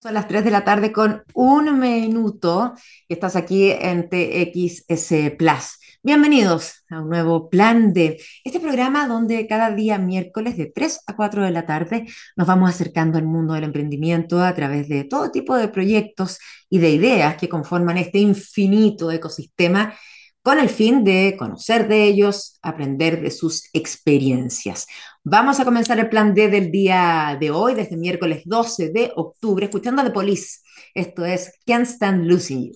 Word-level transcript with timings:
Son 0.00 0.14
las 0.14 0.28
3 0.28 0.44
de 0.44 0.52
la 0.52 0.64
tarde 0.64 0.92
con 0.92 1.24
un 1.34 1.80
minuto 1.80 2.74
y 3.08 3.14
estás 3.14 3.34
aquí 3.34 3.72
en 3.72 4.08
TXS 4.08 5.36
Plus. 5.36 5.80
Bienvenidos 6.04 6.84
a 6.88 7.00
un 7.00 7.08
nuevo 7.08 7.50
plan 7.50 7.92
de 7.92 8.22
este 8.44 8.60
programa 8.60 9.08
donde 9.08 9.44
cada 9.48 9.72
día 9.72 9.98
miércoles 9.98 10.56
de 10.56 10.66
3 10.66 11.00
a 11.08 11.16
4 11.16 11.42
de 11.42 11.50
la 11.50 11.66
tarde 11.66 12.06
nos 12.36 12.46
vamos 12.46 12.70
acercando 12.70 13.18
al 13.18 13.24
mundo 13.24 13.54
del 13.54 13.64
emprendimiento 13.64 14.40
a 14.40 14.54
través 14.54 14.88
de 14.88 15.02
todo 15.02 15.32
tipo 15.32 15.56
de 15.56 15.66
proyectos 15.66 16.38
y 16.70 16.78
de 16.78 16.90
ideas 16.90 17.36
que 17.36 17.48
conforman 17.48 17.98
este 17.98 18.18
infinito 18.18 19.10
ecosistema 19.10 19.94
con 20.48 20.58
el 20.58 20.70
fin 20.70 21.04
de 21.04 21.36
conocer 21.38 21.88
de 21.88 22.04
ellos, 22.04 22.58
aprender 22.62 23.20
de 23.20 23.30
sus 23.30 23.68
experiencias. 23.74 24.86
Vamos 25.22 25.60
a 25.60 25.64
comenzar 25.66 25.98
el 25.98 26.08
plan 26.08 26.32
D 26.32 26.48
del 26.48 26.70
día 26.70 27.36
de 27.38 27.50
hoy, 27.50 27.74
desde 27.74 27.98
miércoles 27.98 28.44
12 28.46 28.88
de 28.88 29.12
octubre, 29.14 29.66
escuchando 29.66 30.02
The 30.02 30.10
Police. 30.10 30.60
Esto 30.94 31.26
es 31.26 31.52
Can't 31.66 31.86
Stand 31.86 32.24
Losing 32.24 32.64
You. 32.64 32.72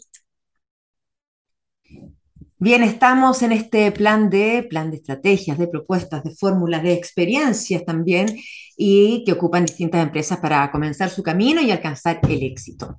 Bien, 2.59 2.83
estamos 2.83 3.41
en 3.41 3.53
este 3.53 3.91
plan 3.91 4.29
de, 4.29 4.65
plan 4.69 4.91
de 4.91 4.99
estrategias, 4.99 5.57
de 5.57 5.67
propuestas, 5.67 6.23
de 6.25 6.35
fórmulas, 6.35 6.83
de 6.83 6.93
experiencias 6.93 7.87
también, 7.87 8.39
y 8.77 9.25
que 9.25 9.33
ocupan 9.33 9.65
distintas 9.65 10.03
empresas 10.03 10.39
para 10.41 10.71
comenzar 10.71 11.09
su 11.09 11.23
camino 11.23 11.63
y 11.63 11.71
alcanzar 11.71 12.21
el 12.29 12.43
éxito. 12.43 12.99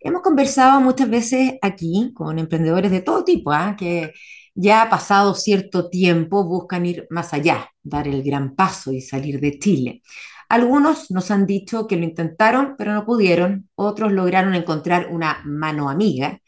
Hemos 0.00 0.22
conversado 0.22 0.80
muchas 0.80 1.10
veces 1.10 1.54
aquí 1.62 2.12
con 2.14 2.38
emprendedores 2.38 2.90
de 2.90 3.02
todo 3.02 3.24
tipo, 3.24 3.52
¿eh? 3.52 3.74
que 3.78 4.12
ya 4.54 4.82
ha 4.82 4.90
pasado 4.90 5.34
cierto 5.34 5.90
tiempo 5.90 6.44
buscan 6.44 6.86
ir 6.86 7.06
más 7.10 7.34
allá, 7.34 7.70
dar 7.82 8.08
el 8.08 8.22
gran 8.22 8.54
paso 8.54 8.92
y 8.92 9.00
salir 9.00 9.40
de 9.40 9.58
Chile. 9.58 10.02
Algunos 10.48 11.10
nos 11.10 11.30
han 11.30 11.46
dicho 11.46 11.86
que 11.86 11.96
lo 11.96 12.04
intentaron, 12.04 12.74
pero 12.76 12.92
no 12.92 13.04
pudieron. 13.06 13.68
Otros 13.76 14.12
lograron 14.12 14.54
encontrar 14.54 15.08
una 15.10 15.42
mano 15.44 15.88
amiga 15.90 16.40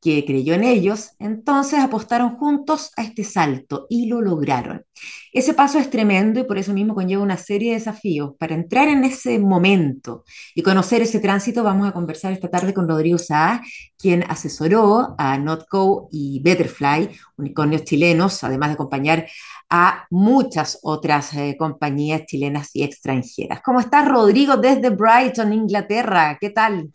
que 0.00 0.24
creyó 0.24 0.54
en 0.54 0.64
ellos, 0.64 1.10
entonces 1.18 1.78
apostaron 1.78 2.36
juntos 2.36 2.90
a 2.96 3.02
este 3.02 3.22
salto 3.22 3.86
y 3.90 4.06
lo 4.06 4.22
lograron. 4.22 4.84
Ese 5.32 5.54
paso 5.54 5.78
es 5.78 5.90
tremendo 5.90 6.40
y 6.40 6.44
por 6.44 6.58
eso 6.58 6.72
mismo 6.72 6.94
conlleva 6.94 7.22
una 7.22 7.36
serie 7.36 7.72
de 7.72 7.78
desafíos. 7.78 8.32
Para 8.38 8.54
entrar 8.54 8.88
en 8.88 9.04
ese 9.04 9.38
momento 9.38 10.24
y 10.54 10.62
conocer 10.62 11.02
ese 11.02 11.20
tránsito, 11.20 11.62
vamos 11.62 11.88
a 11.88 11.92
conversar 11.92 12.32
esta 12.32 12.48
tarde 12.48 12.74
con 12.74 12.88
Rodrigo 12.88 13.18
Saá, 13.18 13.62
quien 13.98 14.24
asesoró 14.28 15.14
a 15.18 15.38
Notco 15.38 16.08
y 16.10 16.40
Betterfly, 16.42 17.10
unicornios 17.36 17.84
chilenos, 17.84 18.42
además 18.42 18.70
de 18.70 18.74
acompañar 18.74 19.26
a 19.68 20.06
muchas 20.10 20.80
otras 20.82 21.32
eh, 21.34 21.56
compañías 21.56 22.26
chilenas 22.26 22.70
y 22.74 22.82
extranjeras. 22.82 23.60
¿Cómo 23.62 23.78
estás, 23.78 24.08
Rodrigo, 24.08 24.56
desde 24.56 24.90
Brighton, 24.90 25.52
Inglaterra? 25.52 26.38
¿Qué 26.40 26.50
tal? 26.50 26.90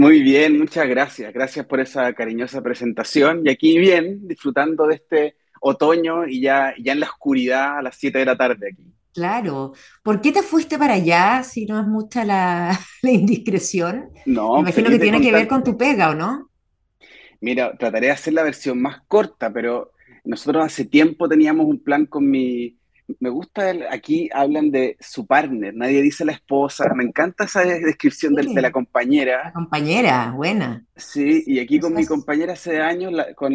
Muy 0.00 0.22
bien, 0.22 0.58
muchas 0.58 0.88
gracias. 0.88 1.30
Gracias 1.30 1.66
por 1.66 1.78
esa 1.78 2.10
cariñosa 2.14 2.62
presentación. 2.62 3.42
Y 3.44 3.50
aquí 3.50 3.78
bien, 3.78 4.26
disfrutando 4.26 4.86
de 4.86 4.94
este 4.94 5.36
otoño 5.60 6.26
y 6.26 6.40
ya, 6.40 6.72
ya 6.82 6.92
en 6.92 7.00
la 7.00 7.06
oscuridad 7.06 7.76
a 7.76 7.82
las 7.82 7.96
7 7.96 8.20
de 8.20 8.24
la 8.24 8.34
tarde 8.34 8.70
aquí. 8.72 8.94
Claro. 9.12 9.74
¿Por 10.02 10.22
qué 10.22 10.32
te 10.32 10.40
fuiste 10.40 10.78
para 10.78 10.94
allá 10.94 11.42
si 11.42 11.66
no 11.66 11.78
es 11.78 11.86
mucha 11.86 12.24
la, 12.24 12.80
indiscreción? 13.02 14.08
No, 14.24 14.54
Me 14.54 14.60
imagino 14.70 14.88
que 14.88 14.98
tiene 14.98 15.20
que 15.20 15.32
ver 15.32 15.46
con 15.46 15.62
tu 15.62 15.76
pega, 15.76 16.08
¿o 16.08 16.14
no? 16.14 16.48
Mira, 17.42 17.76
trataré 17.76 18.06
de 18.06 18.12
hacer 18.12 18.32
la 18.32 18.42
versión 18.42 18.80
más 18.80 19.02
corta, 19.06 19.52
pero 19.52 19.92
nosotros 20.24 20.64
hace 20.64 20.86
tiempo 20.86 21.28
teníamos 21.28 21.66
un 21.66 21.78
plan 21.78 22.06
con 22.06 22.26
mi, 22.26 22.79
me 23.18 23.30
gusta, 23.30 23.72
aquí 23.90 24.28
hablan 24.32 24.70
de 24.70 24.96
su 25.00 25.26
partner, 25.26 25.74
nadie 25.74 26.02
dice 26.02 26.24
la 26.24 26.32
esposa, 26.32 26.92
me 26.94 27.04
encanta 27.04 27.44
esa 27.44 27.64
descripción 27.64 28.34
de, 28.34 28.44
la 28.44 28.70
compañera. 28.70 29.44
La 29.44 29.52
compañera, 29.52 30.32
buena. 30.34 30.84
Sí, 30.96 31.42
y 31.46 31.58
aquí 31.58 31.80
con 31.80 31.94
mi 31.94 32.06
compañera 32.06 32.52
hace 32.52 32.80
años, 32.80 33.12
con 33.34 33.52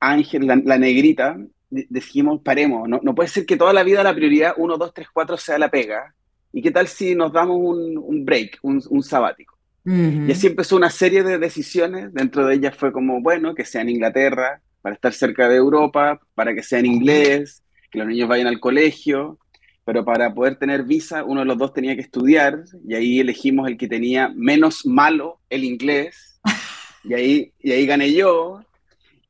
Ángel, 0.00 0.46
la, 0.46 0.78
negrita, 0.78 1.38
dijimos, 1.70 2.40
paremos, 2.42 2.88
no, 2.88 3.14
puede 3.14 3.28
ser 3.28 3.46
que 3.46 3.56
toda 3.56 3.72
la 3.72 3.82
vida 3.82 4.02
la 4.02 4.14
prioridad 4.14 4.54
1, 4.56 4.76
2, 4.76 4.94
3, 4.94 5.08
4 5.12 5.36
sea 5.36 5.58
la 5.58 5.70
pega. 5.70 6.14
¿Y 6.52 6.62
qué 6.62 6.70
tal 6.70 6.88
si 6.88 7.14
nos 7.14 7.32
damos 7.32 7.58
un, 7.60 8.24
break, 8.24 8.58
un, 8.62 9.02
sabático? 9.02 9.56
Y 9.84 10.30
así 10.30 10.48
empezó 10.48 10.76
una 10.76 10.90
serie 10.90 11.22
de 11.22 11.38
decisiones, 11.38 12.12
dentro 12.12 12.46
de 12.46 12.56
ellas 12.56 12.76
fue 12.76 12.92
como, 12.92 13.22
bueno, 13.22 13.54
que 13.54 13.64
sea 13.64 13.82
en 13.82 13.90
Inglaterra, 13.90 14.60
para 14.82 14.94
estar 14.94 15.12
cerca 15.12 15.48
de 15.48 15.56
Europa, 15.56 16.20
para 16.34 16.54
que 16.54 16.62
sea 16.62 16.78
en 16.78 16.86
inglés, 16.86 17.62
que 17.90 17.98
los 17.98 18.08
niños 18.08 18.28
vayan 18.28 18.46
al 18.46 18.60
colegio, 18.60 19.38
pero 19.84 20.04
para 20.04 20.34
poder 20.34 20.56
tener 20.56 20.82
visa 20.82 21.24
uno 21.24 21.40
de 21.40 21.46
los 21.46 21.56
dos 21.56 21.72
tenía 21.72 21.94
que 21.94 22.02
estudiar 22.02 22.62
y 22.86 22.94
ahí 22.94 23.20
elegimos 23.20 23.68
el 23.68 23.78
que 23.78 23.88
tenía 23.88 24.30
menos 24.34 24.84
malo 24.84 25.40
el 25.48 25.64
inglés 25.64 26.40
y 27.04 27.14
ahí, 27.14 27.52
y 27.58 27.72
ahí 27.72 27.86
gané 27.86 28.12
yo 28.12 28.60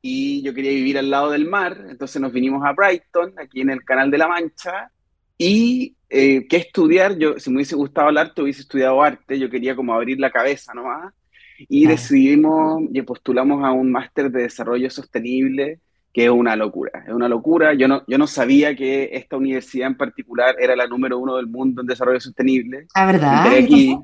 y 0.01 0.41
yo 0.41 0.53
quería 0.53 0.71
vivir 0.71 0.97
al 0.97 1.09
lado 1.09 1.31
del 1.31 1.45
mar, 1.45 1.85
entonces 1.89 2.21
nos 2.21 2.31
vinimos 2.31 2.65
a 2.65 2.73
Brighton, 2.73 3.33
aquí 3.37 3.61
en 3.61 3.69
el 3.69 3.83
Canal 3.83 4.09
de 4.09 4.17
la 4.17 4.27
Mancha, 4.27 4.91
y 5.37 5.95
eh, 6.09 6.45
¿qué 6.47 6.57
estudiar? 6.57 7.17
Yo, 7.17 7.37
si 7.37 7.49
me 7.49 7.57
hubiese 7.57 7.75
gustado 7.75 8.09
el 8.09 8.17
arte, 8.17 8.41
hubiese 8.41 8.61
estudiado 8.61 9.01
arte, 9.01 9.37
yo 9.37 9.49
quería 9.49 9.75
como 9.75 9.93
abrir 9.93 10.19
la 10.19 10.31
cabeza 10.31 10.73
nomás, 10.73 11.13
y 11.57 11.85
decidimos 11.85 12.83
y 12.93 13.01
postulamos 13.01 13.63
a 13.65 13.71
un 13.71 13.91
máster 13.91 14.31
de 14.31 14.43
desarrollo 14.43 14.89
sostenible 14.89 15.79
que 16.13 16.25
es 16.25 16.29
una 16.29 16.55
locura, 16.55 17.03
es 17.07 17.13
una 17.13 17.29
locura. 17.29 17.73
Yo 17.73 17.87
no, 17.87 18.03
yo 18.07 18.17
no 18.17 18.27
sabía 18.27 18.75
que 18.75 19.09
esta 19.13 19.37
universidad 19.37 19.87
en 19.87 19.97
particular 19.97 20.55
era 20.59 20.75
la 20.75 20.87
número 20.87 21.19
uno 21.19 21.35
del 21.35 21.47
mundo 21.47 21.81
en 21.81 21.87
desarrollo 21.87 22.19
sostenible. 22.19 22.87
La 22.95 23.05
verdad, 23.05 23.47
aquí, 23.53 23.95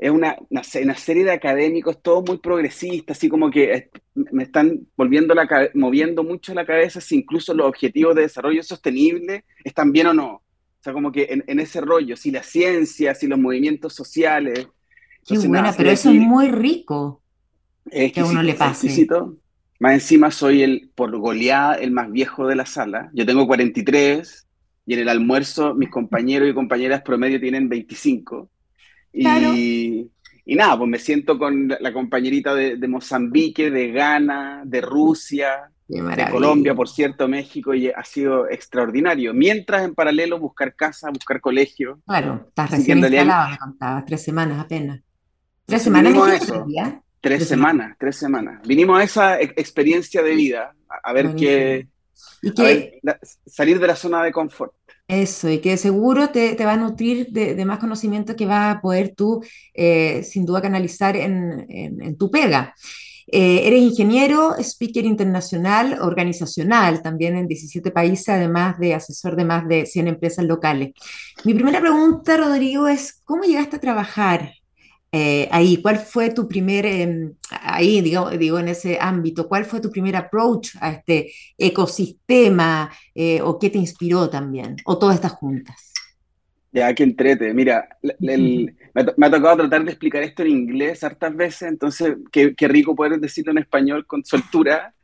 es 0.00 0.10
una, 0.10 0.34
una, 0.48 0.94
serie 0.94 1.24
de 1.24 1.32
académicos, 1.32 2.00
todo 2.00 2.22
muy 2.22 2.38
progresista, 2.38 3.12
así 3.12 3.28
como 3.28 3.50
que 3.50 3.90
me 4.14 4.44
están 4.44 4.80
volviendo 4.96 5.34
la, 5.34 5.46
moviendo 5.74 6.24
mucho 6.24 6.54
la 6.54 6.64
cabeza 6.64 7.02
si 7.02 7.16
incluso 7.16 7.52
los 7.52 7.66
objetivos 7.66 8.14
de 8.14 8.22
desarrollo 8.22 8.62
sostenible 8.62 9.44
están 9.62 9.92
bien 9.92 10.06
o 10.06 10.14
no. 10.14 10.28
O 10.32 10.82
sea, 10.82 10.94
como 10.94 11.12
que 11.12 11.42
en, 11.46 11.60
ese 11.60 11.82
rollo, 11.82 12.16
si 12.16 12.30
la 12.30 12.42
ciencia, 12.42 13.14
si 13.14 13.26
los 13.26 13.38
movimientos 13.38 13.92
sociales. 13.92 14.68
Qué 15.26 15.36
buena, 15.36 15.74
pero 15.76 15.90
eso 15.90 16.08
es 16.08 16.16
muy 16.16 16.48
rico. 16.48 17.20
Es 17.90 18.12
que 18.12 18.20
a 18.20 18.24
uno 18.24 18.42
le 18.42 18.54
pase. 18.54 18.88
Más 19.80 19.94
encima 19.94 20.30
soy 20.30 20.62
el, 20.62 20.90
por 20.94 21.16
goleada, 21.16 21.74
el 21.74 21.90
más 21.90 22.12
viejo 22.12 22.46
de 22.46 22.54
la 22.54 22.66
sala. 22.66 23.10
Yo 23.14 23.24
tengo 23.24 23.46
43 23.46 24.46
y 24.86 24.94
en 24.94 25.00
el 25.00 25.08
almuerzo 25.08 25.74
mis 25.74 25.90
compañeros 25.90 26.48
y 26.48 26.54
compañeras 26.54 27.02
promedio 27.02 27.40
tienen 27.40 27.68
25. 27.68 28.48
Y, 29.12 30.10
y 30.44 30.54
nada, 30.54 30.76
pues 30.76 30.90
me 30.90 30.98
siento 30.98 31.38
con 31.38 31.68
la 31.68 31.92
compañerita 31.92 32.54
de, 32.54 32.88
Mozambique, 32.88 33.70
de 33.70 33.90
Ghana, 33.90 34.62
de 34.64 34.80
Rusia, 34.82 35.70
de 35.88 36.28
Colombia, 36.30 36.74
por 36.74 36.88
cierto, 36.88 37.26
México, 37.26 37.74
y 37.74 37.88
ha 37.88 38.04
sido 38.04 38.48
extraordinario. 38.48 39.32
Mientras 39.32 39.82
en 39.82 39.94
paralelo 39.94 40.38
buscar 40.38 40.74
casa, 40.76 41.10
buscar 41.10 41.40
colegio. 41.40 42.00
Claro, 42.06 42.46
estás 42.48 42.70
recién 42.70 42.98
instalado, 42.98 43.58
me 43.80 44.02
tres 44.06 44.22
semanas 44.22 44.60
apenas. 44.60 45.00
¿Tres 45.64 45.82
semanas? 45.82 46.14
Eso. 46.42 46.66
Tres 47.20 47.46
semanas, 47.46 47.96
tres 47.98 48.16
semanas. 48.16 48.60
Vinimos 48.66 48.98
a 48.98 49.04
esa 49.04 49.40
experiencia 49.40 50.22
de 50.22 50.34
vida, 50.34 50.74
a, 51.02 51.12
ver 51.12 51.34
qué... 51.34 51.86
¿Y 52.42 52.52
salir 53.46 53.78
de 53.78 53.86
la 53.86 53.96
zona 53.96 54.22
de 54.22 54.32
confort. 54.32 54.72
Eso, 55.06 55.50
y 55.50 55.58
que 55.58 55.76
seguro 55.76 56.30
te, 56.30 56.56
va 56.64 56.74
a 56.74 56.76
nutrir 56.76 57.26
de, 57.30 57.64
más 57.64 57.78
conocimiento 57.78 58.36
que 58.36 58.46
vas 58.46 58.76
a 58.76 58.80
poder 58.80 59.14
tú, 59.14 59.42
eh, 59.74 60.22
sin 60.22 60.46
duda, 60.46 60.62
canalizar 60.62 61.16
en, 61.16 62.16
tu 62.16 62.30
pega. 62.30 62.74
Eh, 63.26 63.66
eres 63.66 63.82
ingeniero, 63.82 64.54
speaker 64.58 65.04
internacional, 65.04 65.98
organizacional, 66.00 67.02
también 67.02 67.36
en 67.36 67.48
17 67.48 67.90
países, 67.90 68.28
además 68.28 68.78
de 68.78 68.94
asesor 68.94 69.36
de 69.36 69.44
más 69.44 69.68
de 69.68 69.84
100 69.84 70.08
empresas 70.08 70.44
locales. 70.44 70.92
Mi 71.44 71.54
primera 71.54 71.80
pregunta, 71.80 72.36
Rodrigo, 72.36 72.88
es, 72.88 73.20
¿cómo 73.24 73.42
llegaste 73.42 73.76
a 73.76 73.80
trabajar 73.80 74.52
eh, 75.12 75.48
ahí, 75.50 75.82
¿cuál 75.82 75.98
fue 75.98 76.30
tu 76.30 76.46
primer, 76.46 76.86
em, 76.86 77.34
ahí 77.50 78.00
digo, 78.00 78.30
digo, 78.30 78.58
en 78.60 78.68
ese 78.68 78.96
ámbito, 79.00 79.48
cuál 79.48 79.64
fue 79.64 79.80
tu 79.80 79.90
primer 79.90 80.14
approach 80.14 80.76
a 80.80 80.92
este 80.92 81.32
ecosistema 81.58 82.90
eh, 83.14 83.40
o 83.42 83.58
qué 83.58 83.70
te 83.70 83.78
inspiró 83.78 84.30
también? 84.30 84.76
¿O 84.84 84.98
todas 84.98 85.16
estas 85.16 85.32
juntas? 85.32 85.92
Ya, 86.72 86.94
que 86.94 87.02
entrete. 87.02 87.52
Mira, 87.52 87.88
me, 88.20 88.72
ha, 88.94 89.30
tocado 89.30 89.56
tratar 89.56 89.84
de 89.84 89.90
explicar 89.90 90.22
esto 90.22 90.42
en 90.42 90.50
inglés 90.50 91.02
hartas 91.02 91.34
veces, 91.34 91.62
entonces 91.62 92.16
qué, 92.30 92.54
qué 92.54 92.68
rico 92.68 92.94
poder 92.94 93.18
decirlo 93.18 93.50
en 93.50 93.58
español 93.58 94.06
con 94.06 94.24
soltura. 94.24 94.94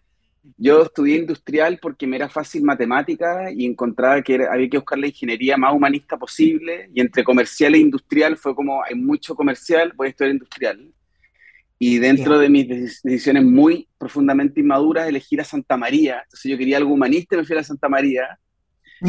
Yo 0.56 0.82
estudié 0.82 1.16
industrial 1.16 1.78
porque 1.80 2.06
me 2.06 2.16
era 2.16 2.28
fácil 2.28 2.62
matemática 2.62 3.50
y 3.50 3.66
encontraba 3.66 4.22
que 4.22 4.46
había 4.46 4.68
que 4.68 4.78
buscar 4.78 4.98
la 4.98 5.08
ingeniería 5.08 5.56
más 5.56 5.74
humanista 5.74 6.16
posible 6.16 6.88
y 6.94 7.00
entre 7.00 7.24
comercial 7.24 7.74
e 7.74 7.78
industrial 7.78 8.36
fue 8.36 8.54
como 8.54 8.82
hay 8.82 8.94
mucho 8.94 9.34
comercial, 9.34 9.92
voy 9.96 10.06
a 10.06 10.10
estudiar 10.10 10.32
industrial. 10.32 10.92
Y 11.78 11.98
dentro 11.98 12.38
de 12.38 12.48
mis 12.48 12.68
decisiones 13.02 13.44
muy 13.44 13.88
profundamente 13.98 14.60
inmaduras, 14.60 15.08
elegir 15.08 15.40
a 15.40 15.44
Santa 15.44 15.76
María. 15.76 16.22
Entonces 16.22 16.50
yo 16.50 16.56
quería 16.56 16.78
algo 16.78 16.94
humanista 16.94 17.34
y 17.34 17.38
me 17.38 17.44
fui 17.44 17.56
a 17.56 17.62
Santa 17.62 17.88
María. 17.88 18.38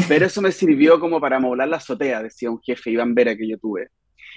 Pero 0.06 0.26
eso 0.26 0.42
me 0.42 0.52
sirvió 0.52 1.00
como 1.00 1.18
para 1.18 1.40
moblar 1.40 1.68
la 1.68 1.78
azotea, 1.78 2.22
decía 2.22 2.50
un 2.50 2.60
jefe, 2.60 2.90
Iván 2.90 3.14
Vera, 3.14 3.34
que 3.34 3.48
yo 3.48 3.56
tuve. 3.58 3.88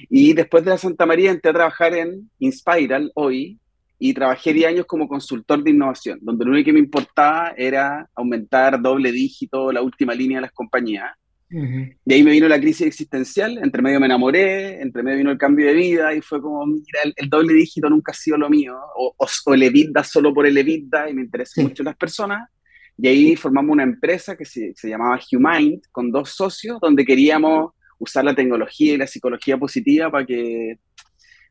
Y 0.09 0.33
después 0.33 0.63
de 0.63 0.71
la 0.71 0.77
Santa 0.77 1.05
María 1.05 1.31
entré 1.31 1.51
a 1.51 1.55
trabajar 1.55 1.93
en 1.93 2.29
Inspiral 2.39 3.11
hoy 3.15 3.59
y 4.03 4.15
trabajé 4.15 4.51
10 4.51 4.67
años 4.67 4.85
como 4.87 5.07
consultor 5.07 5.63
de 5.63 5.69
innovación, 5.69 6.17
donde 6.23 6.43
lo 6.43 6.51
único 6.51 6.65
que 6.65 6.73
me 6.73 6.79
importaba 6.79 7.53
era 7.55 8.09
aumentar 8.15 8.81
doble 8.81 9.11
dígito 9.11 9.71
la 9.71 9.83
última 9.83 10.15
línea 10.15 10.39
de 10.39 10.41
las 10.41 10.51
compañías. 10.53 11.11
Y 11.51 12.13
ahí 12.13 12.23
me 12.23 12.31
vino 12.31 12.47
la 12.47 12.59
crisis 12.59 12.87
existencial, 12.87 13.59
entre 13.59 13.83
medio 13.83 13.99
me 13.99 14.07
enamoré, 14.07 14.81
entre 14.81 15.03
medio 15.03 15.19
vino 15.19 15.31
el 15.31 15.37
cambio 15.37 15.67
de 15.67 15.73
vida 15.73 16.15
y 16.15 16.21
fue 16.21 16.41
como, 16.41 16.65
mira, 16.65 17.01
el, 17.15 17.29
doble 17.29 17.53
dígito 17.53 17.91
nunca 17.91 18.11
ha 18.11 18.15
sido 18.15 18.37
lo 18.37 18.49
mío, 18.49 18.75
o, 18.95 19.13
o, 19.15 19.53
el 19.53 19.61
EBITDA 19.61 20.03
solo 20.03 20.33
por 20.33 20.47
el 20.47 20.57
EBITDA 20.57 21.09
y 21.11 21.13
me 21.13 21.21
interesan 21.21 21.65
mucho 21.65 21.83
las 21.83 21.95
personas. 21.95 22.49
Y 22.97 23.07
ahí 23.07 23.35
formamos 23.35 23.71
una 23.71 23.83
empresa 23.83 24.35
que 24.35 24.45
se, 24.45 24.73
se 24.75 24.89
llamaba 24.89 25.19
Humind 25.31 25.83
con 25.91 26.09
dos 26.09 26.31
socios, 26.31 26.79
donde 26.81 27.05
queríamos 27.05 27.73
usar 27.99 28.25
la 28.25 28.33
tecnología 28.33 28.93
y 28.93 28.97
la 28.97 29.05
psicología 29.05 29.59
positiva 29.59 30.09
para 30.09 30.25
que, 30.25 30.79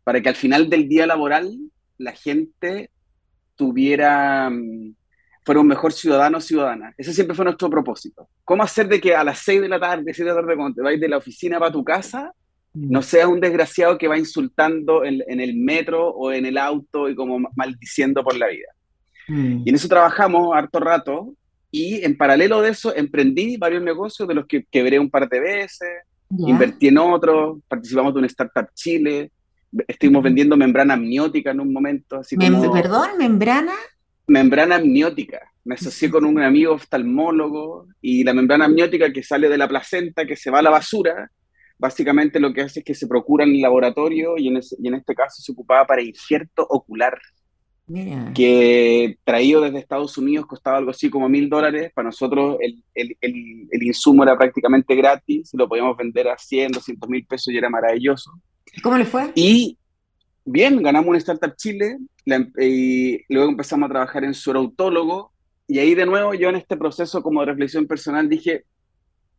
para 0.03 0.20
que 0.20 0.29
al 0.29 0.37
final 0.37 0.69
del 0.69 0.88
día 0.88 1.06
laboral 1.06 1.56
la 2.00 2.12
gente 2.12 2.91
tuviera, 3.56 4.50
mm, 4.50 4.94
fuera 5.44 5.61
un 5.61 5.67
mejor 5.67 5.93
ciudadano 5.93 6.38
o 6.38 6.41
ciudadana. 6.41 6.94
Ese 6.97 7.12
siempre 7.12 7.35
fue 7.35 7.44
nuestro 7.44 7.70
propósito. 7.70 8.29
¿Cómo 8.44 8.62
hacer 8.62 8.88
de 8.88 9.00
que 9.00 9.14
a 9.14 9.25
las 9.25 9.38
6 9.41 9.61
de 9.62 9.69
la 9.69 9.79
tarde, 9.79 10.14
7 10.14 10.23
de 10.23 10.35
la 10.35 10.41
tarde, 10.41 10.56
cuando 10.56 10.75
te 10.76 10.82
vais 10.82 11.00
de 11.00 11.08
la 11.08 11.19
oficina 11.19 11.58
para 11.58 11.73
tu 11.73 11.85
casa, 11.85 12.32
mm. 12.75 12.91
no 12.91 13.02
seas 13.02 13.26
un 13.26 13.41
desgraciado 13.41 13.99
que 13.99 14.08
va 14.08 14.19
insultando 14.19 15.05
en, 15.05 15.23
en, 15.26 15.41
el 15.41 15.56
metro 15.56 16.08
o 16.08 16.32
en 16.32 16.47
el 16.47 16.58
auto 16.58 17.08
y 17.08 17.14
como 17.14 17.38
maldiciendo 17.55 18.23
por 18.25 18.37
la 18.37 18.49
vida? 18.49 18.69
Mm. 19.29 19.62
Y 19.64 19.69
en 19.69 19.75
eso 19.75 19.88
trabajamos 19.88 20.55
harto 20.55 20.81
rato 20.81 21.35
y 21.70 22.05
en 22.05 22.17
paralelo 22.17 22.62
de 22.62 22.70
eso 22.70 22.94
emprendí 22.94 23.56
varios 23.56 23.82
negocios 23.82 24.26
de 24.26 24.35
los 24.35 24.46
que 24.46 24.64
quebré 24.70 24.99
un 24.99 25.11
par 25.11 25.29
de 25.29 25.41
veces, 25.41 25.88
Invertí 26.38 26.88
en 26.88 26.99
otros, 26.99 27.58
participamos 27.67 28.14
de 28.14 28.20
un 28.20 28.25
Startup 28.26 28.69
Chile, 28.75 29.32
estuvimos 29.87 30.22
vendiendo 30.22 30.56
membrana 30.56 30.94
amniótica 30.94 31.50
en 31.50 31.61
un 31.61 31.72
momento. 31.72 32.19
Así 32.19 32.37
como, 32.37 32.72
¿Perdón? 32.72 33.11
¿Membrana? 33.19 33.75
Membrana 34.26 34.76
amniótica. 34.76 35.40
Me 35.64 35.75
asocié 35.75 36.11
con 36.11 36.25
un 36.25 36.40
amigo 36.40 36.75
oftalmólogo 36.75 37.88
y 38.00 38.25
la 38.25 38.32
membrana 38.32 38.64
amniótica 38.64 39.12
que 39.12 39.22
sale 39.22 39.49
de 39.49 39.58
la 39.58 39.69
placenta, 39.69 40.26
que 40.26 40.37
se 40.37 40.50
va 40.50 40.61
a 40.61 40.62
la 40.62 40.70
basura, 40.70 41.31
básicamente 41.78 42.40
lo 42.40 42.52
que 42.52 42.62
hace 42.62 42.81
es 42.81 42.84
que 42.84 42.94
se 42.94 43.06
procura 43.06 43.44
en 43.44 43.55
el 43.55 43.61
laboratorio 43.61 44.37
y 44.37 44.49
en, 44.49 44.61
y 44.78 44.88
en 44.88 44.94
este 44.94 45.14
caso 45.14 45.43
se 45.43 45.52
ocupaba 45.52 45.87
para 45.87 46.02
injerto 46.02 46.67
ocular 46.69 47.19
que 48.34 49.19
traído 49.25 49.61
desde 49.62 49.78
Estados 49.78 50.17
Unidos 50.17 50.46
costaba 50.46 50.78
algo 50.78 50.90
así 50.90 51.11
como 51.11 51.28
mil 51.28 51.49
dólares. 51.49 51.90
Para 51.93 52.06
nosotros 52.06 52.56
el, 52.61 52.82
el, 52.94 53.17
el, 53.20 53.82
insumo 53.82 54.22
era 54.22 54.38
prácticamente 54.38 54.94
gratis, 54.94 55.50
lo 55.55 55.69
podíamos 55.69 55.96
vender 55.96 56.28
a 56.28 56.38
100, 56.38 56.72
200 56.72 57.11
mil 57.11 57.26
pesos 57.26 57.52
y 57.52 57.58
era 57.58 57.69
maravilloso. 57.69 58.31
¿Cómo 58.82 58.96
le 58.96 59.05
fue? 59.05 59.32
Y 59.34 59.76
bien, 60.44 60.82
ganamos 60.82 61.08
un 61.08 61.17
Startup 61.17 61.55
Chile 61.56 61.99
em, 62.26 62.52
y 62.58 63.25
luego 63.32 63.50
empezamos 63.50 63.87
a 63.88 63.93
trabajar 63.93 64.25
en 64.25 64.34
surautólogo 64.34 65.32
y 65.67 65.78
ahí 65.78 65.94
de 65.94 66.06
nuevo 66.06 66.34
yo 66.34 66.49
en 66.49 66.56
este 66.56 66.76
proceso 66.76 67.22
como 67.22 67.40
de 67.40 67.46
reflexión 67.46 67.87
personal 67.87 68.28
dije, 68.28 68.64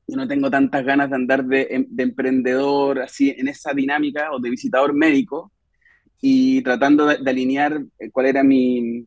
yo 0.08 0.16
no 0.18 0.28
tengo 0.28 0.50
tantas 0.50 0.84
ganas 0.86 1.10
de 1.10 1.16
andar 1.16 1.46
de, 1.46 1.68
em, 1.70 1.86
de 1.90 2.04
emprendedor 2.04 3.02
así 3.02 3.34
en 3.38 3.48
esa 3.48 3.74
dinámica 3.74 4.32
o 4.32 4.40
de 4.40 4.50
visitador 4.50 4.94
médico 4.94 5.52
y 6.22 6.62
tratando 6.62 7.08
de, 7.08 7.30
alinear 7.30 7.84
eh, 8.00 8.12
cuál 8.12 8.28
era 8.28 8.44
mi, 8.44 9.06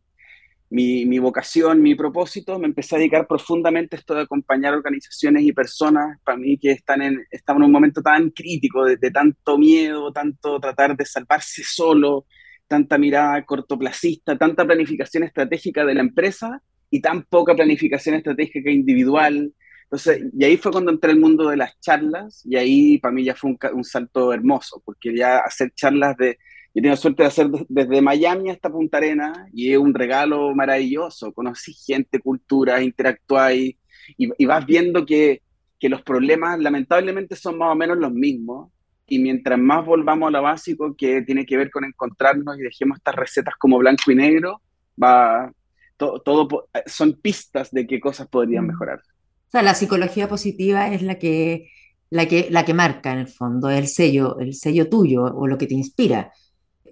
mi, 0.75 1.07
mi, 1.07 1.21
vocación, 1.21 1.81
mi 1.81 1.95
propósito, 1.95 2.59
me 2.59 2.67
empecé 2.67 2.97
a 2.97 2.99
dedicar 2.99 3.29
profundamente 3.29 3.95
a 3.95 4.01
esto 4.01 4.13
de 4.13 4.23
acompañar 4.23 4.75
organizaciones 4.75 5.45
y 5.45 5.53
personas, 5.53 6.19
para 6.25 6.37
mí 6.37 6.59
que 6.59 6.73
están 6.73 7.01
en, 7.01 7.25
están 7.31 7.59
en 7.59 7.63
un 7.63 7.71
momento 7.71 8.03
tan 8.03 8.31
crítico, 8.31 8.85
de, 8.85 9.11
tanto 9.13 9.57
miedo, 9.57 10.13
tanto 10.13 10.59
tratar 10.59 10.97
de 10.97 11.07
salvarse 11.07 11.63
solo, 11.63 12.27
tanta 12.67 12.99
mirada 12.99 13.45
cortoplacista, 13.45 14.37
tanta 14.37 14.67
planificación 14.67 15.23
estratégica 15.23 15.85
de 15.85 15.95
la 15.95 16.01
empresa 16.01 16.61
y 16.91 17.01
tan 17.01 17.23
poca 17.23 17.55
planificación 17.55 18.17
estratégica 18.17 18.69
individual. 18.69 19.55
Entonces, 19.85 20.23
y 20.37 20.45
ahí 20.45 20.57
fue 20.57 20.73
cuando 20.73 20.91
entré 20.91 21.13
al 21.13 21.21
mundo 21.21 21.51
de 21.51 21.57
las 21.57 21.79
charlas 21.79 22.43
y 22.45 22.57
ahí 22.57 22.99
para 22.99 23.15
mí 23.15 23.23
ya 23.23 23.37
fue 23.37 23.51
un, 23.53 23.59
un 23.75 23.85
salto 23.85 24.33
hermoso, 24.33 24.83
porque 24.85 25.17
ya 25.17 25.39
hacer 25.39 25.71
charlas 25.77 26.17
de 26.17 26.37
yo 26.75 26.83
tengo 26.83 26.97
suerte 26.97 27.23
de 27.23 27.29
hacer 27.29 27.49
desde 27.69 28.03
Miami 28.03 28.51
hasta 28.51 28.69
Punta 28.69 28.99
Arena 28.99 29.47
y 29.53 29.73
es 29.73 29.79
un 29.79 29.95
regalo 29.95 30.53
maravilloso. 30.57 31.33
Conocí 31.33 31.73
gente, 31.73 32.19
cultura, 32.19 32.83
interactuáis 32.83 33.77
y, 34.19 34.29
y 34.37 34.45
vas 34.45 34.67
viendo 34.67 35.07
que, 35.07 35.41
que, 35.79 35.89
los 35.89 36.03
problemas 36.03 36.59
lamentablemente 36.59 37.37
son 37.37 37.59
más 37.59 37.71
o 37.71 37.77
menos 37.77 37.97
los 37.99 38.13
mismos. 38.13 38.73
Y 39.07 39.21
mientras 39.21 39.57
más 39.57 39.87
volvamos 39.87 40.27
a 40.29 40.31
lo 40.33 40.43
básico, 40.43 40.97
que 40.97 41.23
tiene 41.23 41.47
que 41.47 41.57
ver 41.57 41.71
con 41.71 41.85
encontrarnos 41.85 42.59
y 42.59 42.63
dejemos 42.63 42.99
estas 42.99 43.15
recetas 43.15 43.55
como 43.57 43.79
blanco 43.79 44.11
y 44.11 44.17
negro, 44.17 44.61
va 45.01 45.53
todo, 45.97 46.21
todo 46.23 46.69
son 46.87 47.13
pistas 47.13 47.71
de 47.71 47.87
qué 47.87 48.01
cosas 48.01 48.27
podrían 48.27 48.65
mm. 48.65 48.69
mejorar. 48.69 48.99
O 48.99 49.51
sea, 49.51 49.63
la 49.63 49.75
psicología 49.75 50.29
positiva 50.29 50.93
es 50.93 51.03
la 51.03 51.21
que, 51.21 51.69
la 52.11 52.27
que, 52.27 52.49
la 52.51 52.65
que 52.65 52.75
marca 52.75 53.13
en 53.13 53.19
el 53.19 53.29
fondo, 53.29 53.71
el 53.71 53.87
sello, 53.87 54.41
el 54.41 54.55
sello 54.55 54.89
tuyo 54.89 55.23
o 55.23 55.47
lo 55.47 55.57
que 55.57 55.69
te 55.69 55.75
inspira. 55.75 56.33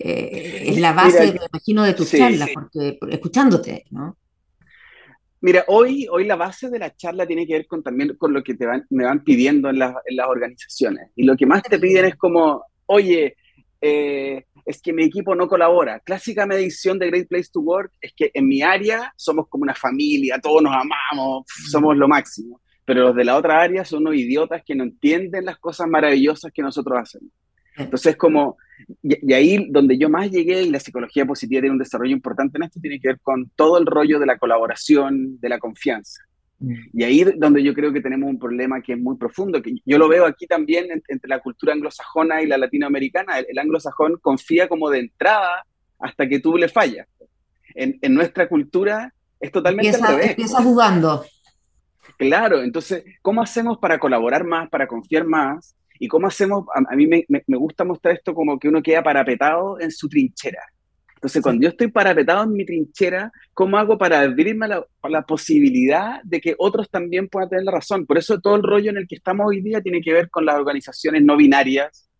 Eh, 0.04 0.70
es 0.70 0.80
la 0.80 0.92
base, 0.92 1.32
me 1.32 1.46
imagino, 1.48 1.84
de 1.84 1.94
tus 1.94 2.10
charlas, 2.10 2.50
porque 2.52 2.98
escuchándote, 3.08 3.84
¿no? 3.90 4.16
Mira, 5.40 5.64
hoy, 5.68 6.06
hoy 6.10 6.24
la 6.24 6.36
base 6.36 6.70
de 6.70 6.78
la 6.78 6.94
charla 6.96 7.26
tiene 7.26 7.46
que 7.46 7.54
ver 7.54 7.66
con, 7.66 7.82
también 7.82 8.16
con 8.16 8.32
lo 8.32 8.42
que 8.42 8.54
te 8.54 8.66
van, 8.66 8.84
me 8.90 9.04
van 9.04 9.22
pidiendo 9.22 9.70
en, 9.70 9.78
las 9.78 9.94
organizaciones. 10.26 11.10
Y 11.14 11.24
lo 11.24 11.36
que 11.36 11.46
más 11.46 11.62
te 11.62 11.78
piden 11.78 12.04
es 12.04 12.16
como, 12.16 12.64
oye, 12.86 13.36
eh, 13.80 14.44
es 14.64 14.80
que 14.80 14.92
mi 14.92 15.04
equipo 15.04 15.34
no 15.34 15.48
colabora. 15.48 16.00
Clásica 16.00 16.46
medición 16.46 16.98
de 16.98 17.08
Great 17.08 17.28
Place 17.28 17.50
to 17.52 17.60
Work 17.60 17.92
es 18.00 18.12
que 18.16 18.30
en 18.34 18.46
mi 18.46 18.62
área 18.62 19.12
somos 19.16 19.48
como 19.48 19.62
una 19.62 19.74
familia, 19.74 20.40
todos 20.40 20.62
nos 20.62 20.74
amamos, 20.74 21.44
somos 21.70 21.96
lo 21.96 22.08
máximo. 22.08 22.60
Pero 22.84 23.02
los 23.02 23.16
de 23.16 23.24
la 23.24 23.36
otra 23.36 23.60
área 23.60 23.84
son 23.84 24.00
unos 24.00 24.16
idiotas 24.16 24.62
que 24.64 24.74
no 24.74 24.82
entienden 24.84 25.44
las 25.44 25.58
cosas 25.58 25.86
maravillosas 25.88 26.52
que 26.52 26.62
nosotros 26.62 26.98
hacemos. 27.00 27.30
Entonces, 27.76 28.16
como, 28.16 28.56
y, 29.02 29.32
ahí 29.32 29.66
donde 29.70 29.98
yo 29.98 30.08
más 30.08 30.30
llegué 30.30 30.62
y 30.62 30.70
la 30.70 30.80
psicología 30.80 31.26
positiva 31.26 31.60
tiene 31.60 31.72
un 31.72 31.78
desarrollo 31.78 32.12
importante 32.12 32.58
en 32.58 32.64
esto, 32.64 32.80
tiene 32.80 33.00
que 33.00 33.08
ver 33.08 33.20
con 33.20 33.50
todo 33.56 33.78
el 33.78 33.86
rollo 33.86 34.18
de 34.18 34.26
la 34.26 34.38
colaboración, 34.38 35.38
de 35.40 35.48
la 35.48 35.58
confianza. 35.58 36.22
Mm. 36.58 36.74
Y 36.92 37.04
ahí 37.04 37.24
donde 37.36 37.62
yo 37.62 37.74
creo 37.74 37.92
que 37.92 38.00
tenemos 38.00 38.28
un 38.28 38.38
problema 38.38 38.80
que 38.80 38.92
es 38.92 38.98
muy 38.98 39.16
profundo, 39.16 39.60
que 39.62 39.74
yo 39.84 39.98
lo 39.98 40.08
veo 40.08 40.26
aquí 40.26 40.46
también 40.46 40.88
entre 41.08 41.28
la 41.28 41.40
cultura 41.40 41.72
anglosajona 41.72 42.42
y 42.42 42.46
la 42.46 42.58
latinoamericana. 42.58 43.38
El, 43.38 43.58
anglosajón 43.58 44.18
confía 44.20 44.68
como 44.68 44.90
de 44.90 45.00
entrada 45.00 45.64
hasta 45.98 46.28
que 46.28 46.40
tú 46.40 46.56
le 46.56 46.68
fallas. 46.68 47.06
En, 47.74 47.98
en 48.02 48.14
nuestra 48.14 48.48
cultura 48.48 49.12
es 49.40 49.50
totalmente 49.50 49.88
empieza, 49.88 50.08
al 50.08 50.16
revés. 50.16 50.30
Empieza 50.30 50.62
jugando. 50.62 51.24
Claro, 52.16 52.62
entonces, 52.62 53.04
¿cómo 53.20 53.42
hacemos 53.42 53.78
para 53.78 53.98
colaborar 53.98 54.44
más, 54.44 54.68
para 54.68 54.86
confiar 54.86 55.26
más? 55.26 55.74
¿Y 56.02 56.08
cómo 56.08 56.26
hacemos? 56.26 56.64
A, 56.74 56.96
mí 56.96 57.06
me, 57.06 57.24
me, 57.28 57.56
gusta 57.56 57.84
mostrar 57.84 58.16
esto 58.16 58.34
como 58.34 58.58
que 58.58 58.66
uno 58.66 58.82
queda 58.82 59.04
parapetado 59.04 59.78
en 59.78 59.92
su 59.92 60.08
trinchera. 60.08 60.58
Entonces, 61.14 61.40
cuando 61.40 61.62
yo 61.62 61.68
estoy 61.68 61.92
parapetado 61.92 62.42
en 62.42 62.54
mi 62.54 62.66
trinchera, 62.66 63.30
¿cómo 63.54 63.78
hago 63.78 63.96
para 63.96 64.22
abrirme 64.22 64.66
la, 64.66 64.84
la, 65.08 65.22
posibilidad 65.22 66.20
de 66.24 66.40
que 66.40 66.56
otros 66.58 66.90
también 66.90 67.28
puedan 67.28 67.50
tener 67.50 67.64
la 67.66 67.70
razón? 67.70 68.04
Por 68.04 68.18
eso 68.18 68.40
todo 68.40 68.56
el 68.56 68.64
rollo 68.64 68.90
en 68.90 68.96
el 68.96 69.06
que 69.06 69.14
estamos 69.14 69.46
hoy 69.46 69.60
día 69.60 69.80
tiene 69.80 70.00
que 70.00 70.12
ver 70.12 70.28
con 70.28 70.44
las 70.44 70.56
organizaciones 70.56 71.22
no 71.22 71.36
binarias. 71.36 72.10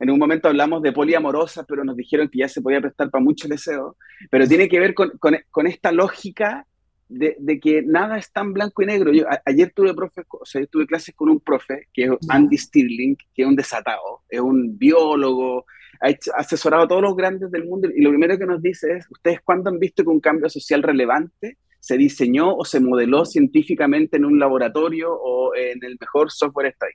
En 0.00 0.10
un 0.10 0.18
momento 0.18 0.48
hablamos 0.48 0.80
de 0.80 0.92
poliamorosas, 0.92 1.66
pero 1.68 1.84
nos 1.84 1.94
dijeron 1.94 2.30
que 2.30 2.38
ya 2.38 2.48
se 2.48 2.62
podía 2.62 2.80
prestar 2.80 3.10
para 3.10 3.22
mucho 3.22 3.48
deseo. 3.48 3.98
Pero 4.30 4.48
tiene 4.48 4.66
que 4.66 4.80
ver 4.80 4.94
con, 4.94 5.10
con, 5.18 5.36
con 5.50 5.66
esta 5.66 5.92
lógica 5.92 6.66
de, 7.08 7.60
que 7.60 7.82
nada 7.82 8.18
es 8.18 8.32
tan 8.32 8.52
blanco 8.52 8.82
y 8.82 8.86
negro. 8.86 9.12
Yo, 9.12 9.24
ayer 9.44 9.72
tuve, 9.74 9.94
profe, 9.94 10.22
o 10.28 10.44
sea, 10.44 10.64
tuve 10.66 10.86
clases 10.86 11.14
con 11.14 11.28
un 11.28 11.40
profe, 11.40 11.88
que 11.92 12.04
es 12.04 12.10
Andy 12.28 12.56
Stirling, 12.56 13.16
que 13.34 13.42
es 13.42 13.48
un 13.48 13.56
desatado, 13.56 14.22
es 14.28 14.40
un 14.40 14.76
biólogo, 14.78 15.66
ha, 16.00 16.08
asesorado 16.38 16.84
a 16.84 16.88
todos 16.88 17.02
los 17.02 17.16
grandes 17.16 17.50
del 17.50 17.64
mundo, 17.64 17.88
y 17.94 18.02
lo 18.02 18.10
primero 18.10 18.38
que 18.38 18.46
nos 18.46 18.62
dice 18.62 18.96
es, 18.96 19.06
¿ustedes 19.10 19.40
cuándo 19.42 19.70
han 19.70 19.78
visto 19.78 20.02
que 20.02 20.10
un 20.10 20.20
cambio 20.20 20.48
social 20.48 20.82
relevante 20.82 21.58
se 21.80 21.96
diseñó 21.96 22.54
o 22.56 22.64
se 22.64 22.80
modeló 22.80 23.24
científicamente 23.24 24.16
en 24.16 24.24
un 24.24 24.38
laboratorio 24.38 25.12
o 25.12 25.54
en 25.54 25.84
el 25.84 25.96
mejor 26.00 26.30
software 26.30 26.68
está 26.68 26.86
ahí? 26.86 26.92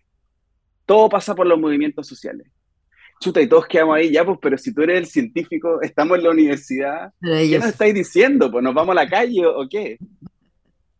Todo 0.85 1.09
pasa 1.09 1.35
por 1.35 1.47
los 1.47 1.59
movimientos 1.59 2.07
sociales 2.07 2.47
chuta, 3.21 3.39
y 3.39 3.47
todos 3.47 3.67
quedamos 3.67 3.95
ahí, 3.95 4.11
ya, 4.11 4.25
pues, 4.25 4.39
pero 4.41 4.57
si 4.57 4.73
tú 4.73 4.81
eres 4.81 4.97
el 4.97 5.05
científico, 5.05 5.81
estamos 5.81 6.17
en 6.17 6.23
la 6.23 6.31
universidad, 6.31 7.13
¿qué 7.21 7.57
nos 7.59 7.69
estáis 7.69 7.93
diciendo? 7.93 8.51
Pues, 8.51 8.63
¿nos 8.63 8.73
vamos 8.73 8.91
a 8.97 9.03
la 9.03 9.09
calle 9.09 9.45
o, 9.45 9.67
qué? 9.69 9.97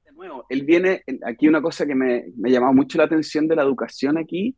De 0.05 0.11
nuevo, 0.13 0.45
él 0.49 0.63
viene, 0.63 1.03
aquí 1.25 1.47
una 1.47 1.61
cosa 1.61 1.85
que 1.85 1.95
me, 1.95 2.25
me 2.37 2.51
llamado 2.51 2.73
mucho 2.73 2.97
la 2.99 3.05
atención 3.05 3.47
de 3.47 3.55
la 3.55 3.63
educación 3.63 4.17
aquí, 4.17 4.55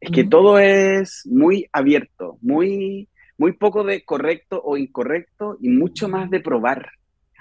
es 0.00 0.10
que 0.10 0.24
todo 0.24 0.58
es 0.58 1.22
muy 1.24 1.66
abierto, 1.72 2.36
muy, 2.42 3.08
muy 3.38 3.52
poco 3.52 3.84
de 3.84 4.04
correcto 4.04 4.60
o 4.62 4.76
incorrecto 4.76 5.56
y 5.60 5.68
mucho 5.68 6.08
más 6.08 6.28
de 6.30 6.40
probar. 6.40 6.90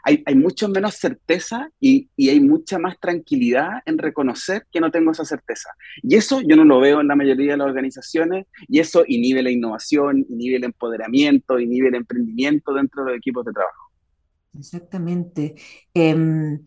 Hay, 0.03 0.21
hay 0.25 0.35
mucho 0.35 0.67
menos 0.69 0.95
certeza 0.95 1.69
y, 1.79 2.09
y, 2.15 2.29
hay 2.29 2.39
mucha 2.39 2.77
más 2.77 2.99
tranquilidad 2.99 3.81
en 3.85 3.97
reconocer 3.97 4.67
que 4.71 4.81
no 4.81 4.91
tengo 4.91 5.11
esa 5.11 5.25
certeza. 5.25 5.69
Y 6.01 6.15
eso 6.15 6.41
yo 6.41 6.55
no 6.55 6.65
lo 6.65 6.79
veo 6.79 7.01
en 7.01 7.07
la 7.07 7.15
mayoría 7.15 7.53
de 7.53 7.57
las 7.57 7.67
organizaciones 7.67 8.45
y 8.67 8.79
eso 8.79 9.03
inhibe 9.07 9.41
la 9.41 9.51
innovación, 9.51 10.25
inhibe 10.29 10.57
el 10.57 10.65
empoderamiento, 10.65 11.59
inhibe 11.59 11.87
el 11.87 11.95
emprendimiento 11.95 12.73
dentro 12.73 13.03
de 13.03 13.11
los 13.11 13.17
equipos 13.17 13.45
de 13.45 13.53
trabajo. 13.53 13.91
Exactamente. 14.57 15.55
Eh, 15.93 16.59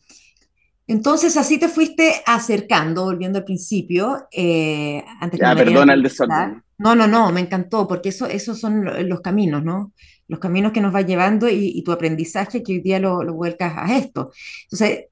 entonces 0.88 1.36
así 1.36 1.58
te 1.58 1.68
fuiste 1.68 2.22
acercando, 2.26 3.04
volviendo 3.04 3.38
al 3.38 3.44
principio, 3.44 4.28
eh, 4.30 5.04
antes 5.20 5.40
ya, 5.40 5.54
perdona 5.54 5.94
el 5.94 6.02
desorden. 6.02 6.62
No, 6.78 6.94
no, 6.94 7.06
no, 7.06 7.32
me 7.32 7.40
encantó, 7.40 7.88
porque 7.88 8.10
eso, 8.10 8.26
esos 8.26 8.60
son 8.60 9.08
los 9.08 9.20
caminos, 9.20 9.64
¿no? 9.64 9.92
Los 10.28 10.40
caminos 10.40 10.72
que 10.72 10.80
nos 10.80 10.94
va 10.94 11.02
llevando 11.02 11.48
y, 11.48 11.82
tu 11.82 11.92
aprendizaje 11.92 12.62
que 12.62 12.72
hoy 12.72 12.80
día 12.80 12.98
lo, 12.98 13.22
lo, 13.22 13.34
vuelcas 13.34 13.74
a 13.76 13.96
esto. 13.96 14.32
Entonces, 14.64 15.06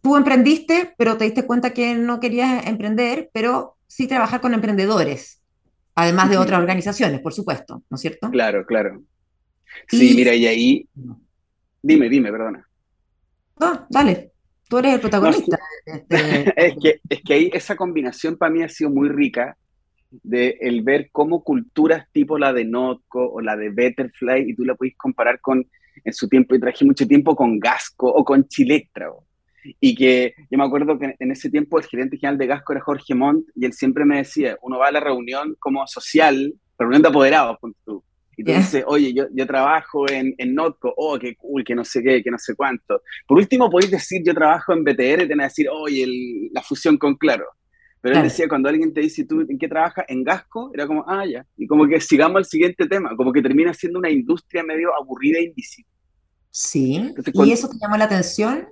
tú 0.00 0.16
emprendiste, 0.16 0.94
pero 0.96 1.16
te 1.16 1.24
diste 1.24 1.46
cuenta 1.46 1.72
que 1.72 1.94
no 1.94 2.20
querías 2.20 2.66
emprender, 2.66 3.30
pero 3.32 3.76
sí 3.86 4.06
trabajar 4.06 4.40
con 4.40 4.54
emprendedores, 4.54 5.42
además 5.94 6.30
de 6.30 6.38
otras 6.38 6.60
organizaciones, 6.60 7.20
por 7.20 7.34
supuesto, 7.34 7.82
¿no 7.90 7.94
es 7.94 8.00
cierto? 8.00 8.30
Claro, 8.30 8.64
claro. 8.64 9.02
Sí, 9.88 10.14
mira, 10.14 10.34
y 10.34 10.46
ahí... 10.46 10.88
Dime, 11.82 12.08
dime, 12.08 12.30
perdona. 12.30 12.66
Ah, 13.60 13.86
dale. 13.90 14.32
Tú 14.68 14.78
eres 14.78 14.94
el 14.94 15.00
protagonista. 15.00 15.58
Es, 16.56 16.74
que, 16.80 17.00
es 17.08 17.22
que 17.22 17.34
ahí 17.34 17.50
esa 17.52 17.76
combinación 17.76 18.36
para 18.36 18.52
mí 18.52 18.62
ha 18.62 18.68
sido 18.68 18.88
muy 18.88 19.08
rica 19.08 19.56
de 20.22 20.56
el 20.60 20.82
ver 20.82 21.08
cómo 21.12 21.42
culturas 21.42 22.06
tipo 22.12 22.38
la 22.38 22.52
de 22.52 22.64
Notco 22.64 23.24
o 23.32 23.40
la 23.40 23.56
de 23.56 23.70
Betterfly, 23.70 24.50
y 24.50 24.54
tú 24.54 24.64
la 24.64 24.74
puedes 24.74 24.96
comparar 24.96 25.40
con, 25.40 25.66
en 26.04 26.12
su 26.12 26.28
tiempo, 26.28 26.54
y 26.54 26.60
traje 26.60 26.84
mucho 26.84 27.06
tiempo 27.06 27.34
con 27.34 27.58
Gasco 27.58 28.08
o 28.08 28.24
con 28.24 28.46
Chilectra. 28.48 29.08
Y 29.80 29.94
que 29.94 30.34
yo 30.50 30.58
me 30.58 30.64
acuerdo 30.64 30.98
que 30.98 31.14
en 31.18 31.30
ese 31.30 31.48
tiempo 31.48 31.78
el 31.78 31.84
gerente 31.86 32.16
general 32.16 32.38
de 32.38 32.46
Gasco 32.46 32.72
era 32.72 32.82
Jorge 32.82 33.14
Montt, 33.14 33.46
y 33.54 33.64
él 33.64 33.72
siempre 33.72 34.04
me 34.04 34.18
decía, 34.18 34.56
uno 34.62 34.78
va 34.78 34.88
a 34.88 34.92
la 34.92 35.00
reunión 35.00 35.56
como 35.58 35.86
social, 35.86 36.54
reunión 36.78 37.02
de 37.02 37.08
apoderados, 37.08 37.58
tú, 37.84 38.02
y 38.36 38.44
te 38.44 38.56
dice, 38.56 38.82
oye, 38.86 39.12
yo, 39.12 39.26
yo 39.32 39.46
trabajo 39.46 40.08
en, 40.10 40.34
en 40.38 40.54
Notco, 40.54 40.92
oh, 40.96 41.18
qué 41.18 41.36
cool, 41.36 41.62
que 41.62 41.74
no 41.74 41.84
sé 41.84 42.02
qué, 42.02 42.22
que 42.22 42.30
no 42.30 42.38
sé 42.38 42.54
cuánto. 42.54 43.02
Por 43.26 43.36
último, 43.36 43.70
podéis 43.70 43.90
decir, 43.90 44.22
yo 44.24 44.32
trabajo 44.32 44.72
en 44.72 44.84
BTR, 44.84 45.22
y 45.22 45.28
te 45.28 45.28
van 45.28 45.42
a 45.42 45.44
decir, 45.44 45.68
oye, 45.70 46.50
la 46.52 46.62
fusión 46.62 46.96
con 46.96 47.14
Claro. 47.16 47.44
Pero 48.02 48.16
él 48.16 48.24
decía, 48.24 48.48
cuando 48.48 48.68
alguien 48.68 48.92
te 48.92 49.00
dice, 49.00 49.24
¿tú 49.24 49.46
en 49.48 49.56
qué 49.58 49.68
trabajas? 49.68 50.04
En 50.08 50.24
Gasco, 50.24 50.72
era 50.74 50.88
como, 50.88 51.04
ah, 51.06 51.24
ya. 51.24 51.46
Y 51.56 51.68
como 51.68 51.86
que 51.86 52.00
sigamos 52.00 52.36
al 52.36 52.44
siguiente 52.44 52.88
tema, 52.88 53.16
como 53.16 53.32
que 53.32 53.40
termina 53.40 53.72
siendo 53.72 54.00
una 54.00 54.10
industria 54.10 54.64
medio 54.64 54.90
aburrida 55.00 55.38
e 55.38 55.44
invisible. 55.44 55.88
Sí. 56.50 57.14
¿Y 57.32 57.52
eso 57.52 57.68
te 57.68 57.78
llamó 57.80 57.96
la 57.96 58.04
atención? 58.04 58.66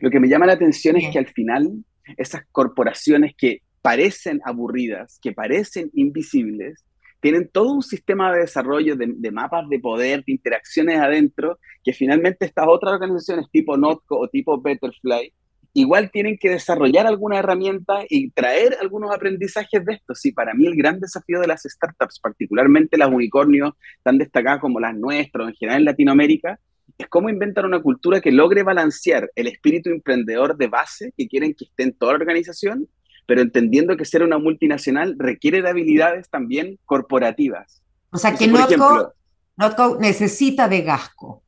Lo 0.00 0.10
que 0.10 0.18
me 0.18 0.28
llama 0.28 0.46
la 0.46 0.54
atención 0.54 0.96
es 0.96 1.12
que 1.12 1.18
al 1.18 1.26
final, 1.26 1.70
esas 2.16 2.44
corporaciones 2.50 3.34
que 3.36 3.60
parecen 3.82 4.40
aburridas, 4.44 5.18
que 5.20 5.32
parecen 5.32 5.90
invisibles, 5.92 6.82
tienen 7.20 7.48
todo 7.52 7.72
un 7.72 7.82
sistema 7.82 8.32
de 8.32 8.40
desarrollo 8.40 8.96
de, 8.96 9.30
mapas 9.30 9.68
de 9.68 9.78
poder, 9.78 10.24
de 10.24 10.32
interacciones 10.32 10.98
adentro, 10.98 11.58
que 11.84 11.92
finalmente 11.92 12.46
estas 12.46 12.66
otras 12.68 12.94
organizaciones 12.94 13.46
tipo 13.50 13.76
Notco 13.76 14.18
o 14.18 14.28
tipo 14.28 14.60
Betterfly, 14.60 15.32
igual 15.78 16.10
tienen 16.10 16.38
que 16.38 16.50
desarrollar 16.50 17.06
alguna 17.06 17.38
herramienta 17.38 18.04
y 18.08 18.30
traer 18.30 18.76
algunos 18.80 19.14
aprendizajes 19.14 19.84
de 19.84 19.94
esto. 19.94 20.14
Sí, 20.14 20.32
para 20.32 20.54
mí 20.54 20.66
el 20.66 20.76
gran 20.76 21.00
desafío 21.00 21.40
de 21.40 21.46
las 21.46 21.62
startups, 21.62 22.18
particularmente 22.20 22.96
las 22.96 23.10
unicornios 23.10 23.72
tan 24.02 24.18
destacadas 24.18 24.60
como 24.60 24.80
las 24.80 24.94
nuestras, 24.94 25.48
en 25.48 25.54
general 25.54 25.80
en 25.80 25.84
Latinoamérica, 25.84 26.58
es 26.98 27.08
cómo 27.08 27.28
inventar 27.28 27.66
una 27.66 27.82
cultura 27.82 28.20
que 28.20 28.32
logre 28.32 28.62
balancear 28.62 29.30
el 29.34 29.48
espíritu 29.48 29.90
emprendedor 29.90 30.56
de 30.56 30.66
base 30.68 31.12
que 31.16 31.28
quieren 31.28 31.54
que 31.54 31.64
esté 31.64 31.82
en 31.82 31.92
toda 31.92 32.12
la 32.12 32.18
organización 32.18 32.88
pero 33.26 33.40
entendiendo 33.40 33.96
que 33.96 34.04
ser 34.04 34.22
una 34.22 34.38
multinacional 34.38 35.16
requiere 35.18 35.60
de 35.60 35.68
habilidades 35.68 36.30
también 36.30 36.78
corporativas. 36.84 37.82
O 38.10 38.18
sea, 38.18 38.34
que 38.34 38.46
Notco, 38.46 39.98
necesita 40.00 40.68
de 40.68 40.82
Gasco. 40.82 41.42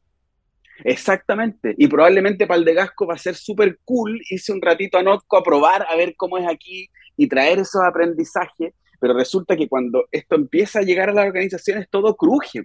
Exactamente, 0.84 1.74
y 1.76 1.88
probablemente 1.88 2.46
para 2.46 2.58
el 2.58 2.64
de 2.64 2.74
Gasco 2.74 3.06
va 3.06 3.14
a 3.14 3.18
ser 3.18 3.34
súper 3.34 3.78
cool 3.84 4.20
irse 4.30 4.52
un 4.52 4.62
ratito 4.62 4.98
a 4.98 5.02
Notco 5.02 5.36
a 5.36 5.42
probar, 5.42 5.86
a 5.88 5.96
ver 5.96 6.14
cómo 6.16 6.38
es 6.38 6.46
aquí 6.46 6.88
y 7.16 7.26
traer 7.26 7.58
esos 7.58 7.82
aprendizajes, 7.82 8.74
pero 9.00 9.14
resulta 9.14 9.56
que 9.56 9.68
cuando 9.68 10.04
esto 10.12 10.36
empieza 10.36 10.78
a 10.78 10.82
llegar 10.82 11.10
a 11.10 11.12
las 11.12 11.26
organizaciones 11.26 11.88
todo 11.90 12.16
cruje. 12.16 12.64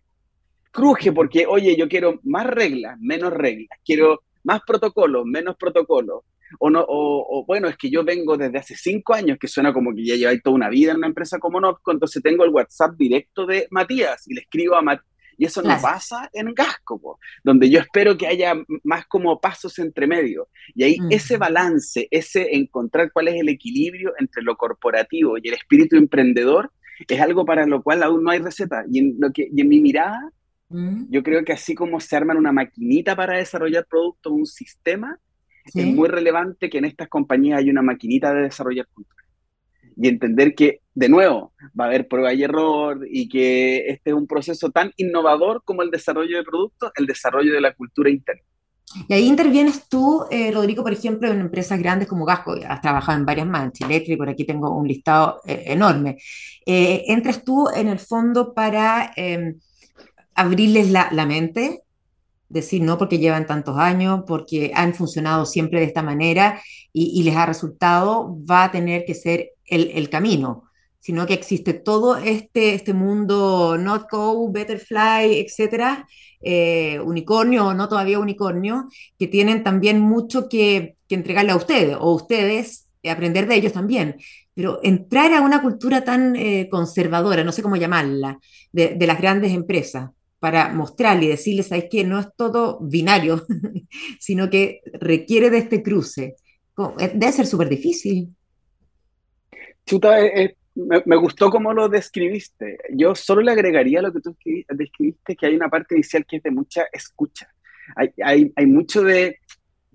Cruje 0.71 1.11
porque, 1.11 1.45
oye, 1.47 1.75
yo 1.75 1.87
quiero 1.87 2.19
más 2.23 2.47
reglas, 2.47 2.97
menos 2.99 3.31
reglas, 3.33 3.79
quiero 3.85 4.21
más 4.43 4.61
protocolos, 4.65 5.25
menos 5.25 5.55
protocolos, 5.57 6.23
o, 6.59 6.69
no, 6.69 6.85
o, 6.87 7.45
bueno, 7.47 7.67
es 7.67 7.77
que 7.77 7.89
yo 7.89 8.03
vengo 8.03 8.37
desde 8.37 8.57
hace 8.59 8.75
cinco 8.75 9.13
años, 9.13 9.37
que 9.39 9.47
suena 9.47 9.73
como 9.73 9.93
que 9.93 10.05
ya 10.05 10.15
lleváis 10.15 10.41
toda 10.43 10.55
una 10.55 10.69
vida 10.69 10.91
en 10.91 10.97
una 10.97 11.07
empresa 11.07 11.39
como 11.39 11.59
Notco, 11.59 11.91
entonces 11.91 12.21
tengo 12.21 12.43
el 12.43 12.51
WhatsApp 12.51 12.91
directo 12.95 13.45
de 13.45 13.67
Matías 13.71 14.27
y 14.27 14.35
le 14.35 14.41
escribo 14.41 14.75
a 14.75 14.81
Matías. 14.81 15.12
Y 15.37 15.45
eso 15.45 15.61
no 15.61 15.77
pasa 15.81 16.29
en 16.33 16.53
Gasco, 16.53 17.19
donde 17.43 17.69
yo 17.69 17.79
espero 17.79 18.17
que 18.17 18.27
haya 18.27 18.53
más 18.83 19.05
como 19.07 19.39
pasos 19.39 19.77
entre 19.79 20.07
medio. 20.07 20.47
Y 20.75 20.83
ahí 20.83 20.97
ese 21.09 21.37
balance, 21.37 22.07
ese 22.11 22.55
encontrar 22.55 23.11
cuál 23.11 23.29
es 23.29 23.35
el 23.35 23.49
equilibrio 23.49 24.13
entre 24.19 24.43
lo 24.43 24.55
corporativo 24.55 25.37
y 25.37 25.47
el 25.47 25.55
espíritu 25.55 25.97
emprendedor, 25.97 26.71
es 27.07 27.21
algo 27.21 27.45
para 27.45 27.65
lo 27.65 27.81
cual 27.81 28.03
aún 28.03 28.23
no 28.23 28.31
hay 28.31 28.39
receta. 28.39 28.83
Y 28.91 28.99
en, 28.99 29.15
lo 29.19 29.31
que, 29.31 29.49
y 29.51 29.61
en 29.61 29.67
mi 29.67 29.81
mirada, 29.81 30.31
yo 31.09 31.21
creo 31.21 31.43
que 31.43 31.53
así 31.53 31.75
como 31.75 31.99
se 31.99 32.15
arman 32.15 32.37
una 32.37 32.51
maquinita 32.51 33.15
para 33.15 33.37
desarrollar 33.37 33.85
productos, 33.85 34.33
un 34.33 34.47
sistema, 34.47 35.19
es 35.65 35.85
muy 35.85 36.09
relevante 36.09 36.69
que 36.69 36.79
en 36.79 36.85
estas 36.85 37.07
compañías 37.09 37.59
hay 37.59 37.69
una 37.69 37.81
maquinita 37.81 38.33
de 38.33 38.41
desarrollar 38.41 38.87
cultura. 38.93 39.22
Y 39.95 40.07
entender 40.07 40.55
que, 40.55 40.81
de 40.93 41.09
nuevo, 41.09 41.53
va 41.79 41.85
a 41.85 41.87
haber 41.87 42.07
prueba 42.07 42.33
y 42.33 42.43
error 42.43 43.05
y 43.09 43.29
que 43.29 43.87
este 43.87 44.11
es 44.11 44.15
un 44.15 44.27
proceso 44.27 44.71
tan 44.71 44.91
innovador 44.97 45.61
como 45.63 45.81
el 45.81 45.91
desarrollo 45.91 46.37
de 46.37 46.43
productos, 46.43 46.91
el 46.95 47.05
desarrollo 47.05 47.53
de 47.53 47.61
la 47.61 47.73
cultura 47.73 48.09
interna. 48.09 48.43
Y 49.07 49.13
ahí 49.13 49.27
intervienes 49.27 49.87
tú, 49.89 50.25
eh, 50.29 50.51
Rodrigo, 50.51 50.83
por 50.83 50.93
ejemplo, 50.93 51.31
en 51.31 51.39
empresas 51.39 51.79
grandes 51.79 52.07
como 52.07 52.25
Gasco, 52.25 52.55
has 52.67 52.81
trabajado 52.81 53.17
en 53.17 53.25
varias 53.25 53.47
más, 53.47 53.65
en 53.65 53.71
Chiletri, 53.71 54.17
por 54.17 54.29
aquí 54.29 54.45
tengo 54.45 54.75
un 54.75 54.87
listado 54.87 55.41
eh, 55.45 55.63
enorme. 55.67 56.17
Eh, 56.65 57.03
entras 57.07 57.43
tú 57.43 57.67
en 57.75 57.87
el 57.87 57.99
fondo 57.99 58.53
para 58.53 59.11
em, 59.15 59.59
abrirles 60.35 60.91
la, 60.91 61.09
la, 61.11 61.25
mente 61.25 61.81
decir 62.53 62.83
no 62.83 62.97
porque 62.97 63.17
llevan 63.17 63.47
tantos 63.47 63.77
años, 63.77 64.23
porque 64.27 64.71
han 64.75 64.93
funcionado 64.93 65.45
siempre 65.45 65.79
de 65.79 65.87
esta 65.87 66.03
manera 66.03 66.61
y, 66.93 67.23
les 67.23 67.35
ha 67.35 67.47
resultado, 67.47 68.37
va 68.49 68.65
a 68.65 68.71
tener 68.71 69.05
que 69.05 69.15
ser 69.15 69.53
el, 69.65 70.07
camino, 70.09 70.65
sino 70.99 71.25
que 71.25 71.33
existe 71.33 71.73
todo 71.73 72.17
este, 72.17 72.75
este 72.75 72.93
mundo 72.93 73.75
Notco, 73.79 74.51
Betterfly, 74.51 75.39
etcétera, 75.39 76.07
eh, 76.41 76.99
unicornio 76.99 77.67
o 77.67 77.73
no 77.73 77.89
todavía 77.89 78.19
unicornio, 78.19 78.87
que 79.17 79.27
tienen 79.27 79.63
también 79.63 79.99
mucho 79.99 80.47
que, 80.47 80.95
entregarle 81.09 81.51
a 81.51 81.55
ustedes 81.55 81.95
o 81.99 82.11
ustedes 82.15 82.87
aprender 83.07 83.47
de 83.47 83.53
ellos 83.55 83.73
también. 83.73 84.15
Pero 84.55 84.79
entrar 84.81 85.31
a 85.33 85.41
una 85.41 85.61
cultura 85.61 86.03
tan 86.03 86.35
eh, 86.35 86.67
conservadora, 86.71 87.43
no 87.43 87.51
sé 87.51 87.61
cómo 87.61 87.75
llamarla, 87.75 88.39
de 88.71 89.05
las 89.05 89.19
grandes 89.19 89.51
empresas, 89.51 90.09
para 90.43 90.67
mostrarle 90.73 91.23
y 91.23 91.29
decirles, 91.29 91.69
¿sabes 91.69 91.85
qué? 91.89 92.03
No 92.03 92.19
es 92.19 92.27
todo 92.35 92.77
binario, 92.81 93.45
sino 94.19 94.49
que 94.49 94.81
requiere 94.91 95.49
de 95.49 95.59
este 95.59 95.81
cruce. 95.81 96.35
Eh, 96.99 97.11
debe 97.15 97.31
ser 97.31 97.47
súper 97.47 97.69
difícil. 97.69 98.27
Chuta, 99.85 100.19
eh, 100.19 100.43
eh, 100.43 100.55
me, 100.75 101.15
gustó 101.15 101.49
cómo 101.49 101.71
lo 101.71 101.87
describiste. 101.87 102.77
Yo 102.89 103.15
solo 103.15 103.41
le 103.41 103.53
agregaría 103.53 104.01
lo 104.01 104.11
que 104.11 104.19
tú 104.19 104.35
describiste, 104.67 105.37
que 105.37 105.45
hay 105.45 105.55
una 105.55 105.69
parte 105.69 105.95
inicial 105.95 106.25
que 106.25 106.35
es 106.35 106.43
de 106.43 106.51
mucha 106.51 106.87
escucha. 106.91 107.47
Hay, 107.95 108.09
hay, 108.21 108.51
hay 108.53 108.65
mucho 108.65 109.01
de, 109.01 109.37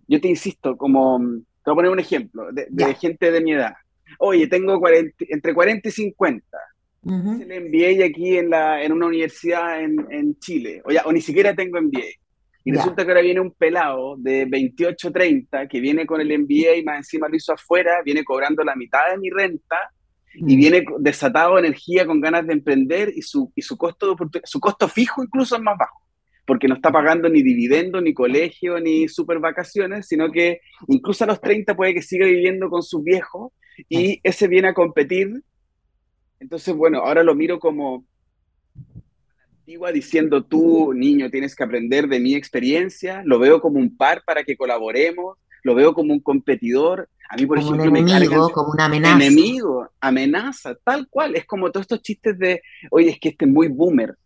yo 0.07 0.19
te 0.19 0.29
insisto, 0.29 0.79
como, 0.79 1.19
te 1.63 1.71
voy 1.71 1.73
a 1.73 1.75
poner 1.75 1.91
un 1.91 2.01
ejemplo, 2.01 2.51
de, 2.53 2.69
de 2.71 2.95
gente 2.95 3.31
de 3.31 3.43
mi 3.43 3.53
edad. 3.53 3.75
Oye, 4.19 4.47
tengo 4.47 4.81
40, 4.81 5.27
entre 5.29 5.53
40 5.53 5.87
y 5.87 5.93
50 5.93 6.59
Uh 7.03 7.41
el 7.41 7.69
MBA 7.69 8.05
aquí 8.05 8.37
en, 8.37 8.51
la, 8.51 8.83
en 8.83 8.93
una 8.93 9.07
universidad 9.07 9.81
en, 9.81 9.97
en 10.11 10.39
Chile, 10.39 10.83
o, 10.85 10.91
ya, 10.91 11.03
o 11.05 11.13
ni 11.13 11.21
siquiera 11.21 11.55
tengo 11.55 11.81
MBA. 11.81 12.07
Y 12.65 12.73
resulta 12.73 13.03
que 13.03 13.11
ahora 13.13 13.23
viene 13.23 13.41
un 13.41 13.53
pelado 13.53 14.17
de 14.19 14.45
28, 14.45 15.11
30 15.11 15.69
que 15.69 15.81
viene 15.81 16.05
con 16.05 16.21
el 16.21 16.39
MBA 16.39 16.77
y 16.77 16.85
más 16.85 16.99
encima 16.99 17.27
lo 17.27 17.37
hizo 17.37 17.55
afuera, 17.55 18.03
viene 18.05 18.25
cobrando 18.25 18.63
la 18.63 18.77
mitad 18.77 19.11
de 19.11 19.17
mi 19.17 19.31
renta 19.31 19.77
y 20.35 20.55
mm. 20.55 20.59
viene 20.59 20.85
desatado 20.99 21.59
energía 21.59 22.05
con 22.05 22.21
ganas 22.21 22.47
de 22.47 22.53
emprender 22.53 23.11
y 23.15 23.23
su, 23.23 23.51
y 23.57 23.63
su, 23.63 23.79
costo, 23.79 24.15
de, 24.15 24.41
su 24.45 24.61
costo 24.61 24.87
fijo 24.87 25.23
incluso 25.23 25.57
es 25.57 25.63
más 25.63 25.79
bajo, 25.79 26.03
porque 26.47 26.69
no 26.69 26.75
está 26.75 26.93
pagando 26.93 27.31
ni 27.31 27.43
dividendo, 27.43 28.01
ni 28.01 28.13
colegio, 28.13 28.79
ni 28.81 29.09
super 29.09 29.39
vacaciones, 29.39 30.07
sino 30.07 30.31
que 30.31 30.61
incluso 30.89 31.25
a 31.25 31.29
los 31.29 31.41
30 31.41 31.75
puede 31.75 31.95
que 31.95 32.03
siga 32.03 32.27
viviendo 32.27 32.69
con 32.69 32.83
sus 32.83 33.03
viejos 33.03 33.53
y 33.89 34.21
ese 34.23 34.47
viene 34.47 34.69
a 34.69 34.75
competir 34.75 35.43
entonces, 36.41 36.75
bueno, 36.75 37.01
ahora 37.01 37.23
lo 37.23 37.35
miro 37.35 37.59
como 37.59 38.05
antigua 39.69 39.93
diciendo 39.93 40.45
tú, 40.45 40.95
niño, 40.95 41.31
tienes 41.31 41.55
que 41.55 41.63
aprender 41.63 42.09
de 42.09 42.21
mi 42.21 42.35
experiencia, 42.35 43.23
lo 43.27 43.39
veo 43.39 43.61
como 43.61 43.79
un 43.79 43.95
par 43.97 44.23
para 44.25 44.43
que 44.43 44.57
colaboremos, 44.57 45.37
lo 45.63 45.75
veo 45.75 45.93
como 45.93 46.15
un 46.15 46.21
competidor. 46.21 47.09
A 47.29 47.37
mí, 47.37 47.45
por 47.45 47.59
ejemplo, 47.59 47.83
un 47.83 47.97
enemigo, 47.97 48.51
como 48.51 48.73
una 48.73 48.87
amenaza. 48.87 49.17
Enemigo, 49.17 49.91
amenaza, 50.01 50.75
tal 50.83 51.07
cual. 51.09 51.37
Es 51.37 51.45
como 51.45 51.71
todos 51.71 51.85
estos 51.85 52.01
chistes 52.01 52.39
de, 52.39 52.63
oye, 52.91 53.11
es 53.11 53.21
que 53.21 53.29
este 53.29 53.45
es 53.45 53.51
muy 53.51 53.69
boomer. 53.69 54.17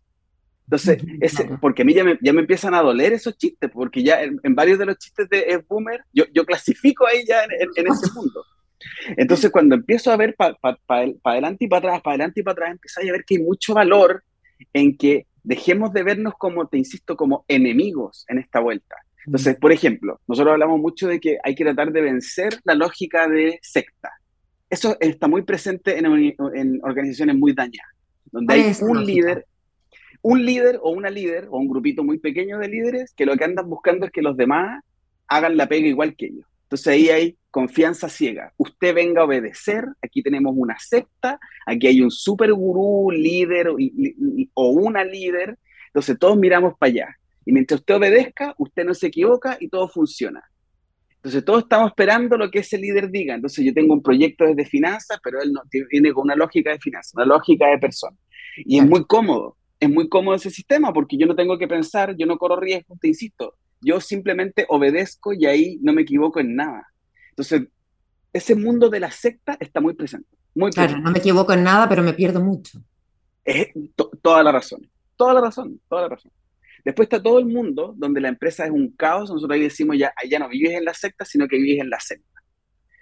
Entonces, 0.65 1.03
ese, 1.19 1.43
porque 1.59 1.81
a 1.81 1.85
mí 1.85 1.93
ya 1.93 2.05
me, 2.05 2.17
ya 2.21 2.31
me, 2.31 2.39
empiezan 2.39 2.73
a 2.73 2.81
doler 2.81 3.11
esos 3.11 3.37
chistes, 3.37 3.69
porque 3.69 4.01
ya 4.01 4.21
en, 4.23 4.55
varios 4.55 4.79
de 4.79 4.85
los 4.85 4.97
chistes 4.97 5.27
de 5.27 5.39
es 5.39 5.67
boomer, 5.67 6.05
yo, 6.13 6.23
yo 6.33 6.45
clasifico 6.45 7.05
ahí 7.05 7.25
ya 7.27 7.43
en, 7.43 7.51
en, 7.75 7.91
ese 7.91 8.11
mundo. 8.15 8.45
Entonces, 9.17 9.51
cuando 9.51 9.75
empiezo 9.75 10.11
a 10.11 10.17
ver 10.17 10.35
para 10.35 10.55
pa, 10.55 10.77
pa, 10.85 11.05
adelante 11.23 11.65
y 11.65 11.67
para 11.67 11.79
atrás, 11.79 12.01
para 12.01 12.13
adelante 12.13 12.41
y 12.41 12.43
para 12.43 12.53
atrás, 12.53 12.71
empiezo 12.71 12.99
a 12.99 13.11
ver 13.11 13.25
que 13.25 13.35
hay 13.35 13.41
mucho 13.41 13.73
valor 13.73 14.23
en 14.71 14.97
que 14.97 15.27
dejemos 15.43 15.93
de 15.93 16.03
vernos 16.03 16.33
como, 16.37 16.67
te 16.67 16.77
insisto, 16.77 17.15
como 17.15 17.45
enemigos 17.47 18.25
en 18.29 18.39
esta 18.39 18.59
vuelta. 18.59 18.95
Entonces, 19.25 19.55
por 19.57 19.71
ejemplo, 19.71 20.19
nosotros 20.27 20.53
hablamos 20.53 20.79
mucho 20.79 21.07
de 21.07 21.19
que 21.19 21.37
hay 21.43 21.55
que 21.55 21.63
tratar 21.63 21.91
de 21.91 22.01
vencer 22.01 22.59
la 22.63 22.75
lógica 22.75 23.27
de 23.27 23.59
secta. 23.61 24.11
Eso 24.69 24.97
está 24.99 25.27
muy 25.27 25.43
presente 25.43 25.97
en, 25.97 26.05
en 26.55 26.79
organizaciones 26.83 27.35
muy 27.35 27.53
dañadas, 27.53 27.91
donde 28.31 28.53
hay 28.53 28.73
un 28.81 29.05
líder, 29.05 29.45
un 30.21 30.45
líder 30.45 30.79
o 30.81 30.91
una 30.91 31.09
líder 31.09 31.47
o 31.49 31.57
un 31.57 31.67
grupito 31.67 32.03
muy 32.03 32.17
pequeño 32.17 32.57
de 32.57 32.67
líderes 32.67 33.13
que 33.13 33.25
lo 33.25 33.37
que 33.37 33.43
andan 33.43 33.69
buscando 33.69 34.05
es 34.05 34.11
que 34.11 34.21
los 34.21 34.35
demás 34.35 34.83
hagan 35.27 35.57
la 35.57 35.67
pega 35.67 35.87
igual 35.87 36.15
que 36.15 36.25
ellos. 36.25 36.47
Entonces 36.63 36.87
ahí 36.87 37.09
hay 37.09 37.37
confianza 37.53 38.09
ciega. 38.09 38.51
Usted 38.57 38.95
venga 38.95 39.21
a 39.21 39.25
obedecer, 39.25 39.85
aquí 40.01 40.23
tenemos 40.23 40.55
una 40.57 40.75
secta, 40.79 41.39
aquí 41.67 41.85
hay 41.85 42.01
un 42.01 42.09
super 42.09 42.51
gurú, 42.51 43.11
líder 43.11 43.67
o 44.55 44.69
una 44.69 45.03
líder, 45.03 45.59
entonces 45.85 46.17
todos 46.17 46.35
miramos 46.35 46.73
para 46.79 46.89
allá. 46.89 47.17
Y 47.45 47.51
mientras 47.51 47.81
usted 47.81 47.93
obedezca, 47.93 48.55
usted 48.57 48.83
no 48.83 48.95
se 48.95 49.05
equivoca 49.05 49.55
y 49.59 49.69
todo 49.69 49.87
funciona. 49.87 50.43
Entonces 51.17 51.45
todos 51.45 51.61
estamos 51.61 51.89
esperando 51.91 52.37
lo 52.37 52.49
que 52.49 52.59
ese 52.59 52.79
líder 52.79 53.11
diga. 53.11 53.35
Entonces 53.35 53.63
yo 53.63 53.71
tengo 53.71 53.93
un 53.93 54.01
proyecto 54.01 54.45
desde 54.45 54.65
finanzas, 54.65 55.19
pero 55.23 55.39
él 55.39 55.53
no 55.53 55.61
viene 55.91 56.11
con 56.11 56.23
una 56.23 56.35
lógica 56.35 56.71
de 56.71 56.79
finanzas, 56.79 57.13
una 57.13 57.25
lógica 57.25 57.67
de 57.67 57.77
persona. 57.77 58.17
Y 58.65 58.79
es 58.79 58.85
muy 58.85 59.05
cómodo, 59.05 59.57
es 59.79 59.91
muy 59.91 60.09
cómodo 60.09 60.37
ese 60.37 60.49
sistema 60.49 60.91
porque 60.91 61.17
yo 61.17 61.27
no 61.27 61.35
tengo 61.35 61.59
que 61.59 61.67
pensar, 61.67 62.15
yo 62.17 62.25
no 62.25 62.39
corro 62.39 62.59
riesgo, 62.59 62.97
te 62.99 63.09
insisto, 63.09 63.53
yo 63.79 64.01
simplemente 64.01 64.65
obedezco 64.69 65.33
y 65.33 65.45
ahí 65.45 65.77
no 65.83 65.93
me 65.93 66.01
equivoco 66.01 66.39
en 66.39 66.55
nada. 66.55 66.92
Entonces, 67.33 67.63
ese 68.31 68.55
mundo 68.55 68.89
de 68.89 68.99
la 68.99 69.09
secta 69.09 69.57
está 69.59 69.81
muy 69.81 69.95
presente. 69.95 70.27
Muy 70.55 70.71
claro, 70.71 70.99
no 70.99 71.11
me 71.11 71.17
equivoco 71.17 71.53
en 71.53 71.63
nada, 71.63 71.89
pero 71.89 72.03
me 72.03 72.13
pierdo 72.13 72.39
mucho. 72.39 72.79
Es 73.43 73.69
toda 74.21 74.43
la 74.43 74.51
razón, 74.51 74.87
toda 75.17 75.33
la 75.33 75.41
razón, 75.41 75.81
toda 75.89 76.03
la 76.03 76.09
razón. 76.09 76.31
Después 76.85 77.07
está 77.07 77.21
todo 77.21 77.39
el 77.39 77.45
mundo 77.45 77.93
donde 77.97 78.21
la 78.21 78.27
empresa 78.27 78.65
es 78.65 78.71
un 78.71 78.91
caos. 78.91 79.29
Nosotros 79.31 79.55
ahí 79.55 79.63
decimos 79.63 79.97
ya, 79.97 80.13
ya 80.29 80.37
no 80.37 80.49
vives 80.49 80.73
en 80.73 80.85
la 80.85 80.93
secta, 80.93 81.25
sino 81.25 81.47
que 81.47 81.57
vives 81.57 81.81
en 81.81 81.89
la 81.89 81.99
selva. 81.99 82.25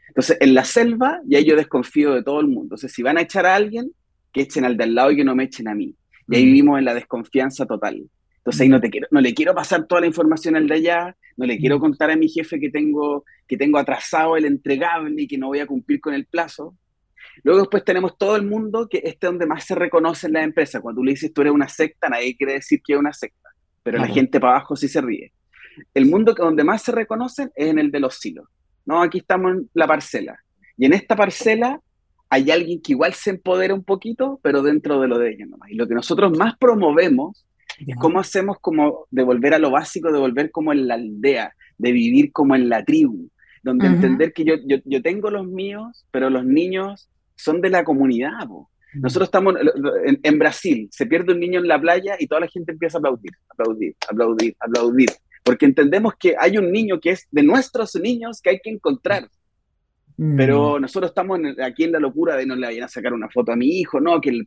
Entonces, 0.08 0.38
en 0.40 0.54
la 0.54 0.64
selva, 0.64 1.20
ya 1.26 1.40
yo 1.40 1.56
desconfío 1.56 2.14
de 2.14 2.24
todo 2.24 2.40
el 2.40 2.48
mundo. 2.48 2.64
Entonces, 2.64 2.92
si 2.92 3.02
van 3.02 3.18
a 3.18 3.22
echar 3.22 3.46
a 3.46 3.56
alguien, 3.56 3.92
que 4.32 4.42
echen 4.42 4.66
al 4.66 4.78
de 4.78 4.84
al 4.84 4.96
lado 4.96 5.12
y 5.12 5.18
que 5.18 5.24
no 5.24 5.36
me 5.36 5.46
echen 5.46 5.68
a 5.68 5.76
mí. 5.76 5.96
Y 6.28 6.36
ahí 6.36 6.44
mm. 6.44 6.46
vivimos 6.46 6.80
en 6.80 6.86
la 6.86 6.94
desconfianza 6.94 7.66
total. 7.66 8.04
Entonces 8.42 8.62
ahí 8.62 8.70
no, 8.70 8.82
te 8.82 8.90
quiero, 8.90 9.08
no 9.12 9.22
le 9.22 9.36
quiero 9.36 9.54
pasar 9.54 9.86
toda 9.86 10.02
la 10.02 10.08
información 10.08 10.56
al 10.56 10.68
de 10.68 10.74
allá, 10.74 11.16
no 11.38 11.46
le 11.46 11.60
quiero 11.60 11.78
mm. 11.78 11.80
contar 11.80 12.10
a 12.10 12.16
mi 12.16 12.28
jefe 12.28 12.60
que 12.60 12.72
tengo, 12.72 13.24
que 13.48 13.56
tengo 13.56 13.78
atrasado 13.78 14.36
el 14.36 14.46
entregable 14.46 15.22
y 15.22 15.28
que 15.28 15.38
no 15.38 15.48
voy 15.48 15.60
a 15.60 15.68
cumplir 15.68 16.02
con 16.02 16.16
el 16.16 16.26
plazo. 16.26 16.76
Luego 17.44 17.60
después 17.60 17.84
tenemos 17.86 18.18
todo 18.18 18.36
el 18.36 18.44
mundo 18.44 18.88
que 18.90 18.98
este 18.98 19.28
es 19.28 19.32
donde 19.32 19.46
más 19.46 19.64
se 19.64 19.76
reconoce 19.76 20.26
en 20.26 20.34
la 20.34 20.44
empresa. 20.44 20.82
Cuando 20.82 21.02
tú 21.02 21.06
le 21.06 21.12
dices 21.12 21.32
tú 21.32 21.42
eres 21.42 21.54
una 21.54 21.70
secta, 21.70 22.10
nadie 22.10 22.36
quiere 22.36 22.54
decir 22.54 22.82
que 22.84 22.94
es 22.94 23.00
una 23.00 23.14
secta, 23.14 23.50
pero 23.84 24.00
la 24.00 24.08
gente 24.08 24.40
para 24.40 24.54
abajo 24.54 24.76
sí 24.76 24.88
se 24.88 25.02
ríe. 25.02 25.32
El 25.94 26.08
mundo 26.08 26.34
que 26.34 26.42
donde 26.42 26.64
más 26.64 26.82
se 26.82 26.92
reconocen 26.92 27.52
es 27.56 27.68
en 27.68 27.78
el 27.78 27.92
de 27.92 28.00
los 28.00 28.16
silos. 28.16 28.48
¿no? 28.86 29.04
Aquí 29.04 29.20
estamos 29.20 29.52
en 29.52 29.70
la 29.74 29.86
parcela. 29.86 30.40
Y 30.78 30.86
en 30.86 30.94
esta 30.94 31.16
parcela 31.16 31.80
hay 32.28 32.50
alguien 32.50 32.82
que 32.82 32.94
igual 32.94 33.14
se 33.14 33.30
empodera 33.30 33.74
un 33.74 33.84
poquito, 33.84 34.40
pero 34.42 34.64
dentro 34.64 35.00
de 35.00 35.08
lo 35.08 35.20
de 35.20 35.32
ellos 35.32 35.48
nomás. 35.48 35.70
Y 35.70 35.76
lo 35.76 35.88
que 35.88 35.94
nosotros 35.94 36.36
más 36.36 36.58
promovemos 36.58 37.46
¿Cómo 38.00 38.20
hacemos 38.20 38.58
como 38.60 39.08
de 39.10 39.24
volver 39.24 39.54
a 39.54 39.60
lo 39.60 39.72
básico, 39.72 40.12
de 40.12 40.20
volver 40.20 40.52
como 40.52 40.72
en 40.72 40.88
la 40.88 40.96
aldea, 40.96 41.54
de 41.78 41.92
vivir 41.92 42.32
como 42.32 42.56
en 42.56 42.70
la 42.70 42.84
tribu, 42.84 43.30
donde 43.64 43.88
entender 43.88 44.34
que 44.34 44.44
yo, 44.44 44.56
yo, 44.66 44.78
yo, 44.86 45.02
tengo 45.02 45.30
los 45.30 45.48
míos, 45.48 46.06
pero 46.12 46.30
los 46.30 46.46
niños 46.46 47.10
son 47.36 47.62
de 47.62 47.70
la 47.70 47.84
comunidad. 47.84 48.48
Nosotros 48.94 49.28
estamos 49.28 49.56
en, 50.06 50.20
en, 50.22 50.40
Brasil, 50.40 50.90
se 50.92 51.06
pierde 51.06 51.34
un 51.34 51.40
niño 51.40 51.60
en 51.60 51.68
la 51.68 51.80
playa 51.80 52.16
y 52.20 52.28
toda 52.28 52.42
la 52.42 52.48
gente 52.48 52.72
empieza 52.72 52.98
a 52.98 53.00
aplaudir, 53.00 53.32
aplaudir, 53.50 53.96
aplaudir, 54.10 54.56
aplaudir, 54.60 55.10
porque 55.44 55.66
entendemos 55.66 56.14
que 56.20 56.36
hay 56.38 56.58
un 56.58 56.72
niño 56.72 57.00
que 57.00 57.12
es 57.12 57.28
de 57.32 57.44
nuestros 57.44 57.96
niños 57.96 58.42
que 58.42 58.52
hay 58.52 58.60
que 58.60 58.70
encontrar. 58.70 59.28
Pero 60.38 60.80
nosotros 60.80 61.10
estamos 61.10 61.40
aquí 61.64 61.86
en 61.86 61.94
la 61.94 62.00
locura 62.00 62.36
de 62.36 62.46
no 62.46 62.56
le 62.56 62.68
vayan 62.68 62.84
a 62.84 62.88
sacar 62.88 63.12
una 63.12 63.28
foto 63.30 63.54
a 63.54 63.56
mi 63.56 63.80
hijo, 63.80 64.00
no, 64.00 64.22
que 64.22 64.30
el, 64.30 64.46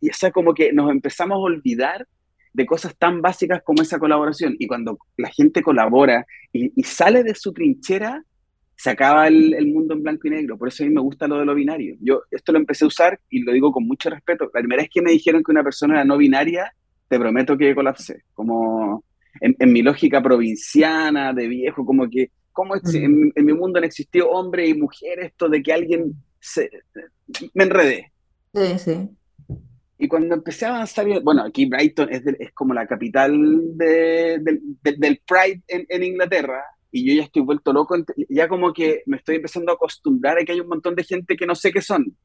y, 0.00 0.10
o 0.10 0.12
sea, 0.12 0.32
como 0.32 0.52
que 0.52 0.72
nos 0.72 0.90
empezamos 0.90 1.36
a 1.36 1.38
olvidar 1.38 2.08
de 2.52 2.66
cosas 2.66 2.96
tan 2.96 3.22
básicas 3.22 3.62
como 3.62 3.82
esa 3.82 3.98
colaboración. 3.98 4.56
Y 4.58 4.66
cuando 4.66 4.98
la 5.16 5.30
gente 5.30 5.62
colabora 5.62 6.26
y, 6.52 6.70
sale 6.82 7.22
de 7.22 7.34
su 7.34 7.52
trinchera, 7.52 8.22
se 8.76 8.90
acaba 8.90 9.28
el, 9.28 9.66
mundo 9.68 9.94
en 9.94 10.02
blanco 10.02 10.26
y 10.26 10.30
negro. 10.30 10.58
Por 10.58 10.68
eso 10.68 10.82
a 10.82 10.86
mí 10.86 10.92
me 10.92 11.00
gusta 11.00 11.28
lo 11.28 11.38
de 11.38 11.44
lo 11.44 11.54
binario. 11.54 11.96
Yo 12.00 12.22
esto 12.30 12.52
lo 12.52 12.58
empecé 12.58 12.84
a 12.84 12.88
usar 12.88 13.20
y 13.30 13.40
lo 13.42 13.52
digo 13.52 13.72
con 13.72 13.86
mucho 13.86 14.10
respeto. 14.10 14.50
La 14.52 14.60
primera 14.60 14.82
vez 14.82 14.90
que 14.92 15.02
me 15.02 15.12
dijeron 15.12 15.42
que 15.42 15.52
una 15.52 15.62
persona 15.62 15.94
era 15.94 16.04
no 16.04 16.16
binaria, 16.16 16.72
te 17.08 17.18
prometo 17.18 17.56
que 17.56 17.74
colapsé. 17.74 18.22
Como 18.34 19.04
en, 19.40 19.72
mi 19.72 19.82
lógica 19.82 20.22
provinciana, 20.22 21.32
de 21.32 21.46
viejo, 21.46 21.84
como 21.84 22.08
que, 22.08 22.30
¿cómo 22.52 22.74
mm. 22.74 22.96
en, 22.96 23.32
en, 23.34 23.44
mi 23.44 23.52
mundo 23.52 23.80
no 23.80 23.86
existió 23.86 24.30
hombre 24.30 24.68
y 24.68 24.74
mujer 24.74 25.20
esto 25.20 25.48
de 25.48 25.62
que 25.62 25.72
alguien 25.72 26.12
se... 26.40 26.70
Me 27.54 27.64
enredé. 27.64 28.12
Sí, 28.52 28.78
sí. 28.78 29.08
Y 30.02 30.08
cuando 30.08 30.34
empecé 30.34 30.66
a 30.66 30.70
avanzar, 30.70 31.06
bueno, 31.22 31.44
aquí 31.44 31.66
Brighton 31.66 32.12
es, 32.12 32.24
es 32.26 32.50
como 32.54 32.74
la 32.74 32.88
capital 32.88 33.32
de, 33.76 34.40
del 34.82 35.22
Pride 35.24 35.62
en, 35.68 35.86
en, 35.88 36.02
Inglaterra, 36.02 36.60
y 36.90 37.06
yo 37.06 37.14
ya 37.14 37.22
estoy 37.22 37.42
vuelto 37.42 37.72
loco, 37.72 37.94
ya 38.28 38.48
como 38.48 38.72
que 38.72 39.04
me 39.06 39.18
estoy 39.18 39.36
empezando 39.36 39.70
a 39.70 39.76
acostumbrar 39.76 40.38
a 40.38 40.44
que 40.44 40.50
hay 40.50 40.60
un 40.60 40.66
montón 40.66 40.96
de 40.96 41.04
gente 41.04 41.36
que 41.36 41.46
no 41.46 41.54
sé 41.54 41.70
qué 41.70 41.80
son. 41.80 42.16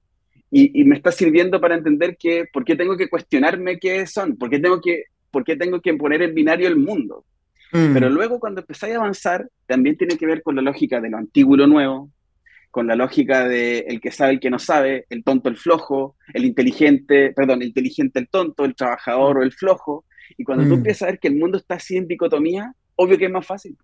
Y, 0.49 0.81
y 0.81 0.85
me 0.85 0.95
está 0.95 1.11
sirviendo 1.11 1.61
para 1.61 1.75
entender 1.75 2.17
que, 2.17 2.45
por 2.51 2.65
qué 2.65 2.75
tengo 2.75 2.97
que 2.97 3.09
cuestionarme 3.09 3.77
qué 3.77 4.07
son, 4.07 4.37
por 4.37 4.49
qué 4.49 4.57
tengo 4.57 4.81
que, 4.81 5.03
por 5.29 5.43
qué 5.43 5.55
tengo 5.55 5.79
que 5.79 5.93
poner 5.93 6.23
en 6.23 6.33
binario 6.33 6.67
el 6.67 6.77
mundo. 6.77 7.25
Mm. 7.73 7.93
Pero 7.93 8.09
luego 8.09 8.39
cuando 8.39 8.61
empecé 8.61 8.91
a 8.91 8.97
avanzar, 8.97 9.47
también 9.67 9.97
tiene 9.97 10.17
que 10.17 10.25
ver 10.25 10.41
con 10.41 10.55
la 10.55 10.63
lógica 10.63 10.99
de 10.99 11.11
lo 11.11 11.17
antiguo 11.17 11.53
y 11.53 11.59
lo 11.59 11.67
nuevo, 11.67 12.09
con 12.71 12.87
la 12.87 12.95
lógica 12.95 13.47
de 13.47 13.79
el 13.79 13.99
que 13.99 14.11
sabe, 14.11 14.33
el 14.33 14.39
que 14.39 14.49
no 14.49 14.59
sabe, 14.59 15.05
el 15.09 15.23
tonto, 15.23 15.49
el 15.49 15.57
flojo, 15.57 16.15
el 16.33 16.45
inteligente, 16.45 17.33
perdón, 17.33 17.61
el 17.61 17.69
inteligente, 17.69 18.19
el 18.19 18.29
tonto, 18.29 18.65
el 18.65 18.75
trabajador 18.75 19.37
o 19.37 19.43
el 19.43 19.51
flojo. 19.51 20.05
Y 20.37 20.43
cuando 20.43 20.65
tú 20.65 20.71
mm. 20.71 20.77
empiezas 20.77 21.03
a 21.03 21.05
ver 21.07 21.19
que 21.19 21.29
el 21.29 21.37
mundo 21.37 21.57
está 21.57 21.75
así 21.75 21.97
en 21.97 22.07
dicotomía, 22.07 22.73
obvio 22.95 23.17
que 23.17 23.25
es 23.25 23.31
más 23.31 23.45
fácil, 23.45 23.77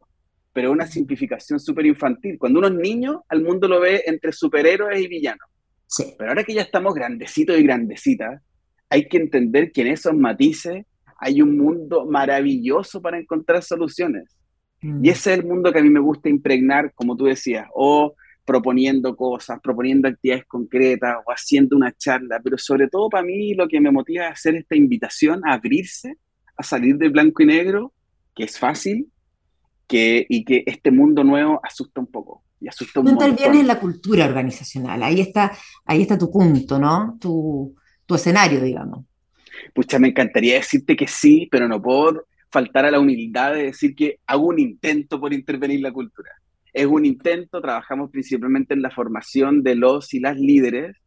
pero 0.52 0.70
es 0.70 0.74
una 0.74 0.88
simplificación 0.88 1.60
súper 1.60 1.86
infantil. 1.86 2.38
Cuando 2.38 2.60
uno 2.60 2.68
es 2.68 2.76
niño, 2.76 3.24
al 3.30 3.42
mundo 3.42 3.68
lo 3.68 3.80
ve 3.80 4.04
entre 4.06 4.32
superhéroes 4.32 5.02
y 5.02 5.08
villanos. 5.08 5.48
Sí. 5.88 6.14
Pero 6.18 6.32
ahora 6.32 6.44
que 6.44 6.54
ya 6.54 6.62
estamos 6.62 6.94
grandecitos 6.94 7.58
y 7.58 7.64
grandecitas, 7.64 8.42
hay 8.90 9.08
que 9.08 9.18
entender 9.18 9.72
que 9.72 9.82
en 9.82 9.88
esos 9.88 10.14
matices 10.14 10.86
hay 11.18 11.42
un 11.42 11.58
mundo 11.58 12.06
maravilloso 12.06 13.02
para 13.02 13.18
encontrar 13.18 13.64
soluciones. 13.64 14.36
Mm. 14.82 15.06
Y 15.06 15.10
ese 15.10 15.34
es 15.34 15.40
el 15.40 15.46
mundo 15.46 15.72
que 15.72 15.80
a 15.80 15.84
mí 15.84 15.90
me 15.90 16.00
gusta 16.00 16.30
impregnar, 16.30 16.94
como 16.94 17.16
tú 17.16 17.26
decías, 17.26 17.68
o 17.74 18.14
proponiendo 18.46 19.16
cosas, 19.16 19.60
proponiendo 19.62 20.08
actividades 20.08 20.46
concretas 20.46 21.18
o 21.26 21.32
haciendo 21.32 21.76
una 21.76 21.94
charla, 21.94 22.40
pero 22.44 22.58
sobre 22.58 22.88
todo 22.88 23.10
para 23.10 23.24
mí 23.24 23.54
lo 23.54 23.68
que 23.68 23.80
me 23.80 23.92
motiva 23.92 24.26
es 24.26 24.34
hacer 24.34 24.56
esta 24.56 24.76
invitación 24.76 25.42
a 25.46 25.54
abrirse, 25.54 26.18
a 26.58 26.64
salir 26.64 26.98
del 26.98 27.12
blanco 27.12 27.44
y 27.44 27.46
negro, 27.46 27.94
que 28.36 28.44
es 28.44 28.60
fácil, 28.60 29.08
que, 29.88 30.26
y 30.28 30.44
que 30.44 30.64
este 30.66 30.92
mundo 30.92 31.24
nuevo 31.24 31.60
asusta 31.64 32.02
un 32.02 32.08
poco. 32.08 32.44
Y 32.60 32.68
asusta 32.68 33.02
un 33.02 33.10
intervienes 33.10 33.62
en 33.62 33.68
la 33.68 33.80
cultura 33.80 34.26
organizacional, 34.26 35.04
ahí 35.04 35.20
está, 35.20 35.52
ahí 35.86 36.02
está 36.02 36.18
tu 36.18 36.32
punto, 36.32 36.80
¿no? 36.80 37.18
Tu, 37.20 37.76
tu 38.06 38.16
escenario, 38.16 38.62
digamos. 38.62 39.06
Pucha, 39.74 40.00
me 40.00 40.10
encantaría 40.10 40.56
decirte 40.56 40.96
que 40.96 41.08
sí, 41.08 41.48
pero 41.52 41.68
no 41.68 41.82
puedo 41.82 42.26
faltar 42.50 42.86
a 42.86 42.92
la 42.92 43.00
humildad 43.00 43.54
de 43.54 43.64
decir 43.64 43.96
que 43.96 44.20
hago 44.28 44.48
un 44.48 44.60
intento 44.60 45.20
por 45.20 45.34
intervenir 45.34 45.78
en 45.78 45.84
la 45.84 45.92
cultura 45.92 46.30
es 46.74 46.88
un 46.88 47.06
intento, 47.06 47.62
trabajamos 47.62 48.10
principalmente 48.10 48.74
en 48.74 48.82
la 48.82 48.90
formación 48.90 49.64
de 49.64 49.76
los 49.76 50.14
y 50.14 50.20
las 50.20 50.38
líderes, 50.38 50.98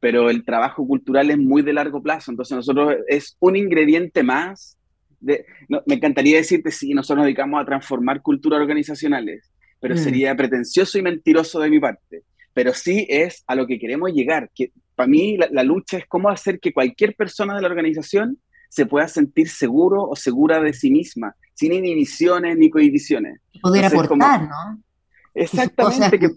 pero 0.00 0.30
el 0.30 0.44
trabajo 0.44 0.86
cultural 0.86 1.30
es 1.30 1.38
muy 1.38 1.62
de 1.62 1.74
largo 1.74 2.02
plazo, 2.02 2.30
entonces 2.30 2.56
nosotros 2.56 2.94
es 3.06 3.36
un 3.38 3.56
ingrediente 3.56 4.22
más. 4.22 4.78
De, 5.20 5.44
me 5.68 5.96
encantaría 5.96 6.38
decirte, 6.38 6.70
sí, 6.70 6.94
nosotros 6.94 7.18
nos 7.18 7.26
dedicamos 7.26 7.60
a 7.60 7.66
transformar 7.66 8.22
culturas 8.22 8.60
organizacionales, 8.60 9.52
pero 9.78 9.94
mm. 9.94 9.98
sería 9.98 10.34
pretencioso 10.34 10.98
y 10.98 11.02
mentiroso 11.02 11.60
de 11.60 11.68
mi 11.68 11.78
parte. 11.78 12.22
Pero 12.54 12.72
sí 12.72 13.06
es 13.10 13.44
a 13.46 13.54
lo 13.54 13.66
que 13.66 13.78
queremos 13.78 14.10
llegar, 14.12 14.50
que 14.54 14.72
para 14.94 15.06
mí 15.06 15.36
la, 15.36 15.48
la 15.52 15.62
lucha 15.62 15.98
es 15.98 16.06
cómo 16.06 16.30
hacer 16.30 16.58
que 16.58 16.72
cualquier 16.72 17.14
persona 17.14 17.54
de 17.54 17.60
la 17.60 17.68
organización 17.68 18.38
se 18.70 18.86
pueda 18.86 19.06
sentir 19.06 19.48
seguro 19.48 20.04
o 20.04 20.16
segura 20.16 20.60
de 20.62 20.72
sí 20.72 20.90
misma, 20.90 21.34
sin 21.52 21.72
inhibiciones 21.72 22.56
ni 22.56 22.70
cohibiciones. 22.70 23.40
Poder 23.60 23.84
aportar, 23.84 24.48
¿no? 24.48 24.82
Exactamente. 25.34 26.18
Que, 26.18 26.28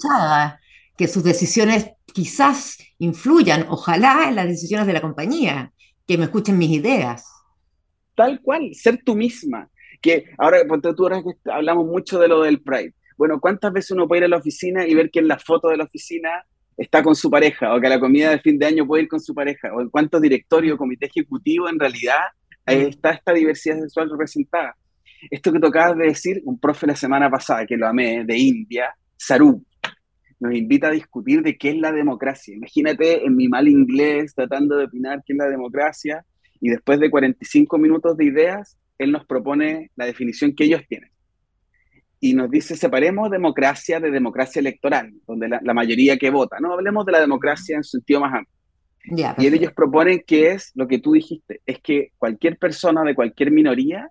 que 0.98 1.08
sus 1.08 1.24
decisiones 1.24 1.92
quizás 2.14 2.78
influyan, 3.00 3.66
ojalá, 3.70 4.30
en 4.30 4.36
las 4.36 4.48
decisiones 4.48 4.88
de 4.88 4.94
la 4.94 5.02
compañía, 5.02 5.72
que 6.08 6.18
me 6.18 6.26
escuchen 6.26 6.58
mis 6.58 6.72
ideas. 6.72 7.26
Tal 8.16 8.42
cual, 8.42 8.74
ser 8.74 9.02
tú 9.04 9.16
misma. 9.16 9.70
Que 10.02 10.26
ahora, 10.38 10.60
tú 10.96 11.04
ahora 11.04 11.24
que 11.24 11.52
hablamos 11.52 11.86
mucho 11.86 12.20
de 12.20 12.28
lo 12.28 12.42
del 12.42 12.62
Pride. 12.62 12.94
Bueno, 13.18 13.40
¿cuántas 13.40 13.72
veces 13.72 13.92
uno 13.92 14.08
puede 14.08 14.20
ir 14.20 14.26
a 14.26 14.28
la 14.28 14.38
oficina 14.38 14.86
y 14.86 14.94
ver 14.94 15.10
que 15.10 15.20
en 15.20 15.28
la 15.28 15.40
foto 15.40 15.70
de 15.70 15.78
la 15.78 15.86
oficina 15.86 16.30
está 16.78 17.04
con 17.04 17.16
su 17.16 17.30
pareja, 17.30 17.74
o 17.74 17.80
que 17.80 17.88
a 17.88 17.90
la 17.90 18.00
comida 18.00 18.32
de 18.32 18.40
fin 18.40 18.58
de 18.58 18.66
año 18.66 18.86
puede 18.86 19.04
ir 19.04 19.10
con 19.10 19.20
su 19.20 19.34
pareja, 19.34 19.74
o 19.74 19.82
en 19.82 19.90
cuántos 19.90 20.22
directorios, 20.22 20.78
comité 20.78 21.06
ejecutivo, 21.06 21.70
en 21.70 21.80
realidad 21.80 22.22
está 22.66 23.12
esta 23.12 23.34
diversidad 23.34 23.80
sexual 23.80 24.10
representada. 24.10 24.76
Esto 25.30 25.52
que 25.52 25.60
tocabas 25.60 25.98
de 25.98 26.06
decir, 26.06 26.42
un 26.46 26.60
profe 26.60 26.88
la 26.88 26.96
semana 26.96 27.30
pasada, 27.30 27.66
que 27.66 27.78
lo 27.78 27.88
amé, 27.88 28.24
de 28.26 28.38
India, 28.38 28.94
Sarup, 29.18 29.64
nos 30.40 30.54
invita 30.54 30.88
a 30.88 30.92
discutir 30.92 31.42
de 31.42 31.58
qué 31.58 31.70
es 31.70 31.78
la 31.78 31.92
democracia. 31.92 32.56
Imagínate 32.56 33.26
en 33.26 33.36
mi 33.36 33.48
mal 33.48 33.68
inglés 33.68 34.34
tratando 34.36 34.78
de 34.78 34.86
opinar 34.86 35.24
qué 35.26 35.34
es 35.34 35.38
la 35.38 35.48
democracia, 35.48 36.26
y 36.60 36.70
después 36.70 37.00
de 37.00 37.10
45 37.10 37.78
minutos 37.78 38.18
de 38.18 38.26
ideas, 38.26 38.78
él 38.98 39.12
nos 39.12 39.26
propone 39.26 39.92
la 39.96 40.06
definición 40.06 40.54
que 40.56 40.66
ellos 40.66 40.82
tienen 40.88 41.14
y 42.24 42.34
nos 42.36 42.50
dice, 42.50 42.78
separemos 42.78 43.30
democracia 43.30 44.00
de 44.00 44.10
democracia 44.10 44.62
electoral, 44.62 45.12
donde 45.28 45.50
la, 45.50 45.74
mayoría 45.74 46.16
que 46.16 46.30
vota, 46.30 46.58
no 46.62 46.72
hablemos 46.72 47.06
de 47.06 47.12
la 47.12 47.20
democracia 47.20 47.76
en 47.76 47.84
su 47.84 47.98
sentido 47.98 48.22
más 48.22 48.34
amplio. 48.34 49.36
y 49.38 49.54
ellos 49.54 49.74
proponen 49.74 50.24
que 50.26 50.52
es 50.52 50.72
lo 50.74 50.88
que 50.88 51.00
tú 51.00 51.12
dijiste, 51.12 51.60
es 51.66 51.82
que 51.82 52.12
cualquier 52.18 52.58
persona 52.58 53.04
de 53.04 53.14
cualquier 53.14 53.52
minoría 53.52 54.10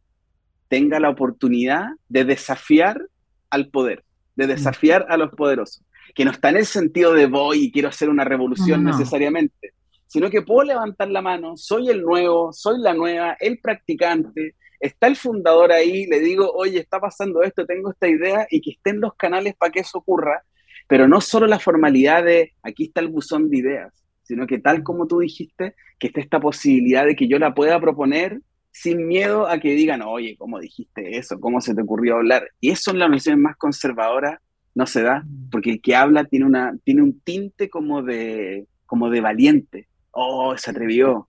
tenga 0.73 0.99
la 0.99 1.11
oportunidad 1.11 1.91
de 2.09 2.25
desafiar 2.25 3.07
al 3.51 3.69
poder, 3.69 4.05
de 4.37 4.47
desafiar 4.47 5.05
a 5.11 5.19
los 5.19 5.31
poderosos, 5.33 5.85
que 6.15 6.25
no 6.25 6.31
está 6.31 6.49
en 6.49 6.57
el 6.57 6.65
sentido 6.65 7.13
de 7.13 7.27
voy 7.27 7.65
y 7.65 7.71
quiero 7.71 7.91
hacer 7.91 8.09
una 8.09 8.25
revolución 8.25 8.83
necesariamente, 8.83 9.75
sino 10.07 10.31
que 10.31 10.41
puedo 10.41 10.67
levantar 10.67 11.11
la 11.11 11.21
mano, 11.21 11.59
soy 11.59 11.91
el 11.91 12.01
nuevo, 12.01 12.55
soy 12.55 12.81
la 12.81 12.95
nueva, 12.95 13.37
el 13.39 13.59
practicante, 13.59 14.55
está 14.81 15.09
el 15.09 15.17
fundador 15.17 15.73
ahí, 15.73 16.07
le 16.07 16.21
digo, 16.21 16.51
oye, 16.51 16.79
está 16.79 16.99
pasando 16.99 17.43
esto, 17.43 17.67
tengo 17.67 17.91
esta 17.91 18.09
idea, 18.09 18.47
y 18.51 18.63
que 18.63 18.71
estén 18.71 18.99
los 18.99 19.15
canales 19.17 19.55
para 19.55 19.73
que 19.73 19.81
eso 19.81 19.99
ocurra, 19.99 20.43
pero 20.89 21.07
no 21.07 21.21
solo 21.21 21.47
la 21.47 21.59
formalidad 21.59 22.25
de 22.25 22.55
aquí 22.63 22.85
está 22.85 23.03
el 23.03 23.09
buzón 23.09 23.51
de 23.51 23.59
ideas, 23.59 23.93
sino 24.23 24.47
que 24.47 24.59
tal 24.59 24.83
como 24.83 25.07
tú 25.07 25.19
dijiste, 25.19 25.75
que 25.99 26.07
esté 26.07 26.23
esta 26.23 26.41
posibilidad 26.41 27.05
de 27.05 27.15
que 27.15 27.29
yo 27.29 27.39
la 27.39 27.53
pueda 27.53 27.79
proponer 27.79 28.41
sin 28.73 29.07
miedo 29.07 29.47
a 29.47 29.59
que 29.59 29.75
digan, 29.75 30.03
oye, 30.03 30.35
¿cómo 30.37 30.59
dijiste 30.59 31.19
eso? 31.19 31.39
¿Cómo 31.39 31.61
se 31.61 31.75
te 31.75 31.83
ocurrió 31.83 32.17
hablar? 32.17 32.49
Y 32.61 32.71
eso 32.71 32.91
en 32.91 32.99
las 32.99 33.07
organizaciones 33.07 33.43
más 33.43 33.57
conservadoras 33.57 34.41
no 34.75 34.87
se 34.87 35.03
da, 35.03 35.25
porque 35.51 35.71
el 35.71 35.83
que 35.83 35.95
habla 35.95 36.25
tiene, 36.25 36.47
una, 36.47 36.75
tiene 36.83 37.03
un 37.03 37.21
tinte 37.21 37.69
como 37.69 38.03
de, 38.03 38.67
como 38.87 39.11
de 39.11 39.21
valiente. 39.21 39.89
Oh, 40.11 40.57
se 40.57 40.71
atrevió. 40.71 41.29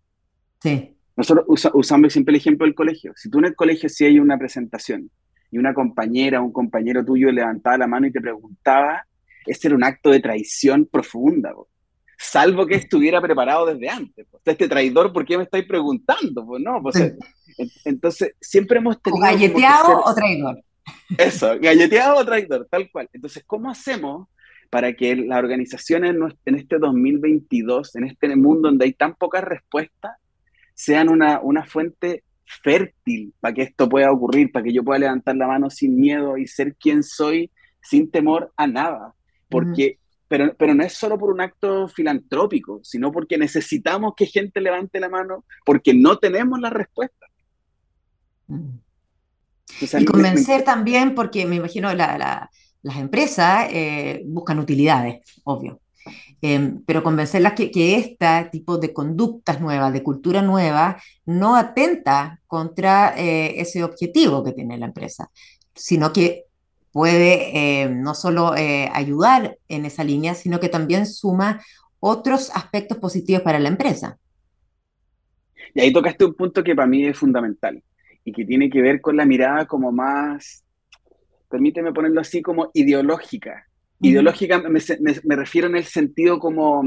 Sí. 0.62 0.96
Nosotros 1.16 1.46
usamos 1.74 2.14
siempre 2.14 2.32
el 2.32 2.38
ejemplo 2.38 2.66
del 2.66 2.74
colegio. 2.74 3.14
Si 3.16 3.30
tú 3.30 3.40
en 3.40 3.46
el 3.46 3.56
colegio 3.56 3.90
sí 3.90 4.06
hay 4.06 4.20
una 4.20 4.38
presentación 4.38 5.12
y 5.52 5.58
una 5.58 5.74
compañera, 5.74 6.42
un 6.42 6.54
compañero 6.54 7.06
tuyo 7.06 7.32
levantaba 7.32 7.78
la 7.78 7.88
mano 7.88 8.08
y 8.08 8.12
te 8.12 8.22
preguntaba, 8.22 9.06
ese 9.46 9.68
era 9.68 9.76
un 9.76 9.84
acto 9.84 10.10
de 10.10 10.22
traición 10.22 10.86
profunda, 10.86 11.54
salvo 12.24 12.66
que 12.66 12.76
estuviera 12.76 13.22
preparado 13.22 13.66
desde 13.66 13.90
antes. 13.90 14.26
Este 14.46 14.68
traidor, 14.68 15.12
¿por 15.12 15.26
qué 15.26 15.38
me 15.38 15.44
estáis 15.44 15.66
preguntando? 15.66 16.46
Pues 16.46 16.64
no, 16.64 16.82
pues, 16.82 16.96
eh, 16.96 17.18
entonces 17.86 18.34
siempre 18.40 18.80
hemos 18.80 19.02
tenido... 19.02 19.20
O 19.20 19.24
galleteado 19.24 20.02
o 20.04 20.16
traidor. 20.16 20.64
Eso, 21.18 21.60
galleteado 21.60 22.18
o 22.18 22.26
traidor, 22.26 22.68
tal 22.70 22.90
cual. 22.92 23.10
Entonces, 23.14 23.44
¿cómo 23.46 23.70
hacemos 23.70 24.28
para 24.70 24.94
que 24.94 25.16
las 25.16 25.38
organizaciones 25.38 26.16
en 26.46 26.56
este 26.56 26.80
2022, 26.80 27.96
en 27.96 28.06
este 28.06 28.36
mundo 28.36 28.70
donde 28.70 28.86
hay 28.86 28.94
tan 28.94 29.14
pocas 29.16 29.44
respuestas, 29.44 30.14
sean 30.74 31.10
una, 31.10 31.40
una 31.42 31.66
fuente 31.66 32.24
fértil 32.46 33.34
para 33.40 33.54
que 33.54 33.62
esto 33.64 33.88
pueda 33.88 34.12
ocurrir, 34.12 34.52
para 34.52 34.64
que 34.64 34.74
yo 34.74 34.84
pueda 34.84 35.00
levantar 35.00 35.36
la 35.36 35.48
mano 35.48 35.70
sin 35.70 36.00
miedo 36.00 36.38
y 36.38 36.48
ser 36.48 36.76
quien 36.76 37.04
soy 37.04 37.52
sin 37.82 38.10
temor 38.10 38.52
a 38.58 38.66
nada. 38.66 39.14
Porque, 39.50 40.00
pero, 40.34 40.56
pero 40.58 40.74
no 40.74 40.84
es 40.84 40.94
solo 40.94 41.16
por 41.16 41.30
un 41.30 41.42
acto 41.42 41.88
filantrópico, 41.88 42.80
sino 42.82 43.12
porque 43.12 43.38
necesitamos 43.38 44.14
que 44.18 44.26
gente 44.26 44.62
levante 44.62 45.00
la 45.00 45.08
mano, 45.08 45.46
porque 45.64 45.94
no 45.94 46.18
tenemos 46.18 46.60
la 46.60 46.72
respuesta. 46.72 47.28
y 48.50 50.06
convencer 50.06 50.64
también, 50.64 51.14
porque 51.14 51.46
me 51.46 51.58
imagino 51.58 51.94
la, 51.94 52.50
las 52.82 52.98
empresas 52.98 53.68
eh, 53.70 54.24
buscan 54.26 54.58
utilidades, 54.58 55.20
obvio. 55.44 55.80
Em, 56.42 56.84
pero 56.84 57.04
convencerlas 57.04 57.54
que, 57.54 57.70
que 57.70 57.98
este 57.98 58.50
tipo 58.52 58.80
de 58.80 58.92
conductas 58.92 59.62
nuevas, 59.62 59.94
de 59.94 60.02
cultura 60.02 60.42
nueva, 60.42 61.00
no 61.28 61.56
atenta 61.56 62.42
contra 62.48 63.14
eh, 63.16 63.62
ese 63.62 63.84
objetivo 63.84 64.44
que 64.44 64.54
tiene 64.54 64.80
la 64.80 64.88
empresa, 64.88 65.30
sino 65.76 66.12
que 66.12 66.46
puede 66.94 67.82
eh, 67.82 67.90
no 67.90 68.14
solo 68.14 68.56
eh, 68.56 68.90
ayudar 68.94 69.58
en 69.68 69.86
esa 69.86 70.06
línea, 70.06 70.34
sino 70.36 70.62
que 70.62 70.70
también 70.70 71.06
suma 71.06 71.62
otros 72.00 72.50
aspectos 72.54 72.98
positivos 73.00 73.42
para 73.42 73.60
la 73.60 73.68
empresa. 73.68 74.18
Y 75.74 75.82
ahí 75.82 75.92
tocaste 75.92 76.24
un 76.24 76.36
punto 76.36 76.64
que 76.64 76.76
para 76.76 76.88
mí 76.88 77.06
es 77.06 77.18
fundamental 77.18 77.84
y 78.24 78.32
que 78.32 78.46
tiene 78.46 78.70
que 78.70 78.82
ver 78.82 79.02
con 79.02 79.18
la 79.18 79.26
mirada 79.26 79.66
como 79.66 79.92
más, 79.92 80.64
permíteme 81.50 81.92
ponerlo 81.92 82.22
así, 82.22 82.42
como 82.42 82.72
ideológica 82.74 83.68
Ideológica 84.04 84.62
me, 84.62 85.36
refiero 85.36 85.68
en 85.68 85.78
el 85.78 85.86
sentido 85.86 86.38
como, 86.38 86.84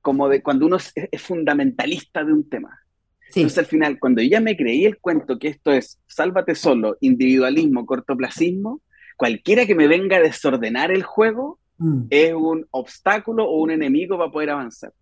como 0.00 0.28
de 0.28 0.42
cuando 0.42 0.66
uno 0.66 0.76
es, 0.76 0.92
fundamentalista 1.22 2.24
de 2.24 2.32
un 2.32 2.48
tema. 2.48 2.80
Entonces 3.28 3.58
al 3.58 3.66
final, 3.66 3.98
cuando 4.00 4.20
ya 4.20 4.40
me 4.40 4.56
creí 4.56 4.84
el 4.86 4.98
cuento 4.98 5.38
que 5.38 5.46
esto 5.46 5.70
es 5.70 6.00
sálvate 6.08 6.56
solo, 6.56 6.96
individualismo, 7.00 7.86
cortoplacismo, 7.86 8.82
cualquiera 9.20 9.66
que 9.66 9.74
me 9.74 9.86
venga 9.86 10.16
a 10.16 10.20
desordenar 10.20 10.90
el 10.90 11.02
juego 11.02 11.58
mm. 11.76 12.04
es 12.08 12.32
un 12.32 12.66
obstáculo 12.70 13.44
o 13.44 13.60
un 13.60 13.70
enemigo 13.70 14.16
para 14.16 14.30
poder 14.30 14.48
avanzar. 14.48 14.94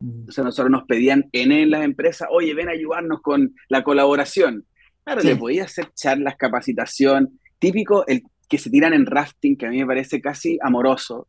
Mm. 0.00 0.10
Entonces 0.22 0.44
nosotros 0.44 0.72
nos 0.72 0.82
pedían 0.86 1.28
en 1.30 1.70
las 1.70 1.84
empresas, 1.84 2.26
oye, 2.32 2.52
ven 2.52 2.68
a 2.68 2.72
ayudarnos 2.72 3.22
con 3.22 3.54
la 3.68 3.84
colaboración. 3.84 4.64
Claro, 5.04 5.22
le 5.22 5.36
podía 5.36 5.64
hacer 5.64 5.92
charlas, 5.94 6.34
capacitación, 6.36 7.38
típico, 7.60 8.04
el 8.08 8.24
que 8.48 8.58
se 8.58 8.70
tiran 8.70 8.92
en 8.92 9.06
rafting, 9.06 9.56
que 9.56 9.66
a 9.66 9.70
mí 9.70 9.78
me 9.78 9.86
parece 9.86 10.20
casi 10.20 10.58
amoroso, 10.60 11.28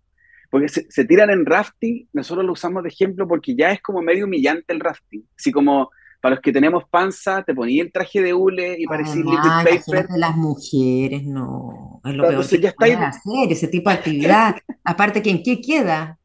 porque 0.49 0.67
se, 0.67 1.05
tiran 1.05 1.29
en 1.29 1.45
rafting, 1.45 2.07
nosotros 2.11 2.43
lo 2.43 2.53
usamos 2.53 2.81
de 2.81 2.89
ejemplo 2.89 3.27
porque 3.27 3.55
ya 3.55 3.71
es 3.71 3.81
como 3.83 4.01
medio 4.01 4.25
humillante 4.25 4.73
el 4.73 4.79
rafting, 4.79 5.23
así 5.37 5.51
como 5.51 5.91
para 6.21 6.35
los 6.35 6.41
que 6.41 6.53
tenemos 6.53 6.83
panza, 6.87 7.43
te 7.43 7.53
ponía 7.53 7.81
el 7.81 7.91
traje 7.91 8.21
de 8.21 8.33
hule 8.33 8.75
y 8.77 8.85
parecía 8.85 9.15
liquid 9.15 9.81
paper. 9.85 10.05
las 10.15 10.37
mujeres, 10.37 11.23
no, 11.23 11.99
es 12.05 12.13
lo 12.13 12.27
peor 12.27 12.47
que 12.47 12.59
ya 12.59 12.69
está 12.69 13.07
hacer, 13.07 13.51
ese 13.51 13.67
tipo 13.67 13.89
de 13.89 13.95
actividad, 13.95 14.55
aparte 14.83 15.27
en 15.27 15.41
qué 15.41 15.59
queda, 15.59 16.19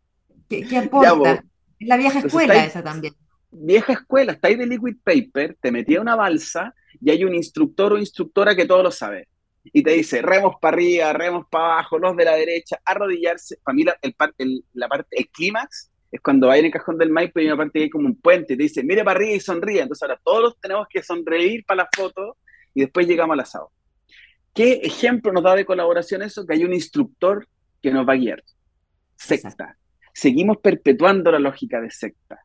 qué, 0.49 0.65
aporta, 0.77 1.43
es 1.79 1.89
la 1.89 1.97
vieja 1.97 2.19
escuela 2.21 2.65
esa 2.65 2.83
también. 2.83 3.15
Vieja 3.51 3.95
escuela, 3.95 4.33
está 4.33 4.49
ahí 4.49 4.57
de 4.57 4.67
liquid 4.67 4.97
paper, 5.03 5.57
te 5.61 5.73
metía 5.73 6.01
una 6.01 6.15
balsa 6.15 6.75
y 7.01 7.11
hay 7.11 7.25
un 7.25 7.35
instructor 7.35 7.95
o 7.95 7.99
instructora 7.99 8.55
que 8.55 8.67
todo 8.67 8.83
lo 8.83 8.91
sabe. 8.91 9.29
Y 9.65 9.83
te 9.83 9.93
dice 9.93 10.21
remos 10.21 10.57
para 10.61 10.77
arriba, 10.77 11.13
remos 11.15 11.47
para 11.51 11.73
abajo, 11.73 11.99
los 11.99 12.15
de 12.17 12.25
la 12.25 12.35
derecha, 12.35 12.79
arrodillarse. 12.85 13.59
Para 13.65 13.75
mí, 13.75 13.85
la, 13.85 13.97
el, 14.39 14.65
la 14.75 14.89
parte, 14.89 15.17
el 15.19 15.29
clímax 15.29 15.91
es 16.17 16.23
cuando 16.23 16.49
va 16.49 16.59
en 16.59 16.67
el 16.67 16.71
cajón 16.71 16.99
del 16.99 17.11
Maipo 17.11 17.39
y 17.39 17.43
hay 17.43 17.49
una 17.49 17.57
parte 17.57 17.79
que 17.79 17.85
hay 17.85 17.91
como 17.91 18.07
un 18.07 18.17
puente 18.17 18.55
y 18.55 18.57
te 18.57 18.63
dice, 18.63 18.83
mire 18.83 19.05
para 19.05 19.19
arriba 19.19 19.37
y 19.37 19.41
sonríe. 19.41 19.83
Entonces 19.83 20.03
ahora 20.03 20.21
todos 20.23 20.59
tenemos 20.61 20.87
que 20.89 21.03
sonreír 21.03 21.65
para 21.65 21.85
la 21.85 21.89
foto 21.95 22.37
y 22.75 22.81
después 22.81 23.07
llegamos 23.07 23.35
al 23.35 23.41
asado. 23.41 23.71
¿Qué 24.55 24.81
ejemplo 24.83 25.33
nos 25.33 25.43
da 25.43 25.55
de 25.55 25.67
colaboración 25.67 26.23
eso? 26.23 26.47
Que 26.47 26.55
hay 26.55 26.65
un 26.65 26.73
instructor 26.73 27.47
que 27.83 27.91
nos 27.91 28.09
va 28.09 28.15
a 28.15 28.17
guiar. 28.17 28.43
Secta. 29.17 29.77
Seguimos 30.13 30.59
perpetuando 30.59 31.31
la 31.31 31.39
lógica 31.39 31.81
de 31.81 31.91
secta. 31.91 32.41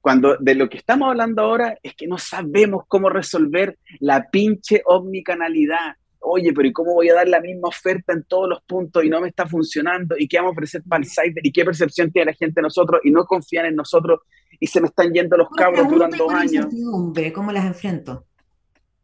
Cuando 0.00 0.36
de 0.38 0.54
lo 0.54 0.68
que 0.68 0.78
estamos 0.78 1.08
hablando 1.08 1.42
ahora 1.42 1.76
es 1.82 1.94
que 1.94 2.06
no 2.06 2.18
sabemos 2.18 2.84
cómo 2.88 3.08
resolver 3.08 3.78
la 4.00 4.28
pinche 4.30 4.82
omnicanalidad 4.84 5.96
oye, 6.26 6.52
pero 6.52 6.68
¿y 6.68 6.72
cómo 6.72 6.94
voy 6.94 7.08
a 7.08 7.14
dar 7.14 7.28
la 7.28 7.40
misma 7.40 7.68
oferta 7.68 8.12
en 8.12 8.24
todos 8.24 8.48
los 8.48 8.62
puntos 8.62 9.04
y 9.04 9.08
no 9.08 9.20
me 9.20 9.28
está 9.28 9.46
funcionando? 9.46 10.16
¿Y 10.18 10.28
qué 10.28 10.38
vamos 10.38 10.50
a 10.50 10.52
ofrecer 10.52 10.82
para 10.88 11.02
el 11.02 11.08
cyber? 11.08 11.44
¿Y 11.44 11.52
qué 11.52 11.64
percepción 11.64 12.10
tiene 12.10 12.32
la 12.32 12.36
gente 12.36 12.54
de 12.56 12.62
nosotros? 12.62 13.00
Y 13.04 13.10
no 13.10 13.24
confían 13.24 13.66
en 13.66 13.76
nosotros 13.76 14.20
y 14.58 14.66
se 14.66 14.80
me 14.80 14.88
están 14.88 15.12
yendo 15.12 15.36
los 15.36 15.48
cabros 15.50 15.88
durante 15.88 16.18
dos 16.18 16.32
años. 16.32 16.66
¿Cómo 17.34 17.52
las 17.52 17.64
enfrento? 17.64 18.24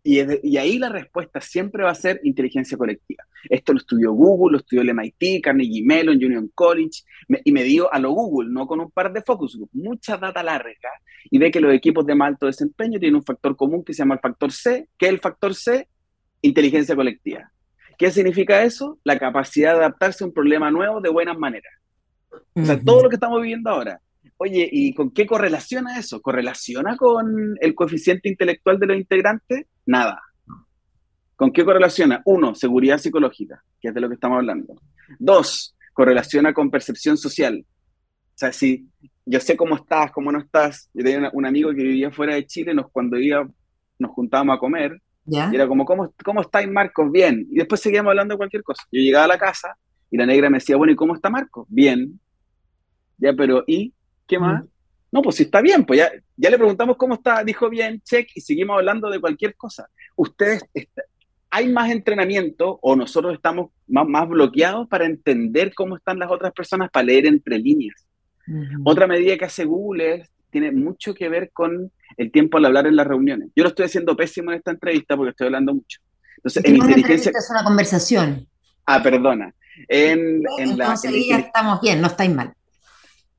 Y, 0.05 0.19
ahí 0.57 0.79
la 0.79 0.89
respuesta 0.89 1.41
siempre 1.41 1.85
va 1.85 1.91
a 1.91 1.95
ser 1.95 2.21
inteligencia 2.25 2.77
colectiva. 2.77 3.25
Esto 3.49 3.73
lo 3.73 3.79
estudió 3.79 4.13
Google, 4.13 4.53
lo 4.53 4.59
estudió 4.59 4.83
el 4.83 4.93
MIT, 4.93 5.43
Carnegie 5.43 5.85
Mellon, 5.85 6.17
Union 6.17 6.51
College, 6.55 7.03
y 7.45 7.53
me 7.53 7.63
dio 7.63 7.93
a 7.93 8.01
lo 8.01 8.11
Google, 8.11 8.51
no 8.53 8.67
con 8.67 8.81
un 8.81 8.91
par 8.91 9.13
de 9.13 9.23
focus 9.23 9.57
group, 9.57 9.71
mucha 9.75 10.17
data 10.17 10.43
larga, 10.43 10.91
y 11.31 11.39
ve 11.39 11.53
que 11.53 11.61
los 11.61 11.73
equipos 11.73 12.05
de 12.05 12.17
más 12.17 12.29
alto 12.29 12.47
desempeño 12.47 12.99
tienen 12.99 13.15
un 13.15 13.23
factor 13.23 13.55
común 13.55 13.85
que 13.85 13.95
se 13.95 13.99
llama 13.99 14.17
el 14.17 14.21
factor 14.21 14.51
C, 14.51 14.89
que 14.99 15.07
es 15.07 15.13
el 15.13 15.21
factor 15.21 15.55
C, 15.55 15.87
inteligencia 16.43 16.95
colectiva. 16.95 17.51
¿Qué 17.97 18.11
significa 18.11 18.63
eso? 18.63 18.99
La 19.05 19.19
capacidad 19.19 19.73
de 19.73 19.79
adaptarse 19.79 20.25
a 20.25 20.27
un 20.27 20.33
problema 20.33 20.71
nuevo 20.71 21.01
de 21.01 21.09
buenas 21.09 21.39
maneras. 21.39 21.73
O 22.55 22.65
sea, 22.65 22.81
todo 22.81 23.05
lo 23.05 23.09
que 23.09 23.17
estamos 23.17 23.41
viviendo 23.41 23.71
ahora. 23.71 24.01
Oye, 24.37 24.69
¿y 24.71 24.93
con 24.95 25.11
qué 25.13 25.27
correlaciona 25.27 25.99
eso? 25.99 26.21
¿Correlaciona 26.21 26.97
con 26.97 27.57
el 27.61 27.75
coeficiente 27.75 28.29
intelectual 28.29 28.79
de 28.79 28.87
los 28.87 28.97
integrantes? 28.97 29.67
Nada. 29.87 30.21
¿Con 31.37 31.53
qué 31.53 31.65
correlaciona? 31.65 32.23
Uno, 32.25 32.55
seguridad 32.55 32.99
psicológica, 32.99 33.63
que 33.81 33.89
es 33.89 33.95
de 33.95 34.01
lo 34.01 34.09
que 34.09 34.15
estamos 34.15 34.39
hablando. 34.39 34.75
Dos, 35.19 35.77
correlaciona 35.93 36.53
con 36.53 36.71
percepción 36.71 37.17
social. 37.17 37.65
O 37.65 38.39
sea, 38.39 38.53
si 38.53 38.89
yo 39.25 39.41
sé 39.41 39.57
cómo 39.57 39.77
estás, 39.77 40.11
cómo 40.13 40.33
no 40.33 40.41
estás. 40.41 40.89
Yo 40.95 41.05
tenía 41.05 41.31
un 41.33 41.47
amigo 41.47 41.71
que 41.71 41.83
vivía 41.83 42.11
fuera 42.11 42.35
de 42.35 42.47
Chile, 42.47 42.75
nos, 42.75 42.91
cuando 42.91 43.19
iba, 43.19 43.49
nos 43.99 44.11
juntábamos 44.13 44.57
a 44.57 44.59
comer, 44.59 45.02
y 45.27 45.55
era 45.55 45.69
como, 45.69 45.85
¿cómo, 45.85 46.13
¿cómo 46.25 46.41
estáis, 46.41 46.69
Marcos? 46.69 47.11
Bien. 47.11 47.47
Y 47.51 47.57
después 47.57 47.81
seguíamos 47.81 48.11
hablando 48.11 48.35
de 48.35 48.39
cualquier 48.39 48.63
cosa. 48.63 48.83
Yo 48.91 49.01
llegaba 49.01 49.25
a 49.25 49.29
la 49.29 49.39
casa 49.39 49.77
y 50.11 50.17
la 50.17 50.27
negra 50.27 50.51
me 50.51 50.59
decía, 50.59 50.77
bueno, 50.77 50.93
¿y 50.93 50.97
cómo 50.97 51.15
está 51.15 51.31
Marcos? 51.31 51.67
Bien. 51.69 52.19
Ya, 53.19 53.33
pero 53.33 53.63
¿y 53.67 53.95
qué 54.27 54.39
más? 54.39 54.65
Mm. 54.65 54.69
No, 55.13 55.23
pues 55.23 55.37
si 55.37 55.43
está 55.45 55.61
bien, 55.61 55.85
pues 55.85 55.99
ya, 55.99 56.11
ya 56.37 56.51
le 56.51 56.57
preguntamos 56.57 56.97
cómo 56.97 57.15
está, 57.15 57.45
dijo 57.45 57.69
bien, 57.69 58.01
check, 58.01 58.31
y 58.35 58.41
seguimos 58.41 58.79
hablando 58.79 59.11
de 59.11 59.21
cualquier 59.21 59.55
cosa. 59.55 59.89
Ustedes, 60.17 60.65
hay 61.51 61.69
más 61.69 61.91
entrenamiento 61.91 62.79
o 62.81 62.97
nosotros 62.97 63.35
estamos 63.35 63.71
más, 63.87 64.09
más 64.09 64.27
bloqueados 64.27 64.89
para 64.89 65.05
entender 65.05 65.75
cómo 65.75 65.97
están 65.97 66.19
las 66.19 66.31
otras 66.31 66.53
personas, 66.53 66.91
para 66.91 67.05
leer 67.05 67.27
entre 67.27 67.59
líneas. 67.59 68.07
Otra 68.85 69.07
medida 69.07 69.37
que 69.37 69.45
hace 69.45 69.65
Google 69.67 70.15
es, 70.15 70.31
tiene 70.53 70.71
mucho 70.71 71.15
que 71.15 71.29
ver 71.29 71.51
con 71.53 71.91
el 72.17 72.31
tiempo 72.31 72.59
al 72.59 72.67
hablar 72.67 72.87
en 72.87 72.95
las 72.95 73.07
reuniones. 73.07 73.49
Yo 73.57 73.65
lo 73.65 73.71
estoy 73.71 73.87
haciendo 73.87 74.15
pésimo 74.15 74.53
en 74.53 74.59
esta 74.59 74.71
entrevista 74.71 75.17
porque 75.17 75.31
estoy 75.31 75.47
hablando 75.47 75.75
mucho. 75.75 75.99
Entonces, 76.37 76.65
en 76.65 76.77
inteligencia... 76.77 77.33
Es 77.35 77.51
una 77.51 77.65
conversación. 77.65 78.47
Ah, 78.87 79.03
perdona. 79.03 79.55
En, 79.89 80.43
Entonces 80.59 81.13
ya 81.27 81.39
estamos 81.39 81.81
bien, 81.81 82.01
no 82.01 82.09
estáis 82.09 82.33
mal. 82.35 82.53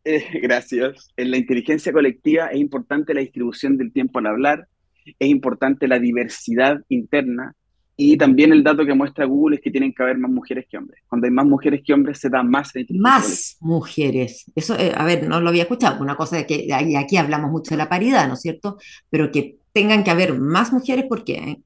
Eh, 0.03 0.25
gracias. 0.41 1.11
En 1.15 1.31
la 1.31 1.37
inteligencia 1.37 1.93
colectiva 1.93 2.47
es 2.47 2.59
importante 2.59 3.13
la 3.13 3.21
distribución 3.21 3.77
del 3.77 3.93
tiempo 3.93 4.19
al 4.19 4.27
hablar, 4.27 4.67
es 5.05 5.29
importante 5.29 5.87
la 5.87 5.99
diversidad 5.99 6.79
interna 6.89 7.53
y 7.95 8.17
también 8.17 8.51
el 8.51 8.63
dato 8.63 8.85
que 8.85 8.93
muestra 8.93 9.25
Google 9.25 9.57
es 9.57 9.61
que 9.61 9.69
tienen 9.69 9.93
que 9.93 10.01
haber 10.01 10.17
más 10.17 10.31
mujeres 10.31 10.65
que 10.69 10.77
hombres. 10.77 11.03
Cuando 11.07 11.25
hay 11.25 11.31
más 11.31 11.45
mujeres 11.45 11.81
que 11.85 11.93
hombres 11.93 12.19
se 12.19 12.29
da 12.29 12.41
más 12.41 12.71
Más 12.89 13.57
mujeres. 13.59 14.51
Eso, 14.55 14.75
eh, 14.79 14.91
a 14.95 15.05
ver, 15.05 15.27
no 15.27 15.39
lo 15.39 15.49
había 15.49 15.63
escuchado. 15.63 16.01
Una 16.01 16.15
cosa 16.15 16.37
de 16.37 16.47
que 16.47 16.67
aquí 16.97 17.17
hablamos 17.17 17.51
mucho 17.51 17.71
de 17.71 17.77
la 17.77 17.89
paridad, 17.89 18.27
¿no 18.27 18.33
es 18.33 18.41
cierto? 18.41 18.77
Pero 19.09 19.31
que 19.31 19.57
tengan 19.71 20.03
que 20.03 20.11
haber 20.11 20.39
más 20.39 20.73
mujeres, 20.73 21.05
¿por 21.07 21.23
qué? 21.23 21.61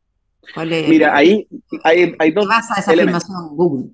Mira, 0.55 1.15
ahí 1.15 1.47
hay, 1.83 2.15
hay 2.19 2.31
dos. 2.31 2.47
¿Qué 2.47 2.79
esa 2.79 2.91
afirmación 2.91 3.55
Google? 3.55 3.89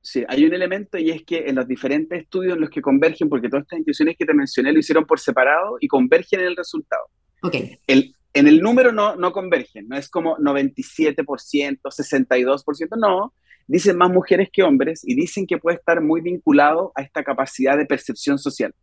Sí, 0.00 0.22
hay 0.28 0.44
un 0.44 0.52
elemento 0.52 0.98
y 0.98 1.10
es 1.10 1.22
que 1.24 1.44
en 1.46 1.56
los 1.56 1.66
diferentes 1.66 2.20
estudios 2.20 2.54
en 2.54 2.60
los 2.60 2.68
que 2.68 2.82
convergen, 2.82 3.28
porque 3.28 3.48
todas 3.48 3.62
estas 3.62 3.78
instituciones 3.78 4.16
que 4.18 4.26
te 4.26 4.34
mencioné 4.34 4.70
lo 4.70 4.78
hicieron 4.78 5.06
por 5.06 5.18
separado 5.18 5.78
y 5.80 5.88
convergen 5.88 6.40
en 6.40 6.46
el 6.48 6.56
resultado. 6.56 7.04
Ok. 7.42 7.56
El, 7.86 8.13
en 8.34 8.48
el 8.48 8.60
número 8.60 8.92
no, 8.92 9.16
no 9.16 9.32
convergen, 9.32 9.88
no 9.88 9.96
es 9.96 10.08
como 10.08 10.36
97%, 10.36 11.80
62%, 11.80 12.88
no. 12.98 13.32
Dicen 13.66 13.96
más 13.96 14.10
mujeres 14.10 14.50
que 14.52 14.62
hombres 14.62 15.02
y 15.04 15.14
dicen 15.14 15.46
que 15.46 15.56
puede 15.56 15.78
estar 15.78 16.02
muy 16.02 16.20
vinculado 16.20 16.92
a 16.94 17.02
esta 17.02 17.24
capacidad 17.24 17.78
de 17.78 17.86
percepción 17.86 18.38
social 18.38 18.74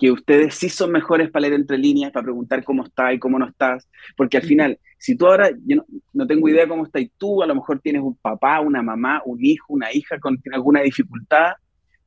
que 0.00 0.10
ustedes 0.10 0.54
sí 0.54 0.70
son 0.70 0.92
mejores 0.92 1.30
para 1.30 1.42
leer 1.42 1.52
entre 1.52 1.76
líneas, 1.76 2.10
para 2.10 2.24
preguntar 2.24 2.64
cómo 2.64 2.84
estás 2.84 3.12
y 3.12 3.18
cómo 3.18 3.38
no 3.38 3.46
estás, 3.46 3.86
porque 4.16 4.38
al 4.38 4.44
final, 4.44 4.78
si 4.96 5.14
tú 5.14 5.26
ahora, 5.26 5.50
yo 5.66 5.84
no, 6.14 6.26
tengo 6.26 6.48
idea 6.48 6.66
cómo 6.66 6.86
estás 6.86 7.04
tú, 7.18 7.42
a 7.42 7.46
lo 7.46 7.54
mejor 7.54 7.80
tienes 7.80 8.00
un 8.00 8.16
papá, 8.16 8.60
una 8.60 8.80
mamá, 8.80 9.20
un 9.26 9.44
hijo, 9.44 9.66
una 9.68 9.92
hija 9.92 10.18
con 10.18 10.40
alguna 10.54 10.80
dificultad, 10.80 11.52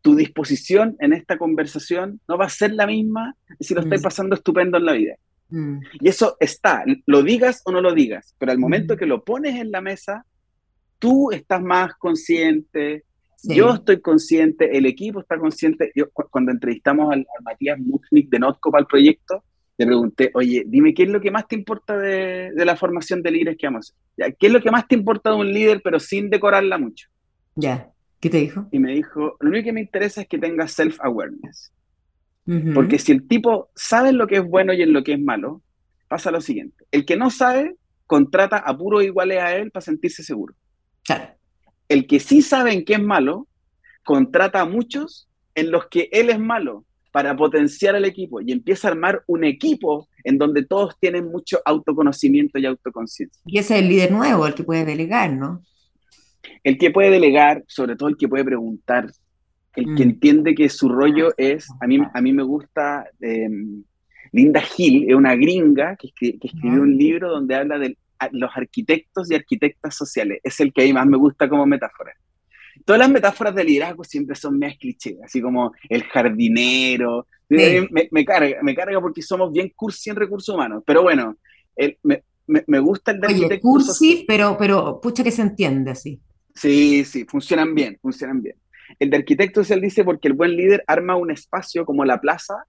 tu 0.01 0.15
disposición 0.15 0.95
en 0.99 1.13
esta 1.13 1.37
conversación 1.37 2.19
no 2.27 2.35
va 2.35 2.45
a 2.45 2.49
ser 2.49 2.73
la 2.73 2.87
misma 2.87 3.35
si 3.59 3.75
lo 3.75 3.81
estás 3.81 4.01
mm. 4.01 4.03
pasando 4.03 4.35
estupendo 4.35 4.79
en 4.79 4.85
la 4.85 4.93
vida. 4.93 5.15
Mm. 5.49 5.79
Y 5.99 6.09
eso 6.09 6.37
está, 6.39 6.83
lo 7.05 7.23
digas 7.23 7.61
o 7.65 7.71
no 7.71 7.81
lo 7.81 7.93
digas, 7.93 8.35
pero 8.37 8.51
al 8.51 8.59
momento 8.59 8.95
mm. 8.95 8.97
que 8.97 9.05
lo 9.05 9.23
pones 9.23 9.59
en 9.59 9.71
la 9.71 9.81
mesa, 9.81 10.25
tú 10.99 11.31
estás 11.31 11.61
más 11.61 11.93
consciente, 11.95 13.03
yo 13.43 13.73
estoy 13.73 13.99
consciente, 13.99 14.77
el 14.77 14.85
equipo 14.85 15.19
está 15.19 15.37
consciente. 15.37 15.91
Yo, 15.95 16.09
cuando 16.11 16.51
entrevistamos 16.51 17.11
al, 17.11 17.25
Matías 17.43 17.77
Muchnik 17.79 18.29
de 18.29 18.39
Notco 18.39 18.71
para 18.71 18.81
el 18.81 18.87
proyecto, 18.87 19.43
le 19.77 19.85
pregunté, 19.85 20.31
oye, 20.33 20.63
dime 20.65 20.93
qué 20.93 21.03
es 21.03 21.09
lo 21.09 21.19
que 21.19 21.31
más 21.31 21.47
te 21.47 21.55
importa 21.55 21.97
de, 21.97 22.51
la 22.55 22.75
formación 22.75 23.21
de 23.21 23.31
líderes 23.31 23.57
que 23.57 23.67
vamos 23.67 23.89
a 23.89 24.23
hacer. 24.23 24.37
¿Qué 24.37 24.47
es 24.47 24.53
lo 24.53 24.61
que 24.61 24.71
más 24.71 24.87
te 24.87 24.95
importa 24.95 25.31
de 25.31 25.37
un 25.37 25.51
líder, 25.51 25.81
pero 25.83 25.99
sin 25.99 26.29
decorarla 26.29 26.77
mucho? 26.77 27.09
Ya, 27.55 27.91
¿qué 28.19 28.29
te 28.29 28.37
dijo? 28.37 28.67
Y 28.71 28.79
me 28.79 28.93
dijo, 28.93 29.35
lo 29.39 29.49
único 29.49 29.65
que 29.65 29.73
me 29.73 29.81
interesa 29.81 30.21
es 30.21 30.27
que 30.27 30.37
tenga 30.37 30.67
self-awareness. 30.67 31.71
Porque 32.73 32.99
si 32.99 33.13
el 33.13 33.27
tipo 33.27 33.69
sabe 33.73 34.11
lo 34.11 34.27
que 34.27 34.37
es 34.37 34.43
bueno 34.43 34.73
y 34.73 34.81
en 34.81 34.91
lo 34.91 35.03
que 35.03 35.13
es 35.13 35.19
malo, 35.19 35.61
pasa 36.09 36.29
lo 36.29 36.41
siguiente. 36.41 36.83
El 36.91 37.05
que 37.05 37.15
no 37.15 37.29
sabe, 37.29 37.75
contrata 38.05 38.57
a 38.57 38.77
puros 38.77 39.03
iguales 39.03 39.39
a 39.39 39.55
él 39.55 39.71
para 39.71 39.81
sentirse 39.81 40.23
seguro. 40.23 40.53
Claro 41.05 41.29
el 41.93 42.07
que 42.07 42.19
sí 42.19 42.41
sabe 42.41 42.73
en 42.73 42.85
qué 42.85 42.93
es 42.93 43.01
malo, 43.01 43.47
contrata 44.03 44.61
a 44.61 44.65
muchos 44.65 45.29
en 45.55 45.71
los 45.71 45.87
que 45.87 46.09
él 46.11 46.29
es 46.29 46.39
malo 46.39 46.85
para 47.11 47.35
potenciar 47.35 47.95
al 47.95 48.05
equipo 48.05 48.41
y 48.41 48.51
empieza 48.51 48.87
a 48.87 48.91
armar 48.91 49.23
un 49.27 49.43
equipo 49.43 50.07
en 50.23 50.39
donde 50.39 50.65
todos 50.65 50.97
tienen 50.99 51.25
mucho 51.25 51.61
autoconocimiento 51.63 52.57
y 52.57 52.65
autoconciencia. 52.65 53.39
Y 53.45 53.59
ese 53.59 53.75
es 53.75 53.83
el 53.83 53.89
líder 53.89 54.11
nuevo, 54.11 54.47
el 54.47 54.55
que 54.55 54.63
puede 54.63 54.85
delegar, 54.85 55.31
¿no? 55.31 55.61
El 56.63 56.77
que 56.79 56.89
puede 56.89 57.11
delegar, 57.11 57.63
sobre 57.67 57.95
todo 57.95 58.09
el 58.09 58.17
que 58.17 58.27
puede 58.27 58.43
preguntar, 58.43 59.11
el 59.75 59.95
que 59.95 60.05
mm. 60.05 60.09
entiende 60.09 60.55
que 60.55 60.69
su 60.69 60.89
rollo 60.89 61.29
ah, 61.29 61.35
es, 61.37 61.67
a 61.79 61.87
mí, 61.87 61.99
a 62.13 62.21
mí 62.21 62.33
me 62.33 62.43
gusta, 62.43 63.09
em, 63.19 63.83
Linda 64.31 64.63
Hill, 64.77 65.09
es 65.09 65.15
una 65.15 65.35
gringa 65.35 65.95
que, 65.95 66.09
escribió 66.41 66.81
un 66.81 66.97
libro 66.97 67.29
donde 67.29 67.55
habla 67.55 67.77
del 67.77 67.97
los 68.31 68.51
arquitectos 68.55 69.29
y 69.29 69.35
arquitectas 69.35 69.95
sociales. 69.95 70.39
Es 70.43 70.59
el 70.59 70.71
que 70.71 70.83
a 70.83 70.85
mí 70.85 70.93
más 70.93 71.05
me 71.07 71.17
gusta 71.17 71.49
como 71.49 71.65
metáfora. 71.65 72.13
Todas 72.85 72.99
las 72.99 73.09
metáforas 73.09 73.53
de 73.53 73.63
liderazgo 73.63 74.03
siempre 74.03 74.35
son 74.35 74.57
más 74.57 74.77
clichés, 74.77 75.17
así 75.23 75.41
como 75.41 75.73
el 75.89 76.03
jardinero. 76.03 77.27
Me, 77.49 78.25
carga, 78.25 78.57
me 78.63 78.75
carga 78.75 78.99
porque 78.99 79.21
somos 79.21 79.51
bien 79.51 79.71
cursi 79.75 80.09
en 80.09 80.15
recursos 80.15 80.53
humanos. 80.55 80.83
Pero 80.85 81.03
bueno, 81.03 81.37
me, 82.47 82.79
gusta 82.79 83.11
el 83.11 83.21
de 83.21 83.27
Oye, 83.27 83.59
cursi, 83.59 84.25
pero, 84.27 84.57
pero 84.57 84.99
pucha 84.99 85.23
que 85.23 85.31
se 85.31 85.43
entiende 85.43 85.91
así. 85.91 86.19
Sí, 86.55 87.03
sí, 87.05 87.25
funcionan 87.25 87.73
bien, 87.73 87.97
funcionan 88.01 88.41
bien. 88.41 88.55
El 88.99 89.09
de 89.09 89.17
arquitecto 89.17 89.61
social 89.61 89.81
dice 89.81 90.03
porque 90.03 90.27
el 90.27 90.33
buen 90.33 90.55
líder 90.55 90.83
arma 90.87 91.15
un 91.15 91.31
espacio 91.31 91.85
como 91.85 92.05
la 92.05 92.19
plaza 92.19 92.65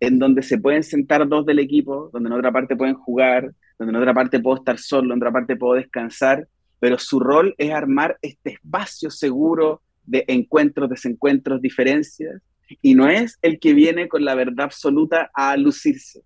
en 0.00 0.18
donde 0.18 0.42
se 0.42 0.58
pueden 0.58 0.82
sentar 0.82 1.26
dos 1.28 1.46
del 1.46 1.58
equipo, 1.58 2.10
donde 2.12 2.28
en 2.28 2.34
otra 2.34 2.52
parte 2.52 2.76
pueden 2.76 2.94
jugar, 2.94 3.52
donde 3.78 3.92
en 3.92 3.96
otra 3.96 4.14
parte 4.14 4.40
puedo 4.40 4.56
estar 4.56 4.78
solo, 4.78 5.14
en 5.14 5.20
otra 5.20 5.32
parte 5.32 5.56
puedo 5.56 5.74
descansar, 5.74 6.46
pero 6.80 6.98
su 6.98 7.20
rol 7.20 7.54
es 7.58 7.72
armar 7.72 8.18
este 8.20 8.50
espacio 8.50 9.10
seguro 9.10 9.82
de 10.04 10.24
encuentros, 10.28 10.90
desencuentros, 10.90 11.60
diferencias, 11.62 12.42
y 12.82 12.94
no 12.94 13.08
es 13.08 13.38
el 13.42 13.58
que 13.58 13.74
viene 13.74 14.08
con 14.08 14.24
la 14.24 14.34
verdad 14.34 14.66
absoluta 14.66 15.30
a 15.34 15.56
lucirse 15.56 16.22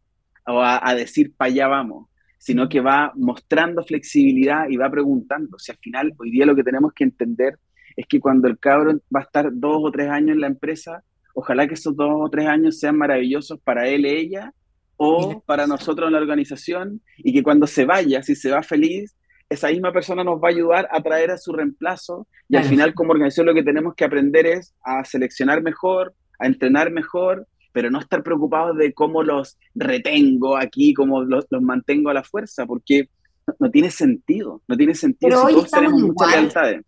o 0.47 0.63
a, 0.63 0.95
decir, 0.95 1.35
para 1.37 1.51
allá 1.51 1.69
vamos, 1.69 2.09
sino 2.39 2.69
que 2.69 2.81
va 2.81 3.13
mostrando 3.17 3.85
flexibilidad 3.85 4.69
y 4.69 4.77
va 4.77 4.91
preguntando. 4.91 5.59
Si 5.59 5.71
al 5.71 5.79
final, 5.79 6.15
hoy 6.17 6.31
día 6.31 6.47
lo 6.47 6.57
que 6.57 6.65
tenemos 6.65 6.93
que 6.95 7.05
entender 7.05 7.59
es 7.99 8.07
que 8.07 8.21
cuando 8.21 8.47
el 8.47 8.61
cabrón 8.61 9.03
va 9.15 9.21
a 9.21 9.23
estar 9.25 9.51
dos 9.53 9.79
o 9.83 9.91
tres 9.91 10.09
años 10.09 10.37
en 10.37 10.41
la 10.41 10.47
empresa, 10.47 11.03
ojalá 11.35 11.67
que 11.67 11.75
esos 11.75 11.97
dos 11.97 12.13
o 12.13 12.31
tres 12.31 12.47
años 12.47 12.79
sean 12.79 12.97
maravillosos 12.97 13.59
para 13.61 13.89
él, 13.89 14.07
ella 14.07 14.55
o 14.97 15.43
para 15.45 15.67
nosotros 15.67 16.07
en 16.07 16.13
la 16.13 16.21
organización 16.21 17.01
y 17.17 17.33
que 17.33 17.43
cuando 17.43 17.67
se 17.67 17.85
vaya, 17.85 18.23
si 18.23 18.37
se 18.37 18.53
va 18.53 18.63
feliz, 18.63 19.17
esa 19.49 19.69
misma 19.71 19.93
persona 19.93 20.23
nos 20.23 20.37
va 20.37 20.47
a 20.47 20.53
ayudar 20.53 20.89
a 20.93 21.03
traer 21.03 21.33
a 21.33 21.39
su 21.39 21.53
reemplazo 21.53 22.29
y 22.49 22.55
al 22.55 22.65
final 22.65 22.95
como 22.95 23.11
organización 23.11 23.47
lo 23.47 23.55
que 23.55 23.65
tenemos 23.65 23.97
que 23.97 24.05
aprender 24.05 24.47
es 24.47 24.77
a 24.85 25.05
seleccionar 25.05 25.61
mejor, 25.61 26.15
a 26.39 26.47
entrenar 26.47 26.93
mejor, 26.93 27.49
pero 27.73 27.91
no 27.91 27.99
estar 27.99 28.23
preocupados 28.23 28.77
de 28.77 28.93
cómo 28.93 29.25
los 29.25 29.59
retengo 29.75 30.57
aquí, 30.57 30.95
cómo 30.95 31.25
los, 31.25 31.47
mantengo 31.61 32.11
a 32.11 32.15
la 32.15 32.23
fuerza, 32.23 32.65
porque 32.65 33.09
no, 33.59 33.71
tiene 33.73 33.91
sentido, 33.91 34.63
no 34.69 34.77
tiene 34.77 34.95
sentido 34.95 35.49
si 35.49 35.55
todos 35.55 35.71
tenemos 35.73 36.01
muchas 36.01 36.31
lealtades. 36.31 36.83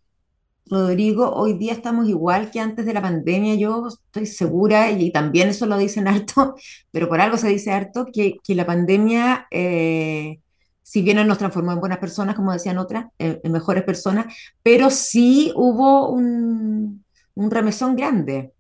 Rodrigo, 0.71 1.33
hoy 1.35 1.55
día 1.55 1.73
estamos 1.73 2.09
igual 2.09 2.51
que 2.53 2.61
antes 2.61 2.87
de 2.87 2.95
la 2.95 3.03
pandemia, 3.03 3.57
yo 3.57 3.89
estoy 3.89 4.27
segura, 4.27 4.91
y 4.93 5.11
también 5.11 5.49
eso 5.49 5.67
lo 5.67 5.77
dicen 5.77 6.07
harto, 6.09 6.55
pero 6.93 7.09
por 7.09 7.21
algo 7.21 7.37
se 7.37 7.49
dice 7.49 7.73
harto, 7.73 8.07
que, 8.13 8.39
la 8.49 8.67
pandemia 8.67 9.47
eh, 9.51 10.39
si 10.83 11.03
bien 11.03 11.17
no 11.17 11.25
nos 11.25 11.39
transformó 11.39 11.73
en 11.73 11.81
buenas 11.81 11.99
personas, 11.99 12.37
como 12.37 12.53
decían 12.53 12.79
otras, 12.79 13.07
en, 13.19 13.41
mejores 13.53 13.85
personas, 13.85 14.35
pero 14.63 14.91
sí 14.91 15.53
hubo 15.55 16.11
un, 16.11 17.05
un 17.35 17.51
remesón 17.51 17.97
grande. 17.97 18.53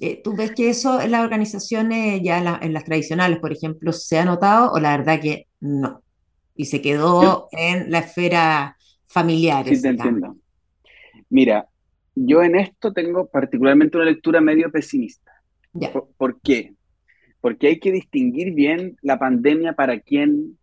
Eh, 0.00 0.20
¿Tú 0.22 0.34
ves 0.34 0.52
que 0.52 0.70
eso 0.70 1.00
en 1.00 1.12
las 1.12 1.22
organizaciones, 1.22 2.20
ya 2.24 2.58
en, 2.60 2.72
las 2.72 2.84
tradicionales, 2.84 3.38
por 3.38 3.52
ejemplo, 3.52 3.92
se 3.92 4.18
ha 4.18 4.24
notado 4.24 4.72
o 4.72 4.80
la 4.80 4.96
verdad 4.96 5.20
que 5.20 5.46
no? 5.60 6.02
Y 6.56 6.66
se 6.66 6.82
quedó 6.82 7.48
en 7.52 7.90
la 7.90 8.00
esfera 8.00 8.76
familiar. 9.04 9.64
Sí, 9.68 9.80
te 9.80 9.88
entiendo. 9.90 10.36
Mira, 11.32 11.66
yo 12.14 12.42
en 12.42 12.56
esto 12.56 12.92
tengo 12.92 13.26
particularmente 13.26 13.96
una 13.96 14.04
lectura 14.04 14.42
medio 14.42 14.70
pesimista. 14.70 15.32
¿Por, 16.18 16.42
qué? 16.42 16.74
Porque 17.40 17.68
hay 17.68 17.80
que 17.80 17.90
distinguir 17.90 18.52
bien 18.52 18.98
la 19.00 19.18
pandemia 19.18 19.72
para 19.72 19.98
quién 19.98 20.58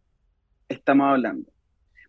estamos 0.68 1.08
hablando. 1.08 1.52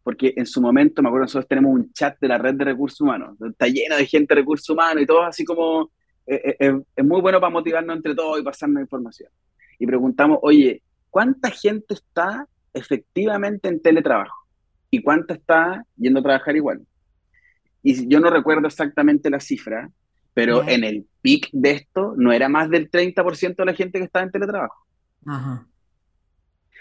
Porque 0.02 0.34
en 0.36 0.44
su 0.44 0.60
momento, 0.60 1.00
me 1.00 1.08
acuerdo, 1.08 1.24
nosotros 1.24 1.48
tenemos 1.48 1.72
un 1.72 1.90
chat 1.94 2.20
de 2.20 2.28
la 2.28 2.36
red 2.36 2.54
de 2.54 2.66
recursos 2.66 3.00
humanos, 3.00 3.38
está 3.40 3.66
lleno 3.66 3.96
de 3.96 4.04
gente 4.04 4.34
de 4.34 4.42
recursos 4.42 4.68
humanos 4.68 5.02
y 5.02 5.06
todo 5.06 5.22
así 5.22 5.42
como, 5.42 5.90
eh, 6.26 6.56
eh, 6.60 6.80
es 6.96 7.04
muy 7.04 7.22
bueno 7.22 7.40
para 7.40 7.50
motivarnos 7.50 7.96
entre 7.96 8.14
todos 8.14 8.38
y 8.38 8.42
pasarnos 8.42 8.82
información. 8.82 9.30
Y 9.78 9.86
preguntamos, 9.86 10.38
oye, 10.42 10.82
¿cuánta 11.08 11.50
gente 11.50 11.94
está 11.94 12.46
efectivamente 12.74 13.68
en 13.68 13.80
teletrabajo? 13.80 14.36
¿Y 14.90 15.00
cuánta 15.02 15.32
está 15.32 15.82
yendo 15.96 16.20
a 16.20 16.24
trabajar 16.24 16.56
igual? 16.56 16.86
Y 17.82 18.08
yo 18.08 18.20
no 18.20 18.30
recuerdo 18.30 18.66
exactamente 18.66 19.30
la 19.30 19.40
cifra, 19.40 19.90
pero 20.34 20.66
en 20.68 20.84
el 20.84 21.06
pic 21.22 21.48
de 21.52 21.72
esto 21.72 22.14
no 22.16 22.32
era 22.32 22.48
más 22.48 22.70
del 22.70 22.90
30% 22.90 23.56
de 23.56 23.64
la 23.64 23.74
gente 23.74 23.98
que 23.98 24.04
estaba 24.04 24.24
en 24.24 24.30
teletrabajo. 24.30 24.86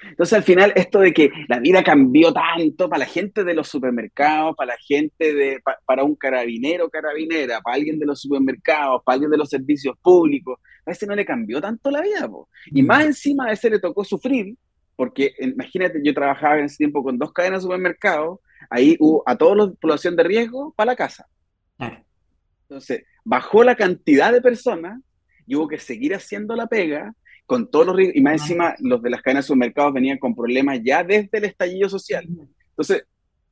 Entonces, 0.03 0.33
al 0.33 0.43
final, 0.43 0.71
esto 0.75 0.99
de 0.99 1.13
que 1.13 1.31
la 1.47 1.59
vida 1.59 1.83
cambió 1.83 2.31
tanto 2.31 2.89
para 2.89 2.99
la 2.99 3.05
gente 3.05 3.43
de 3.43 3.53
los 3.53 3.67
supermercados, 3.67 4.55
para 4.55 4.73
la 4.73 4.77
gente 4.79 5.33
de, 5.33 5.62
para 5.85 6.03
un 6.03 6.15
carabinero, 6.15 6.89
carabinera, 6.89 7.59
para 7.62 7.75
alguien 7.75 7.99
de 7.99 8.05
los 8.05 8.21
supermercados, 8.21 9.01
para 9.03 9.15
alguien 9.15 9.31
de 9.31 9.38
los 9.38 9.49
servicios 9.49 9.95
públicos, 10.01 10.59
a 10.85 10.91
ese 10.91 11.05
no 11.05 11.15
le 11.15 11.25
cambió 11.25 11.59
tanto 11.59 11.91
la 11.91 12.01
vida. 12.01 12.29
Y 12.67 12.81
más 12.81 13.05
encima 13.05 13.47
a 13.47 13.51
ese 13.51 13.69
le 13.69 13.79
tocó 13.79 14.03
sufrir, 14.03 14.55
porque 14.95 15.33
imagínate, 15.39 15.99
yo 16.03 16.13
trabajaba 16.13 16.59
en 16.59 16.65
ese 16.65 16.77
tiempo 16.77 17.03
con 17.03 17.17
dos 17.17 17.33
cadenas 17.33 17.59
de 17.59 17.63
supermercados, 17.63 18.39
ahí 18.69 18.95
hubo 19.00 19.24
a 19.26 19.38
toda 19.38 19.56
la 19.56 19.72
población 19.72 20.15
de 20.15 20.24
riesgo 20.24 20.74
para 20.76 20.91
la 20.91 20.95
casa. 20.95 21.28
Entonces, 22.67 23.04
bajó 23.24 23.63
la 23.63 23.76
cantidad 23.76 24.32
de 24.32 24.41
personas 24.41 25.02
y 25.48 25.56
hubo 25.56 25.67
que 25.67 25.80
seguir 25.80 26.13
haciendo 26.13 26.56
la 26.56 26.67
pega 26.67 27.13
con 27.45 27.72
todos 27.72 27.88
los 27.88 27.95
riesgos, 27.95 28.15
y 28.15 28.22
más 28.22 28.41
encima 28.41 28.76
los 28.80 29.02
de 29.02 29.10
las 29.10 29.24
cadenas 29.24 29.45
de 29.45 29.48
supermercados 29.48 29.93
venían 29.93 30.19
con 30.19 30.36
problemas 30.36 30.80
ya 30.84 31.04
desde 31.04 31.39
el 31.39 31.45
estallido 31.45 31.89
social. 31.89 32.28
Entonces, 32.69 33.06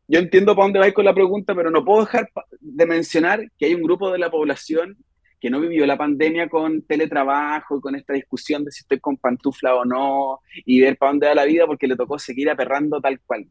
yo 0.08 0.20
entiendo 0.20 0.56
para 0.56 0.66
dónde 0.66 0.80
vais 0.80 0.94
con 0.94 1.04
la 1.04 1.16
pregunta, 1.16 1.56
pero 1.56 1.72
no 1.72 1.84
puedo 1.84 2.06
dejar 2.06 2.30
de 2.62 2.86
mencionar 2.86 3.52
que 3.58 3.66
hay 3.66 3.74
un 3.74 3.82
grupo 3.82 4.12
de 4.12 4.20
la 4.20 4.30
población 4.30 4.98
que 5.40 5.50
no 5.50 5.60
vivió 5.60 5.86
la 5.86 5.98
pandemia 5.98 6.50
con 6.50 6.82
teletrabajo 6.84 7.78
y 7.78 7.82
con 7.82 7.96
esta 7.96 8.14
discusión 8.14 8.64
de 8.64 8.72
si 8.72 8.82
estoy 8.82 9.00
con 9.00 9.18
pantufla 9.18 9.76
o 9.76 9.86
no 9.86 10.40
y 10.66 10.80
ver 10.82 10.98
para 10.98 11.12
dónde 11.12 11.28
va 11.28 11.36
la 11.36 11.46
vida 11.46 11.66
porque 11.68 11.88
le 11.88 11.96
tocó 11.96 12.18
seguir 12.18 12.50
aperrando 12.50 13.02
tal 13.02 13.20
cual. 13.22 13.48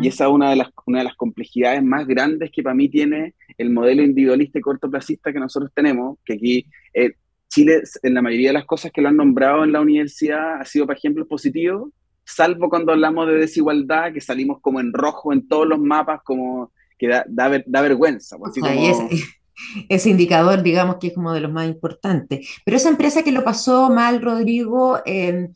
Y 0.00 0.08
esa 0.08 0.24
es 0.24 0.30
una 0.30 0.50
de, 0.50 0.56
las, 0.56 0.68
una 0.86 0.98
de 0.98 1.04
las 1.04 1.14
complejidades 1.14 1.82
más 1.82 2.06
grandes 2.06 2.50
que 2.50 2.62
para 2.62 2.74
mí 2.74 2.88
tiene 2.88 3.34
el 3.58 3.70
modelo 3.70 4.02
individualista 4.02 4.58
y 4.58 4.62
cortoplacista 4.62 5.32
que 5.32 5.40
nosotros 5.40 5.70
tenemos, 5.74 6.18
que 6.24 6.34
aquí 6.34 6.66
eh, 6.94 7.12
Chile, 7.48 7.82
en 8.02 8.14
la 8.14 8.22
mayoría 8.22 8.50
de 8.50 8.54
las 8.54 8.66
cosas 8.66 8.92
que 8.92 9.00
lo 9.00 9.08
han 9.08 9.16
nombrado 9.16 9.64
en 9.64 9.72
la 9.72 9.80
universidad, 9.80 10.60
ha 10.60 10.64
sido, 10.64 10.86
por 10.86 10.96
ejemplo, 10.96 11.26
positivo, 11.26 11.90
salvo 12.24 12.68
cuando 12.68 12.92
hablamos 12.92 13.26
de 13.26 13.34
desigualdad, 13.34 14.12
que 14.12 14.20
salimos 14.20 14.58
como 14.60 14.80
en 14.80 14.92
rojo 14.92 15.32
en 15.32 15.48
todos 15.48 15.66
los 15.66 15.78
mapas, 15.78 16.20
como 16.22 16.72
que 16.98 17.08
da, 17.08 17.24
da, 17.28 17.80
vergüenza. 17.80 18.36
Pues, 18.38 18.54
ese, 19.88 20.10
indicador, 20.10 20.62
digamos 20.62 20.96
que 20.96 21.08
es 21.08 21.14
como 21.14 21.32
de 21.32 21.40
los 21.40 21.52
más 21.52 21.68
importantes. 21.68 22.48
Pero 22.64 22.76
esa 22.76 22.90
empresa 22.90 23.22
que 23.22 23.32
lo 23.32 23.44
pasó 23.44 23.90
mal, 23.90 24.20
Rodrigo, 24.20 24.98
eh, 25.06 25.48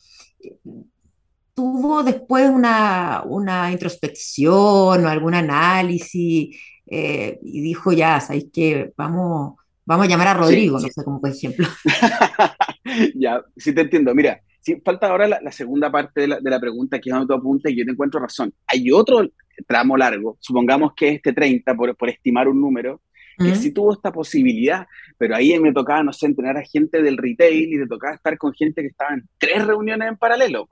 tuvo 1.55 2.03
después 2.03 2.49
una, 2.49 3.23
introspección 3.71 5.05
o 5.05 5.09
algún 5.09 5.35
análisis 5.35 6.57
eh, 6.87 7.39
y 7.43 7.61
dijo, 7.61 7.93
ya, 7.93 8.21
¿sabéis 8.21 8.47
que 8.53 8.93
vamos, 8.97 9.55
vamos 9.85 10.07
a 10.07 10.09
llamar 10.09 10.29
a 10.29 10.35
Rodrigo, 10.35 10.79
no 10.81 10.89
sé, 10.89 11.05
como 11.05 11.21
por 11.21 11.31
ejemplo. 11.31 11.67
ya, 13.15 13.43
sí 13.57 13.75
te 13.75 13.83
entiendo. 13.83 14.15
Mira, 14.15 14.41
sí, 14.61 14.81
falta 14.85 15.09
ahora 15.09 15.27
la, 15.29 15.53
segunda 15.53 15.91
parte 15.91 16.23
de 16.23 16.29
la, 16.29 16.41
de 16.41 16.51
la, 16.51 16.61
pregunta, 16.61 17.01
que 17.01 17.11
es 17.11 17.15
donde 17.15 17.29
tú 17.29 17.35
apuntas 17.35 17.73
y 17.73 17.77
yo 17.77 17.85
te 17.85 17.93
encuentro 17.93 18.21
razón. 18.21 18.53
Hay 18.67 18.91
otro 18.91 19.29
tramo 19.67 19.97
largo, 19.97 20.37
supongamos 20.41 20.93
que 20.95 21.11
este 21.11 21.33
30, 21.33 21.75
por, 21.75 21.97
por 21.97 22.09
estimar 22.09 22.49
un 22.49 22.61
número, 22.61 23.01
que 23.39 23.57
sí 23.57 23.73
tuvo 23.73 23.93
esta 23.93 24.13
posibilidad, 24.13 24.87
pero 25.19 25.35
ahí 25.35 25.59
me 25.59 25.73
tocaba, 25.73 26.03
no 26.03 26.13
sé, 26.13 26.27
entrenar 26.27 26.57
a 26.59 26.63
gente 26.63 27.03
del 27.03 27.17
retail 27.17 27.73
y 27.73 27.79
te 27.79 27.87
tocaba 27.87 28.15
estar 28.15 28.39
con 28.39 28.53
gente 28.53 28.83
que 28.83 28.89
estaba 28.89 29.15
en 29.15 29.29
tres 29.39 29.67
reuniones 29.67 30.09
en 30.09 30.17
paralelo. 30.17 30.69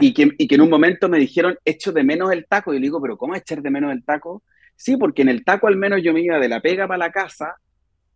Y, 0.00 0.12
que, 0.12 0.30
y 0.36 0.46
que 0.46 0.54
en 0.54 0.60
un 0.60 0.70
momento 0.70 1.08
me 1.08 1.18
dijeron, 1.18 1.56
echo 1.64 1.92
de 1.92 2.04
menos 2.04 2.30
el 2.32 2.46
taco. 2.46 2.72
Y 2.72 2.76
yo 2.76 2.82
digo, 2.82 3.00
pero 3.00 3.16
¿cómo 3.16 3.34
echar 3.34 3.62
de 3.62 3.70
menos 3.70 3.92
el 3.92 4.04
taco? 4.04 4.42
Sí, 4.76 4.96
porque 4.96 5.22
en 5.22 5.28
el 5.28 5.44
taco 5.44 5.66
al 5.66 5.76
menos 5.76 6.02
yo 6.02 6.12
me 6.12 6.20
iba 6.20 6.38
de 6.38 6.48
la 6.48 6.60
pega 6.60 6.86
para 6.86 6.98
la 6.98 7.10
casa 7.10 7.56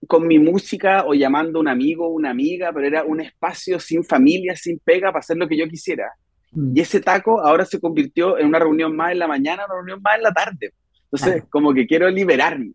con 0.06 0.26
mi 0.26 0.38
música 0.38 1.04
o 1.06 1.14
llamando 1.14 1.58
a 1.58 1.62
un 1.62 1.68
amigo 1.68 2.06
o 2.06 2.10
una 2.10 2.30
amiga, 2.30 2.72
pero 2.72 2.86
era 2.86 3.04
un 3.04 3.20
espacio 3.20 3.78
sin 3.78 4.04
familia, 4.04 4.56
sin 4.56 4.78
pega 4.78 5.08
para 5.08 5.20
hacer 5.20 5.36
lo 5.36 5.48
que 5.48 5.56
yo 5.56 5.68
quisiera. 5.68 6.12
Mm. 6.52 6.76
Y 6.76 6.80
ese 6.80 7.00
taco 7.00 7.40
ahora 7.40 7.64
se 7.64 7.80
convirtió 7.80 8.38
en 8.38 8.46
una 8.46 8.58
reunión 8.58 8.94
más 8.94 9.12
en 9.12 9.18
la 9.18 9.28
mañana, 9.28 9.64
una 9.64 9.74
reunión 9.74 10.02
más 10.02 10.16
en 10.16 10.22
la 10.22 10.32
tarde. 10.32 10.72
Entonces, 11.04 11.44
como 11.50 11.74
que 11.74 11.86
quiero 11.86 12.08
liberarme. 12.10 12.72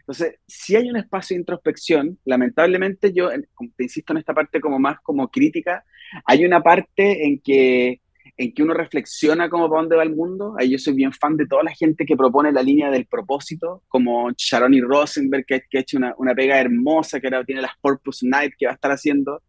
Entonces, 0.00 0.36
si 0.46 0.76
hay 0.76 0.90
un 0.90 0.96
espacio 0.96 1.34
de 1.34 1.40
introspección, 1.40 2.18
lamentablemente 2.24 3.12
yo, 3.12 3.30
te 3.76 3.84
insisto 3.84 4.12
en 4.12 4.18
esta 4.18 4.34
parte 4.34 4.60
como 4.60 4.78
más 4.78 5.00
como 5.00 5.28
crítica, 5.28 5.84
hay 6.26 6.44
una 6.44 6.62
parte 6.62 7.24
en 7.24 7.40
que 7.40 8.00
en 8.36 8.52
que 8.52 8.62
uno 8.62 8.74
reflexiona 8.74 9.48
como 9.48 9.68
para 9.68 9.82
dónde 9.82 9.96
va 9.96 10.02
el 10.02 10.14
mundo. 10.14 10.54
Ahí 10.58 10.70
yo 10.70 10.78
soy 10.78 10.94
bien 10.94 11.12
fan 11.12 11.36
de 11.36 11.46
toda 11.46 11.62
la 11.62 11.72
gente 11.72 12.04
que 12.04 12.16
propone 12.16 12.52
la 12.52 12.62
línea 12.62 12.90
del 12.90 13.06
propósito, 13.06 13.82
como 13.88 14.30
Sharon 14.36 14.74
y 14.74 14.80
Rosenberg, 14.80 15.44
que, 15.46 15.54
ha 15.54 15.80
hecho 15.80 15.98
una, 15.98 16.14
una, 16.18 16.34
pega 16.34 16.60
hermosa, 16.60 17.20
que 17.20 17.28
ahora 17.28 17.44
tiene 17.44 17.62
las 17.62 17.72
Purpose 17.80 18.26
Night 18.26 18.54
que 18.58 18.66
va 18.66 18.72
a 18.72 18.74
estar 18.74 18.90
haciendo, 18.90 19.42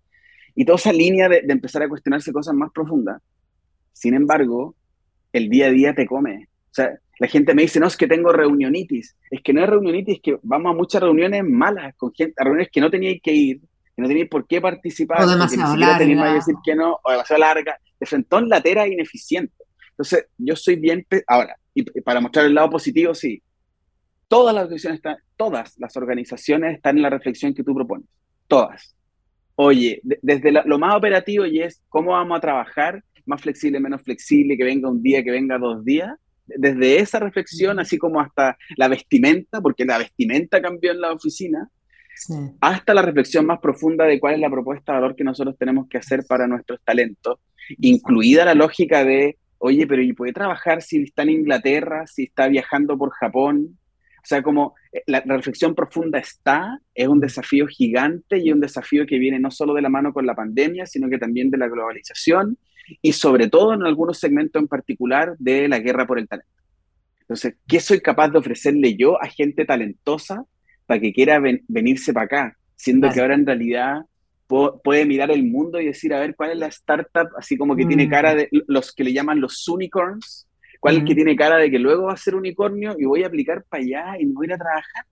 y 0.54 0.66
toda 0.66 0.78
esa 0.78 0.94
línea 0.94 1.28
de, 1.28 1.42
de 1.42 1.54
empezar 1.54 1.84
a 1.84 1.90
cuestionarse 1.90 2.32
cosas 2.32 2.54
más 2.54 2.72
profundas. 2.72 3.22
Sin 3.92 4.14
embargo, 4.14 4.76
el 5.34 5.50
día 5.50 5.68
a 5.68 5.72
día 5.72 5.94
te 5.96 6.06
come. 6.06 6.48
O 6.48 6.74
sea, 6.74 6.98
la 7.20 7.28
gente 7.28 7.54
me 7.54 7.64
dice, 7.64 7.80
no, 7.80 7.88
es 7.88 7.98
que 7.98 8.08
tengo 8.08 8.32
reunionitis. 8.32 9.16
Es 9.32 9.42
que 9.42 9.54
no 9.54 9.64
es 9.64 9.70
reunionitis, 9.70 10.16
es 10.16 10.22
que 10.22 10.38
vamos 10.44 10.74
a 10.74 10.78
muchas 10.78 11.02
reuniones 11.02 11.44
malas, 11.44 11.96
con 11.96 12.14
gente, 12.14 12.34
a 12.38 12.44
reuniones 12.44 12.70
que 12.72 12.82
no 12.82 12.90
teníais 12.90 13.22
que 13.22 13.32
ir, 13.32 13.60
que 13.96 14.02
no 14.02 14.08
teníais 14.08 14.30
por 14.30 14.46
qué 14.46 14.62
participar, 14.62 15.24
o 15.24 15.30
demasiado 15.30 15.76
larga. 15.76 16.34
decir 16.34 16.56
que 16.64 16.76
no, 16.76 17.00
o 17.04 17.12
demasiado 17.12 17.40
larga, 17.40 17.78
de 18.00 18.06
frentón 18.06 18.50
latera 18.50 18.88
ineficiente. 18.88 19.54
Entonces, 19.92 20.28
yo 20.38 20.56
soy 20.56 20.76
bien, 20.76 21.06
ahora, 21.28 21.58
y 21.74 21.84
para 22.02 22.20
mostrar 22.20 22.46
el 22.46 22.56
lado 22.56 22.70
positivo, 22.70 23.14
sí, 23.14 23.42
todas 24.28 24.54
las 24.54 24.64
organizaciones 24.64 24.98
están, 24.98 25.18
todas 25.36 25.74
las 25.78 25.96
organizaciones 25.98 26.76
están 26.76 26.98
en 26.98 27.04
la 27.04 27.10
reflexión 27.10 27.54
que 27.54 27.64
tú 27.64 27.74
propones, 27.74 28.08
todas. 28.48 28.96
Oye, 29.56 30.02
desde 30.04 30.52
lo 30.52 30.78
más 30.78 30.96
operativo 30.96 31.46
y 31.46 31.62
es 31.62 31.82
cómo 31.88 32.12
vamos 32.12 32.38
a 32.38 32.42
trabajar, 32.42 33.04
más 33.26 33.42
flexible, 33.42 33.80
menos 33.80 34.02
flexible, 34.02 34.58
que 34.58 34.64
venga 34.64 34.90
un 34.90 35.02
día, 35.02 35.24
que 35.24 35.32
venga 35.32 35.58
dos 35.58 35.84
días, 35.86 36.12
desde 36.46 37.00
esa 37.00 37.20
reflexión, 37.20 37.80
así 37.80 37.98
como 37.98 38.20
hasta 38.20 38.58
la 38.78 38.88
vestimenta, 38.88 39.62
porque 39.62 39.86
la 39.86 39.98
vestimenta 39.98 40.62
cambió 40.62 40.92
en 40.92 41.02
la 41.02 41.14
oficina, 41.14 41.70
hasta 42.62 42.94
la 42.94 43.02
reflexión 43.02 43.46
más 43.46 43.60
profunda 43.60 44.06
de 44.06 44.20
cuál 44.20 44.36
es 44.36 44.40
la 44.40 44.50
propuesta 44.50 44.94
de 44.94 45.00
valor 45.00 45.16
que 45.16 45.24
nosotros 45.24 45.58
tenemos 45.58 45.88
que 45.90 45.98
hacer 45.98 46.24
para 46.28 46.48
nuestros 46.48 46.80
talentos, 46.84 47.40
incluida 47.80 48.46
la 48.46 48.54
lógica 48.54 49.04
de, 49.04 49.38
oye, 49.58 49.88
pero 49.88 50.02
¿y 50.02 50.14
puede 50.14 50.34
trabajar 50.34 50.82
si 50.82 51.04
está 51.04 51.24
en 51.24 51.30
Inglaterra, 51.30 52.08
si 52.08 52.24
está 52.24 52.48
viajando 52.48 52.98
por 52.98 53.12
Japón? 53.12 53.78
O 54.18 54.28
sea, 54.28 54.42
como 54.42 54.74
eh, 54.92 55.04
la, 55.06 55.22
reflexión 55.22 55.76
profunda 55.76 56.18
está, 56.18 56.80
es 56.94 57.08
un 57.08 57.20
desafío 57.20 57.68
gigante 57.68 58.40
y 58.40 58.52
un 58.52 58.60
desafío 58.60 59.06
que 59.06 59.20
viene 59.20 59.40
no 59.40 59.52
solo 59.52 59.74
de 59.74 59.84
la 59.84 59.90
mano 59.90 60.14
con 60.14 60.26
la 60.26 60.34
pandemia, 60.34 60.86
sino 60.86 61.10
que 61.10 61.20
también 61.20 61.52
de 61.52 61.58
la 61.58 61.68
globalización 61.68 62.58
y 63.02 63.14
sobre 63.14 63.50
todo 63.50 63.74
en 63.74 63.84
algunos 63.84 64.20
segmentos 64.20 64.62
en 64.62 64.68
particular 64.68 65.36
de 65.38 65.68
la 65.68 65.80
guerra 65.80 66.08
por 66.08 66.20
el 66.20 66.28
talento. 66.28 66.50
Entonces, 67.22 67.56
¿qué 67.68 67.80
soy 67.80 68.02
capaz 68.02 68.30
de 68.30 68.38
ofrecerle 68.40 68.96
yo 68.96 69.22
a 69.22 69.28
gente 69.28 69.66
talentosa 69.66 70.46
para 70.86 71.00
que 71.00 71.14
quiera 71.14 71.40
venirse 71.68 72.14
para 72.14 72.26
acá, 72.26 72.58
siendo 72.76 73.12
que 73.12 73.20
ahora 73.20 73.36
en 73.36 73.46
realidad 73.46 74.06
puede 74.48 75.06
mirar 75.06 75.32
el 75.32 75.44
mundo 75.44 75.80
y 75.80 75.88
decir, 75.88 76.14
a 76.14 76.20
ver, 76.20 76.36
¿cuál 76.36 76.52
es 76.52 76.58
la 76.58 76.68
startup 76.68 77.30
así 77.38 77.58
como 77.58 77.76
que 77.76 77.86
tiene 77.86 78.08
mm. 78.08 78.10
cara 78.10 78.36
de 78.36 78.50
los 78.68 78.94
que 78.94 79.04
le 79.04 79.14
llaman 79.14 79.42
los 79.42 79.68
unicorns? 79.68 80.48
¿Cuál 80.80 80.98
es 80.98 81.04
que 81.04 81.16
tiene 81.16 81.36
cara 81.36 81.58
de 81.58 81.72
que 81.72 81.80
luego 81.80 82.04
va 82.04 82.14
a 82.14 82.18
ser 82.18 82.36
unicornio 82.36 82.96
y 82.98 83.06
voy 83.06 83.24
a 83.24 83.28
aplicar 83.28 83.64
para 83.68 83.82
allá 83.82 84.20
y 84.20 84.26
me 84.28 84.34
voy 84.34 84.46
a 84.46 84.50
ir 84.50 84.54
a 84.54 84.58
trabajar? 84.58 85.06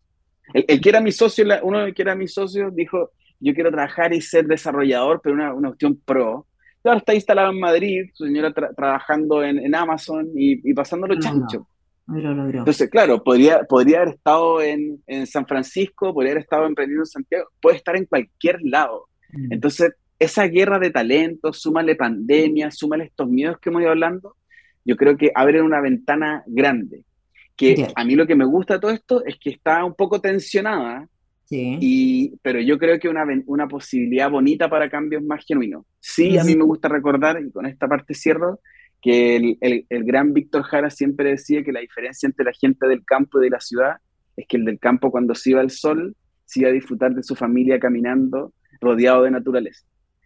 El, 0.54 0.80
que 0.80 0.90
era 0.90 1.02
mi 1.02 1.12
socio, 1.12 1.46
uno 1.64 1.86
que 1.96 2.02
era 2.02 2.16
mi 2.16 2.28
socio, 2.28 2.70
dijo, 2.70 3.12
yo 3.40 3.54
quiero 3.56 3.72
trabajar 3.72 4.14
y 4.14 4.22
ser 4.22 4.46
desarrollador, 4.46 5.20
pero 5.24 5.34
una, 5.34 5.54
una 5.54 5.70
cuestión 5.70 6.00
pro. 6.06 6.46
ahora 6.84 7.00
está 7.00 7.16
instalado 7.16 7.52
en 7.52 7.60
Madrid, 7.60 8.10
su 8.14 8.26
señora 8.26 8.54
trabajando 8.54 9.44
en, 9.44 9.74
Amazon 9.74 10.30
y, 10.36 10.70
y 10.70 10.74
pasándolo 10.74 11.20
chancho. 11.20 11.68
Entonces, 12.08 12.90
claro, 12.90 13.24
podría, 13.24 13.64
podría 13.64 14.02
haber 14.02 14.16
estado 14.16 14.62
en, 14.62 15.02
en, 15.08 15.26
San 15.26 15.48
Francisco, 15.48 16.14
podría 16.14 16.34
haber 16.34 16.44
estado 16.44 16.66
emprendiendo 16.66 17.04
en 17.04 17.08
Santiago, 17.08 17.50
puede 17.62 17.78
estar 17.78 17.96
en 17.96 18.06
cualquier 18.06 18.60
lado. 18.64 19.08
Mm. 19.34 19.54
Entonces, 19.54 19.94
esa 20.20 20.48
guerra 20.48 20.80
de 20.80 20.92
talentos, 20.92 21.62
súmale 21.62 21.96
pandemia, 21.96 22.72
súmale 22.72 23.06
estos 23.06 23.30
miedos 23.30 23.60
que 23.60 23.70
hemos 23.70 23.82
ido 23.82 23.92
hablando, 23.92 24.36
yo 24.86 24.96
creo 24.96 25.18
que 25.18 25.32
abre 25.36 25.62
una 25.62 25.82
ventana 25.82 26.44
grande. 26.48 27.04
Que 27.56 27.88
a 27.96 28.04
mí 28.04 28.16
lo 28.16 28.26
que 28.26 28.36
me 28.36 28.46
gusta 28.46 28.76
de 28.76 28.80
todo 28.80 28.92
esto 28.92 29.26
es 29.26 29.38
que 29.38 29.52
está 29.52 29.86
un 29.86 29.94
poco 29.94 30.20
tensionada, 30.20 31.08
sí. 31.46 31.78
y, 31.80 32.38
pero 32.42 32.60
yo 32.60 32.80
creo 32.80 33.00
que 33.00 33.10
una, 33.10 33.26
una 33.46 33.68
posibilidad 33.68 34.30
bonita 34.30 34.70
para 34.70 34.90
cambios 34.90 35.24
más 35.24 35.46
genuinos. 35.46 35.86
Sí, 36.00 36.38
a 36.38 36.44
mí 36.44 36.56
me 36.56 36.64
gusta 36.64 36.88
recordar, 36.88 37.40
y 37.42 37.52
con 37.52 37.66
esta 37.66 37.88
parte 37.88 38.14
cierro, 38.16 38.60
que 39.02 39.36
el, 39.36 39.58
el, 39.62 39.86
el 39.90 40.04
gran 40.04 40.34
Víctor 40.34 40.64
Jara 40.64 40.90
siempre 40.90 41.32
decía 41.32 41.64
que 41.64 41.74
la 41.74 41.82
diferencia 41.82 42.26
entre 42.26 42.46
la 42.46 42.54
gente 42.54 42.88
del 42.88 43.04
campo 43.04 43.40
y 43.40 43.44
de 43.44 43.50
la 43.50 43.60
ciudad 43.60 43.98
es 44.36 44.48
que 44.48 44.58
el 44.58 44.66
del 44.66 44.80
campo 44.80 45.12
cuando 45.12 45.36
se 45.36 45.52
iba 45.52 45.62
el 45.62 45.70
sol, 45.70 46.16
se 46.46 46.62
iba 46.62 46.70
a 46.70 46.74
disfrutar 46.74 47.14
de 47.14 47.22
su 47.22 47.36
familia 47.36 47.80
caminando 47.80 48.54
rodeado 48.84 49.24
de 49.24 49.32
naturaleza. 49.32 49.86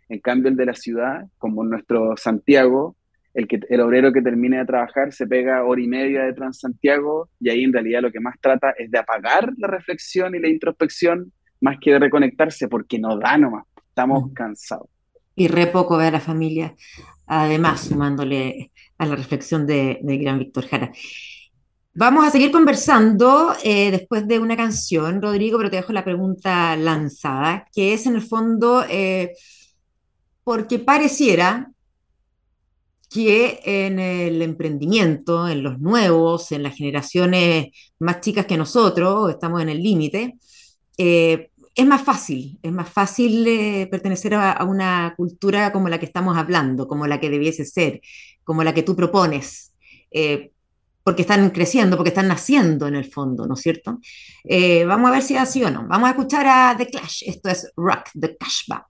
En 0.10 0.20
cambio, 0.20 0.50
el 0.50 0.58
de 0.58 0.66
la 0.66 0.74
ciudad, 0.74 1.26
como 1.38 1.64
nuestro 1.64 2.16
Santiago, 2.18 2.96
el, 3.34 3.48
que, 3.48 3.60
el 3.70 3.82
obrero 3.82 4.12
que 4.12 4.22
termine 4.22 4.58
de 4.58 4.66
trabajar 4.66 5.14
se 5.14 5.28
pega 5.28 5.64
hora 5.64 5.82
y 5.82 5.88
media 5.88 6.24
de 6.24 6.34
Transantiago 6.34 7.30
y 7.40 7.50
ahí 7.50 7.64
en 7.64 7.74
realidad 7.74 8.02
lo 8.02 8.12
que 8.12 8.20
más 8.20 8.36
trata 8.42 8.72
es 8.72 8.90
de 8.90 8.98
apagar 8.98 9.54
la 9.58 9.68
reflexión 9.68 10.34
y 10.34 10.40
la 10.40 10.50
introspección 10.50 11.32
más 11.62 11.78
que 11.80 11.92
de 11.92 12.00
reconectarse 12.00 12.68
porque 12.68 12.98
no 12.98 13.18
da 13.18 13.38
nomás, 13.38 13.66
estamos 13.90 14.32
cansados. 14.34 14.90
Y 15.36 15.50
re 15.50 15.68
poco 15.68 15.98
ver 15.98 16.08
a 16.08 16.12
la 16.12 16.20
familia, 16.20 16.74
además 17.28 17.82
sumándole 17.82 18.72
a 18.98 19.06
la 19.06 19.16
reflexión 19.16 19.68
de, 19.68 20.00
gran 20.02 20.40
Víctor 20.40 20.66
Jara. 20.66 20.92
Vamos 22.00 22.28
a 22.28 22.30
seguir 22.30 22.52
conversando 22.52 23.56
eh, 23.64 23.90
después 23.90 24.28
de 24.28 24.38
una 24.38 24.56
canción, 24.56 25.20
Rodrigo, 25.20 25.58
pero 25.58 25.72
te 25.72 25.78
dejo 25.78 25.94
la 25.94 26.04
pregunta 26.04 26.76
lanzada, 26.76 27.66
que 27.74 27.96
es 27.96 28.06
en 28.06 28.14
el 28.14 28.22
fondo... 28.22 28.86
Eh, 28.88 29.34
porque 30.44 30.78
pareciera 30.78 31.72
que 33.10 33.62
en 33.66 33.98
el 33.98 34.44
emprendimiento, 34.44 35.48
en 35.48 35.64
los 35.64 35.80
nuevos, 35.80 36.52
en 36.52 36.62
las 36.62 36.76
generaciones 36.76 37.70
más 37.98 38.22
chicas 38.22 38.46
que 38.46 38.58
nosotros, 38.58 39.32
estamos 39.32 39.64
en 39.64 39.70
el 39.70 39.82
límite, 39.82 40.36
eh, 41.00 41.50
es 41.74 41.86
más 41.88 42.04
fácil, 42.04 42.60
es 42.62 42.72
más 42.72 42.90
fácil 42.90 43.44
pertenecer 43.90 44.36
a, 44.36 44.64
una 44.66 45.16
cultura 45.18 45.72
como 45.74 45.90
la 45.90 46.00
que 46.00 46.06
estamos 46.06 46.38
hablando, 46.38 46.88
como 46.88 47.08
la 47.08 47.20
que 47.20 47.32
debiese 47.32 47.66
ser, 47.66 48.02
como 48.44 48.64
la 48.64 48.76
que 48.76 48.84
tú 48.84 48.96
propones, 48.96 49.74
porque 51.08 51.22
están 51.22 51.52
creciendo, 51.52 51.96
porque 51.96 52.10
están 52.10 52.28
naciendo 52.28 52.86
en 52.86 52.96
el 52.96 53.10
fondo, 53.10 53.48
¿no 53.48 53.54
es 53.54 53.62
cierto? 53.62 54.00
vamos 54.86 55.08
a 55.08 55.14
ver 55.14 55.22
si 55.24 55.36
es 55.36 55.40
así 55.40 55.64
o 55.64 55.72
no. 55.72 55.88
Vamos 55.88 56.10
a 56.10 56.12
escuchar 56.12 56.46
a 56.46 56.76
The 56.78 56.88
Clash, 56.88 57.24
esto 57.28 57.48
es 57.48 57.72
Rock, 57.78 58.10
The 58.14 58.36
Cashback. 58.36 58.88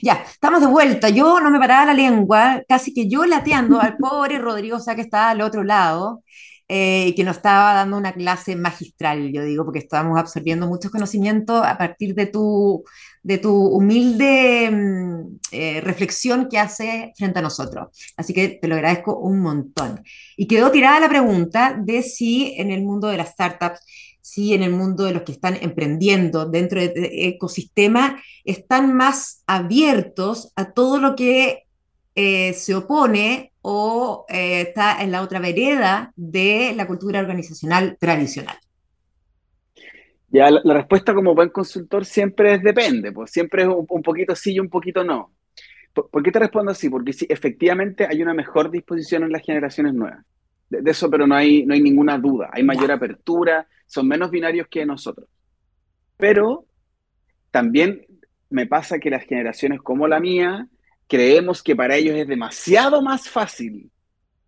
Ya, 0.00 0.22
estamos 0.22 0.60
de 0.60 0.68
vuelta. 0.68 1.08
Yo 1.08 1.40
no 1.40 1.50
me 1.50 1.58
paraba 1.58 1.86
la 1.86 1.94
lengua, 1.94 2.62
casi 2.68 2.94
que 2.94 3.08
yo 3.08 3.26
lateando 3.26 3.80
al 3.80 3.96
pobre 3.98 4.38
Rodrigo 4.38 4.78
Sá 4.78 4.94
que 4.94 5.00
estaba 5.00 5.30
al 5.30 5.40
otro 5.40 5.64
lado 5.64 6.22
eh, 6.68 7.06
y 7.08 7.14
que 7.16 7.24
nos 7.24 7.38
estaba 7.38 7.74
dando 7.74 7.96
una 7.96 8.12
clase 8.12 8.54
magistral, 8.54 9.32
yo 9.32 9.42
digo, 9.42 9.64
porque 9.64 9.80
estábamos 9.80 10.16
absorbiendo 10.16 10.68
muchos 10.68 10.92
conocimientos 10.92 11.66
a 11.66 11.76
partir 11.76 12.14
de 12.14 12.26
tu, 12.26 12.84
de 13.22 13.38
tu 13.38 13.54
humilde 13.54 14.70
mm, 14.70 15.38
eh, 15.52 15.80
reflexión 15.82 16.48
que 16.48 16.58
hace 16.58 17.12
frente 17.16 17.38
a 17.38 17.42
nosotros. 17.42 17.88
Así 18.16 18.32
que 18.32 18.48
te 18.48 18.68
lo 18.68 18.74
agradezco 18.74 19.18
un 19.18 19.40
montón. 19.40 20.02
Y 20.36 20.46
quedó 20.46 20.70
tirada 20.70 21.00
la 21.00 21.08
pregunta 21.08 21.76
de 21.78 22.02
si 22.02 22.54
en 22.58 22.70
el 22.70 22.82
mundo 22.82 23.08
de 23.08 23.18
las 23.18 23.30
startups 23.30 23.80
sí 24.22 24.54
en 24.54 24.62
el 24.62 24.72
mundo 24.72 25.04
de 25.04 25.12
los 25.12 25.22
que 25.22 25.32
están 25.32 25.58
emprendiendo 25.60 26.46
dentro 26.46 26.80
del 26.80 26.92
ecosistema 27.12 28.22
están 28.44 28.94
más 28.94 29.42
abiertos 29.46 30.52
a 30.56 30.72
todo 30.72 30.98
lo 30.98 31.16
que 31.16 31.66
eh, 32.14 32.52
se 32.54 32.74
opone 32.74 33.52
o 33.62 34.24
eh, 34.28 34.62
está 34.62 35.02
en 35.02 35.12
la 35.12 35.22
otra 35.22 35.38
vereda 35.38 36.12
de 36.16 36.72
la 36.76 36.86
cultura 36.86 37.20
organizacional 37.20 37.96
tradicional. 37.98 38.56
Ya, 40.32 40.50
la, 40.50 40.74
respuesta 40.74 41.14
como 41.14 41.34
buen 41.34 41.50
consultor 41.50 42.04
siempre 42.06 42.54
es 42.54 42.62
depende, 42.62 43.12
pues 43.12 43.30
siempre 43.30 43.62
es 43.62 43.68
un, 43.68 44.02
poquito 44.02 44.34
sí 44.34 44.54
y 44.54 44.60
un 44.60 44.70
poquito 44.70 45.04
no. 45.04 45.32
¿Por, 45.92 46.22
qué 46.22 46.32
te 46.32 46.38
respondo 46.38 46.72
así? 46.72 46.88
Porque 46.88 47.12
sí, 47.12 47.26
efectivamente 47.28 48.06
hay 48.08 48.22
una 48.22 48.32
mejor 48.32 48.70
disposición 48.70 49.24
en 49.24 49.32
las 49.32 49.42
generaciones 49.42 49.92
nuevas. 49.92 50.24
De, 50.70 50.90
eso, 50.90 51.10
pero 51.10 51.26
no 51.26 51.34
hay, 51.34 51.66
no 51.66 51.74
hay 51.74 51.82
ninguna 51.82 52.16
duda. 52.16 52.48
Hay 52.50 52.62
mayor 52.62 52.90
apertura, 52.90 53.68
son 53.86 54.08
menos 54.08 54.30
binarios 54.30 54.68
que 54.68 54.86
nosotros. 54.86 55.28
Pero 56.16 56.64
también 57.50 58.06
me 58.48 58.66
pasa 58.66 58.98
que 58.98 59.10
las 59.10 59.24
generaciones 59.24 59.82
como 59.82 60.08
la 60.08 60.18
mía 60.18 60.66
creemos 61.06 61.62
que 61.62 61.76
para 61.76 61.96
ellos 61.96 62.16
es 62.16 62.26
demasiado 62.26 63.02
más 63.02 63.28
fácil 63.28 63.90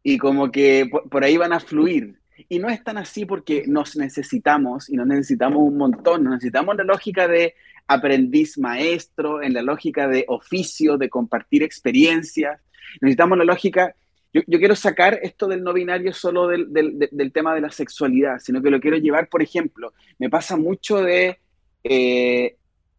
y 0.03 0.17
como 0.17 0.51
que 0.51 0.89
por, 1.11 1.25
ahí 1.25 1.37
van 1.37 1.53
a 1.53 1.61
fluir. 1.61 2.19
Y 2.49 2.59
no 2.59 2.69
es 2.69 2.83
tan 2.83 2.99
así 2.99 3.25
porque 3.25 3.65
nos 3.67 3.97
necesitamos 3.97 4.89
y 4.91 4.97
nos 4.97 5.07
necesitamos 5.07 5.59
un 5.59 5.77
montón, 5.77 6.25
nos 6.25 6.35
necesitamos 6.35 6.77
la 6.77 6.85
lógica 6.85 7.29
de 7.29 7.55
aprendiz 7.87 8.59
maestro, 8.59 9.43
en 9.43 9.55
la 9.55 9.63
lógica 9.63 10.09
de 10.09 10.25
oficio, 10.29 10.97
de 10.97 11.09
compartir 11.09 11.63
experiencias, 11.63 12.61
necesitamos 13.01 13.39
la 13.39 13.45
lógica 13.45 13.95
yo, 14.35 14.59
quiero 14.59 14.75
sacar 14.75 15.21
esto 15.23 15.47
del 15.47 15.63
no 15.63 15.73
binario 15.73 16.13
solo 16.13 16.49
del, 16.49 17.33
tema 17.33 17.55
de 17.55 17.61
la 17.61 17.71
sexualidad, 17.71 18.41
sino 18.41 18.61
que 18.61 18.71
lo 18.71 18.81
quiero 18.81 18.97
llevar, 18.97 19.29
por 19.29 19.43
ejemplo, 19.43 19.93
me 20.19 20.29
pasa 20.29 20.57
mucho 20.57 21.01
de, 21.01 21.39
eh, 21.85 22.57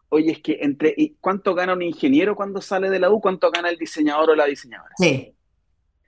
oye, 0.07 0.31
es 0.31 0.39
que 0.39 0.59
entre, 0.61 0.95
¿cuánto 1.19 1.53
gana 1.53 1.73
un 1.73 1.81
ingeniero 1.81 2.38
cuando 2.38 2.61
sale 2.61 2.89
de 2.89 2.99
la 2.99 3.11
U? 3.11 3.19
¿Cuánto 3.19 3.51
gana 3.51 3.69
el 3.69 3.77
diseñador 3.77 4.29
o 4.29 4.36
la 4.36 4.45
diseñadora? 4.45 4.93
Sí. 4.97 5.34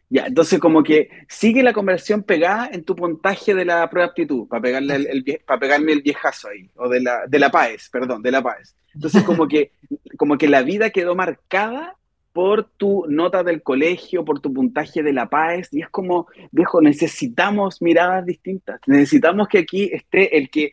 Ya, 0.10 0.28
entonces 0.28 0.60
como 0.60 0.84
que 0.84 1.10
sigue 1.28 1.62
la 1.64 1.74
conversión 1.74 2.24
pegada 2.24 2.70
en 2.72 2.84
tu 2.84 2.96
puntaje 2.96 3.54
de 3.54 3.66
la 3.66 3.90
prueba 3.90 4.08
de 4.08 4.12
aptitud, 4.12 4.48
para 4.48 4.62
pegarle 4.62 4.96
el, 4.96 5.42
para 5.46 5.60
pegarme 5.60 5.92
el 5.92 6.02
viejazo 6.02 6.48
ahí, 6.48 6.70
o 6.76 6.88
de 6.88 7.02
la, 7.02 7.28
de 7.28 7.40
la 7.40 7.52
PAES, 7.52 7.90
perdón, 7.90 8.22
de 8.22 8.32
la 8.32 8.42
PAES. 8.42 8.76
Entonces 8.94 9.24
como 9.24 9.48
que, 9.48 9.74
como 10.18 10.38
que 10.38 10.48
la 10.48 10.62
vida 10.62 10.92
quedó 10.92 11.14
marcada 11.14 11.96
por 12.32 12.70
tu 12.78 13.06
nota 13.10 13.44
del 13.44 13.62
colegio, 13.64 14.24
por 14.24 14.40
tu 14.40 14.54
puntaje 14.54 15.04
de 15.04 15.12
la 15.12 15.28
PAES, 15.28 15.74
y 15.74 15.82
es 15.82 15.90
como, 15.90 16.28
viejo, 16.52 16.82
necesitamos 16.82 17.82
miradas 17.82 18.26
distintas, 18.26 18.80
necesitamos 18.88 19.50
que 19.50 19.58
aquí 19.58 19.90
esté 19.92 20.38
el 20.38 20.50
que... 20.50 20.72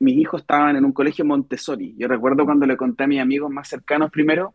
mis 0.00 0.16
hijos 0.16 0.40
estaban 0.40 0.76
en 0.76 0.84
un 0.84 0.92
colegio 0.92 1.24
Montessori, 1.24 1.94
yo 1.96 2.08
recuerdo 2.08 2.44
cuando 2.44 2.66
le 2.66 2.76
conté 2.76 3.04
a 3.04 3.06
mis 3.06 3.20
amigos 3.20 3.50
más 3.50 3.68
cercanos 3.68 4.10
primero, 4.10 4.54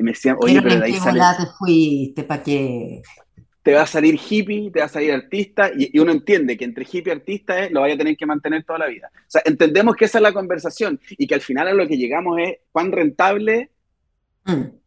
y 0.00 0.02
me 0.02 0.12
decían, 0.12 0.36
oye, 0.40 0.62
pero 0.62 0.76
de 0.76 0.86
ahí 0.86 0.94
sale... 0.94 1.20
te 1.36 1.46
fuiste, 1.58 2.24
¿para 2.24 2.42
qué? 2.42 3.02
Te 3.62 3.74
va 3.74 3.82
a 3.82 3.86
salir 3.86 4.18
hippie, 4.18 4.70
te 4.70 4.80
va 4.80 4.86
a 4.86 4.88
salir 4.88 5.12
artista, 5.12 5.70
y, 5.76 5.98
uno 5.98 6.10
entiende 6.12 6.56
que 6.56 6.64
entre 6.64 6.84
hippie 6.84 7.12
y 7.12 7.16
artista 7.16 7.68
lo 7.70 7.82
vaya 7.82 7.94
a 7.94 7.98
tener 7.98 8.16
que 8.16 8.24
mantener 8.24 8.64
toda 8.64 8.78
la 8.78 8.86
vida. 8.86 9.10
O 9.14 9.30
sea, 9.30 9.42
entendemos 9.44 9.94
que 9.94 10.06
esa 10.06 10.16
es 10.18 10.22
la 10.22 10.32
conversación, 10.32 10.98
y 11.10 11.26
que 11.26 11.34
al 11.34 11.42
final 11.42 11.68
a 11.68 11.74
lo 11.74 11.86
que 11.86 11.98
llegamos 11.98 12.38
es 12.38 12.56
cuán 12.72 12.90
rentable... 12.90 13.70
Mm 14.44 14.80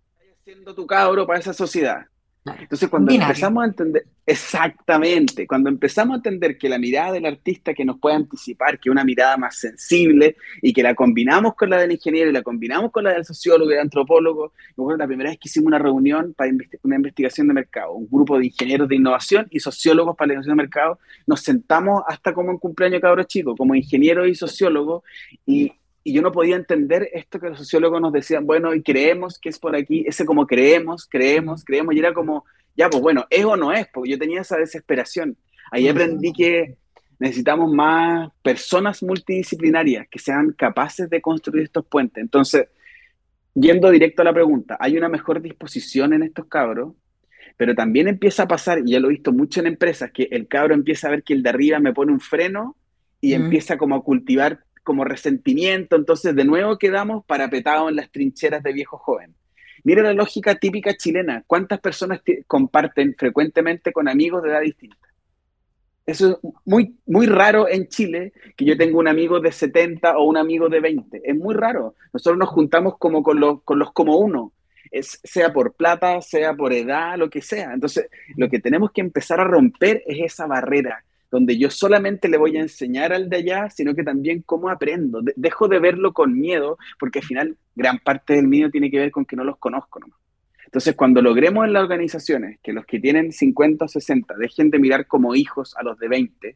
siendo 0.43 0.75
tu 0.75 0.85
cabro 0.85 1.25
para 1.25 1.39
esa 1.39 1.53
sociedad. 1.53 2.05
Entonces, 2.45 2.89
cuando 2.89 3.13
empezamos 3.13 3.63
a 3.63 3.67
entender, 3.67 4.05
exactamente, 4.25 5.47
cuando 5.47 5.69
empezamos 5.69 6.15
a 6.15 6.17
entender 6.17 6.57
que 6.57 6.67
la 6.67 6.77
mirada 6.77 7.13
del 7.13 7.25
artista 7.25 7.73
que 7.73 7.85
nos 7.85 7.99
puede 7.99 8.17
anticipar, 8.17 8.79
que 8.79 8.89
es 8.89 8.91
una 8.91 9.05
mirada 9.05 9.37
más 9.37 9.55
sensible 9.55 10.35
y 10.61 10.73
que 10.73 10.83
la 10.83 10.93
combinamos 10.93 11.55
con 11.55 11.69
la 11.69 11.77
del 11.77 11.93
ingeniero 11.93 12.29
y 12.29 12.33
la 12.33 12.41
combinamos 12.41 12.91
con 12.91 13.05
la 13.05 13.13
del 13.13 13.23
sociólogo 13.23 13.71
y 13.71 13.75
del 13.75 13.83
antropólogo, 13.83 14.51
bueno, 14.75 14.97
la 14.97 15.07
primera 15.07 15.29
vez 15.29 15.39
que 15.39 15.47
hicimos 15.47 15.67
una 15.67 15.79
reunión 15.79 16.33
para 16.33 16.51
una 16.83 16.95
investigación 16.97 17.47
de 17.47 17.53
mercado, 17.53 17.93
un 17.93 18.09
grupo 18.11 18.37
de 18.37 18.47
ingenieros 18.47 18.89
de 18.89 18.95
innovación 18.97 19.47
y 19.49 19.61
sociólogos 19.61 20.17
para 20.17 20.27
la 20.27 20.33
investigación 20.33 20.57
de 20.57 20.63
mercado, 20.63 20.99
nos 21.25 21.39
sentamos 21.39 22.03
hasta 22.09 22.33
como 22.33 22.51
un 22.51 22.59
cumpleaños 22.59 22.99
cabro 22.99 23.23
chico, 23.23 23.55
como 23.55 23.73
ingeniero 23.73 24.27
y 24.27 24.35
sociólogo, 24.35 25.03
y 25.45 25.71
y 26.03 26.13
yo 26.13 26.21
no 26.21 26.31
podía 26.31 26.55
entender 26.55 27.09
esto 27.13 27.39
que 27.39 27.49
los 27.49 27.57
sociólogos 27.57 28.01
nos 28.01 28.11
decían, 28.11 28.45
bueno, 28.45 28.73
y 28.73 28.83
creemos 28.83 29.39
que 29.39 29.49
es 29.49 29.57
por 29.57 29.75
aquí, 29.75 30.03
ese 30.05 30.25
como 30.25 30.45
creemos, 30.45 31.07
creemos, 31.09 31.63
creemos, 31.63 31.95
y 31.95 31.99
era 31.99 32.13
como, 32.13 32.45
ya, 32.75 32.89
pues 32.89 33.01
bueno, 33.01 33.25
es 33.29 33.45
o 33.45 33.55
no 33.55 33.71
es, 33.71 33.87
porque 33.87 34.11
yo 34.11 34.19
tenía 34.19 34.41
esa 34.41 34.57
desesperación. 34.57 35.37
Ahí 35.71 35.87
aprendí 35.87 36.33
que 36.33 36.75
necesitamos 37.19 37.71
más 37.71 38.31
personas 38.41 39.01
multidisciplinarias 39.01 40.07
que 40.09 40.19
sean 40.19 40.51
capaces 40.51 41.09
de 41.09 41.21
construir 41.21 41.63
estos 41.63 41.85
puentes. 41.85 42.21
Entonces, 42.21 42.67
yendo 43.53 43.89
directo 43.89 44.23
a 44.23 44.25
la 44.25 44.33
pregunta, 44.33 44.75
hay 44.79 44.97
una 44.97 45.07
mejor 45.07 45.41
disposición 45.41 46.13
en 46.13 46.23
estos 46.23 46.47
cabros, 46.47 46.93
pero 47.55 47.75
también 47.75 48.09
empieza 48.09 48.43
a 48.43 48.47
pasar, 48.47 48.79
y 48.85 48.91
ya 48.91 48.99
lo 48.99 49.07
he 49.07 49.11
visto 49.11 49.31
mucho 49.31 49.61
en 49.61 49.67
empresas, 49.67 50.11
que 50.11 50.27
el 50.31 50.49
cabro 50.49 50.73
empieza 50.73 51.07
a 51.07 51.11
ver 51.11 51.23
que 51.23 51.33
el 51.33 51.43
de 51.43 51.49
arriba 51.49 51.79
me 51.79 51.93
pone 51.93 52.11
un 52.11 52.19
freno 52.19 52.75
y 53.21 53.33
empieza 53.33 53.77
como 53.77 53.95
a 53.95 54.03
cultivar 54.03 54.65
como 54.83 55.05
resentimiento, 55.05 55.95
entonces 55.95 56.35
de 56.35 56.45
nuevo 56.45 56.77
quedamos 56.77 57.25
parapetados 57.25 57.89
en 57.89 57.95
las 57.95 58.11
trincheras 58.11 58.63
de 58.63 58.73
viejo 58.73 58.97
joven. 58.97 59.35
Mira 59.83 60.01
la 60.01 60.13
lógica 60.13 60.55
típica 60.55 60.95
chilena. 60.95 61.43
¿Cuántas 61.45 61.79
personas 61.79 62.21
comparten 62.47 63.15
frecuentemente 63.17 63.91
con 63.91 64.07
amigos 64.07 64.43
de 64.43 64.49
edad 64.49 64.61
distinta? 64.61 64.97
Eso 66.05 66.31
es 66.31 66.37
muy, 66.65 66.97
muy 67.05 67.27
raro 67.27 67.67
en 67.69 67.87
Chile, 67.87 68.33
que 68.57 68.65
yo 68.65 68.77
tenga 68.77 68.97
un 68.97 69.07
amigo 69.07 69.39
de 69.39 69.51
70 69.51 70.17
o 70.17 70.23
un 70.23 70.37
amigo 70.37 70.69
de 70.69 70.79
20. 70.79 71.21
Es 71.23 71.35
muy 71.35 71.55
raro. 71.55 71.95
Nosotros 72.11 72.37
nos 72.37 72.49
juntamos 72.49 72.97
como 72.97 73.23
con 73.23 73.39
los, 73.39 73.63
con 73.63 73.79
los 73.79 73.91
como 73.93 74.17
uno, 74.17 74.51
sea 75.01 75.53
por 75.53 75.73
plata, 75.73 76.21
sea 76.21 76.53
por 76.53 76.73
edad, 76.73 77.17
lo 77.17 77.29
que 77.29 77.41
sea. 77.41 77.73
Entonces, 77.73 78.09
lo 78.35 78.49
que 78.49 78.59
tenemos 78.59 78.91
que 78.91 79.01
empezar 79.01 79.39
a 79.39 79.45
romper 79.45 80.03
es 80.05 80.33
esa 80.33 80.45
barrera, 80.45 81.03
donde 81.33 81.57
yo 81.57 81.71
solamente 81.71 82.29
le 82.29 82.37
voy 82.37 82.57
a 82.57 82.61
enseñar 82.61 83.11
al 83.11 83.27
de 83.27 83.37
allá, 83.37 83.67
sino 83.71 83.95
que 83.95 84.03
también 84.03 84.43
cómo 84.45 84.69
aprendo. 84.69 85.19
dejo 85.35 85.67
de 85.67 85.79
verlo 85.79 86.13
con 86.13 86.39
miedo, 86.39 86.77
porque 86.99 87.19
al 87.19 87.25
final 87.25 87.57
gran 87.73 87.97
parte 87.97 88.35
del 88.35 88.47
mío 88.47 88.69
tiene 88.69 88.91
que 88.91 88.99
ver 88.99 89.09
con 89.09 89.25
que 89.25 89.35
no 89.35 89.43
los 89.43 89.57
conozco 89.57 89.99
nomás. 89.99 90.19
Entonces, 90.63 90.95
cuando 90.95 91.23
logremos 91.23 91.65
en 91.65 91.73
las 91.73 91.81
organizaciones 91.81 92.59
que 92.61 92.71
los 92.71 92.85
que 92.85 92.99
tienen 92.99 93.31
50 93.31 93.83
o 93.83 93.87
60 93.87 94.35
dejen 94.35 94.69
de 94.69 94.77
mirar 94.77 95.07
como 95.07 95.33
hijos 95.33 95.75
a 95.75 95.81
los 95.81 95.97
de 95.97 96.07
20 96.07 96.55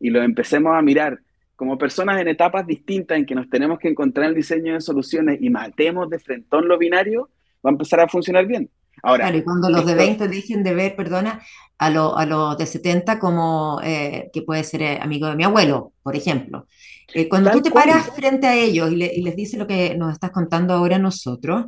y 0.00 0.10
los 0.10 0.22
empecemos 0.22 0.76
a 0.76 0.82
mirar 0.82 1.20
como 1.54 1.78
personas 1.78 2.20
en 2.20 2.28
etapas 2.28 2.66
distintas 2.66 3.16
en 3.16 3.24
que 3.24 3.34
nos 3.34 3.48
tenemos 3.48 3.78
que 3.78 3.88
encontrar 3.88 4.28
el 4.28 4.34
diseño 4.34 4.74
de 4.74 4.82
soluciones 4.82 5.38
y 5.40 5.48
matemos 5.48 6.10
de 6.10 6.18
frentón 6.18 6.68
lo 6.68 6.76
binario, 6.76 7.30
va 7.64 7.70
a 7.70 7.72
empezar 7.72 8.00
a 8.00 8.08
funcionar 8.08 8.44
bien. 8.44 8.68
Ahora, 9.02 9.24
claro, 9.24 9.38
y 9.38 9.42
cuando 9.42 9.70
los 9.70 9.86
de 9.86 9.94
20 9.94 10.28
dejen 10.28 10.62
de 10.62 10.74
ver, 10.74 10.96
perdona, 10.96 11.40
a, 11.78 11.90
lo, 11.90 12.16
a 12.16 12.26
los 12.26 12.56
de 12.56 12.66
70 12.66 13.18
como 13.18 13.80
eh, 13.82 14.30
que 14.32 14.42
puede 14.42 14.64
ser 14.64 14.82
eh, 14.82 14.98
amigo 15.00 15.28
de 15.28 15.36
mi 15.36 15.44
abuelo, 15.44 15.92
por 16.02 16.16
ejemplo. 16.16 16.66
Eh, 17.14 17.28
cuando 17.28 17.50
tú 17.50 17.62
te 17.62 17.70
paras 17.70 18.10
frente 18.14 18.46
a 18.46 18.54
ellos 18.54 18.90
y, 18.90 19.02
y, 19.02 19.22
les 19.22 19.36
dices 19.36 19.58
lo 19.58 19.66
que 19.66 19.94
nos 19.96 20.12
estás 20.12 20.30
contando 20.30 20.74
ahora 20.74 20.98
nosotros, 20.98 21.66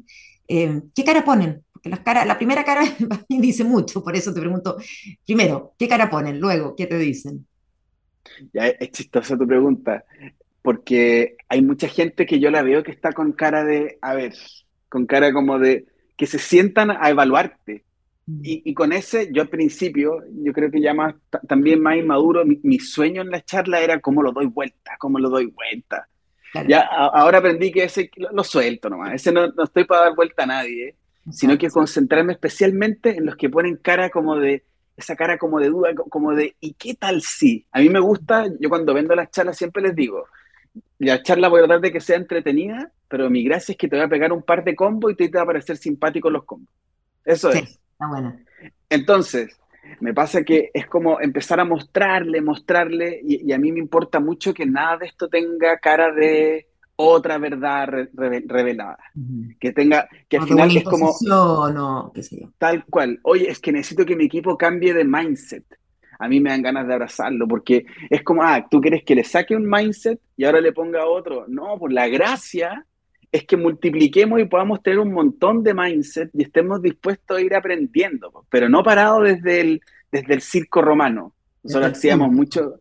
eh, 0.49 0.83
¿qué 0.95 1.05
cara 1.05 1.25
ponen? 1.25 1.63
Porque 1.73 1.91
las 1.91 2.01
cara, 2.01 2.25
la 2.25 2.37
primera 2.37 2.65
cara 2.65 2.83
dice 3.29 3.65
mucho, 3.65 4.03
por 4.03 4.17
eso 4.17 4.33
te 4.33 4.41
pregunto, 4.41 4.77
primero, 5.27 5.75
¿qué 5.79 5.87
cara 5.87 6.11
ponen? 6.11 6.41
Luego, 6.41 6.75
¿qué 6.75 6.87
te 6.87 6.99
dicen? 6.99 7.47
Ya 8.53 8.69
es 8.69 8.91
chistosa 8.91 9.37
tu 9.37 9.47
pregunta, 9.47 10.05
porque 10.63 11.37
hay 11.49 11.63
mucha 11.63 11.89
gente 11.89 12.27
que 12.27 12.41
yo 12.41 12.51
la 12.51 12.63
veo 12.63 12.83
que 12.83 12.91
está 12.91 13.13
con 13.13 13.33
cara 13.33 13.65
de, 13.65 13.99
a 14.03 14.15
ver, 14.15 14.35
con 14.89 15.07
cara 15.07 15.33
como 15.33 15.59
de 15.59 15.87
que 16.17 16.27
se 16.27 16.39
sientan 16.39 16.91
a 16.91 17.11
evaluarte. 17.11 17.85
Mm. 18.29 18.41
Y, 18.43 18.75
con 18.75 18.93
ese, 18.93 19.31
yo 19.33 19.41
al 19.41 19.49
principio, 19.49 20.23
yo 20.45 20.53
creo 20.53 20.71
que 20.71 20.83
ya 20.83 20.93
más, 20.93 21.15
también 21.49 21.81
más 21.81 21.97
inmaduro, 21.97 22.45
mi, 22.45 22.79
sueño 22.79 23.23
en 23.23 23.31
la 23.31 23.43
charla 23.43 23.81
era 23.81 24.01
cómo 24.01 24.23
lo 24.23 24.33
doy 24.33 24.47
vuelta, 24.47 24.97
cómo 24.99 25.19
lo 25.19 25.31
doy 25.31 25.47
vuelta. 25.47 26.07
Ya, 26.67 26.81
ahora 26.81 27.39
aprendí 27.39 27.73
que 27.73 27.85
ese 27.85 28.11
lo, 28.17 28.45
suelto 28.45 28.91
nomás. 28.91 29.15
Ese 29.15 29.33
no, 29.33 29.49
no, 29.49 29.65
estoy 29.65 29.85
para 29.85 30.03
dar 30.03 30.15
vuelta 30.15 30.43
a 30.43 30.47
nadie, 30.47 30.95
sino 31.31 31.57
que 31.57 31.71
concentrarme 31.71 32.35
especialmente 32.35 33.17
en 33.17 33.25
los 33.25 33.37
que 33.37 33.49
ponen 33.49 33.77
cara 33.77 34.11
como 34.11 34.37
de, 34.37 34.63
esa 34.99 35.17
cara 35.17 35.39
como 35.39 35.59
de 35.59 35.69
duda, 35.69 35.95
como 35.95 36.35
de, 36.35 36.55
¿y 36.61 36.75
qué 36.75 36.95
tal 36.95 37.23
si? 37.23 37.67
A 37.73 37.81
mí 37.81 37.89
me 37.89 38.01
gusta, 38.01 38.47
yo 38.61 38.69
cuando 38.69 38.93
vendo 38.93 39.15
las 39.15 39.31
charlas 39.31 39.57
siempre 39.57 39.83
les 39.83 39.95
digo, 39.95 40.27
la 40.99 41.23
charla 41.23 41.49
voy 41.49 41.61
a 41.61 41.65
tratar 41.65 41.81
de 41.81 41.93
que 41.93 42.01
sea 42.01 42.17
entretenida, 42.17 42.93
pero 43.09 43.31
mi 43.31 43.43
gracia 43.43 43.73
es 43.73 43.79
que 43.79 43.89
te 43.89 43.97
voy 43.97 44.05
a 44.05 44.09
pegar 44.09 44.33
un 44.33 44.43
par 44.43 44.65
de 44.65 44.77
combos 44.77 45.13
y 45.13 45.15
te, 45.15 45.29
va 45.29 45.43
a 45.43 45.47
parecer 45.47 45.79
simpático 45.79 46.29
los 46.29 46.45
combos. 46.45 46.69
Eso 47.25 47.53
sí, 47.53 47.61
es. 47.61 47.79
Está 47.99 48.07
bueno. 48.07 48.37
Entonces, 48.89 49.59
me 49.99 50.15
pasa 50.15 50.45
que 50.45 50.71
es 50.73 50.87
como 50.87 51.21
empezar 51.21 51.59
a 51.59 51.65
mostrarle, 51.65 52.41
mostrarle, 52.41 53.21
y, 53.25 53.51
a 53.51 53.59
mí 53.59 53.73
me 53.73 53.81
importa 53.81 54.21
mucho 54.21 54.55
que 54.55 54.67
nada 54.67 54.99
de 54.99 55.07
esto 55.07 55.29
tenga 55.29 55.77
cara 55.79 56.13
de 56.13 56.69
otra 56.95 57.39
verdad 57.39 57.89
revelada. 58.15 58.99
Que 59.59 59.73
tenga, 59.73 60.09
que 60.29 60.37
al 60.37 60.47
final 60.47 60.77
es 60.77 60.85
como... 60.85 61.13
No, 61.23 62.13
qué 62.15 62.23
sé 62.23 62.41
yo. 62.41 62.53
Tal 62.57 62.85
cual. 62.85 63.19
Oye, 63.25 63.51
es 63.51 63.59
que 63.59 63.73
necesito 63.73 64.07
que 64.07 64.15
mi 64.15 64.27
equipo 64.27 64.57
cambie 64.57 64.95
de 64.95 65.05
mindset. 65.05 65.65
A 66.21 66.29
mí 66.29 66.39
me 66.39 66.51
dan 66.51 66.63
ganas 66.63 66.87
de 66.87 66.95
abrazarlo 66.95 67.49
porque 67.49 67.85
es 68.09 68.23
como, 68.23 68.45
ah, 68.45 68.65
tú 68.71 68.81
quieres 68.81 69.03
que 69.03 69.17
le 69.17 69.25
saque 69.25 69.57
un 69.57 69.69
mindset 69.69 70.21
y 70.37 70.45
ahora 70.45 70.61
le 70.61 70.73
ponga 70.73 71.05
otro. 71.05 71.47
No, 71.49 71.77
pues 71.81 71.93
la 71.93 72.07
gracia 72.07 72.87
es 73.31 73.45
que 73.45 73.57
multipliquemos 73.57 74.41
y 74.41 74.45
podamos 74.47 74.83
tener 74.83 74.99
un 74.99 75.13
montón 75.13 75.63
de 75.63 75.75
mindset 75.75 76.31
y 76.33 76.43
estemos 76.43 76.81
dispuestos 76.83 77.39
a 77.39 77.41
ir 77.41 77.55
aprendiendo, 77.55 78.45
pero 78.49 78.69
no 78.69 78.83
parado 78.83 79.21
desde 79.23 79.61
el, 79.61 79.81
desde 80.11 80.35
el 80.35 80.41
circo 80.41 80.83
romano. 80.83 81.33
Nosotros 81.63 81.93
hacíamos 81.93 82.31
mucho, 82.31 82.77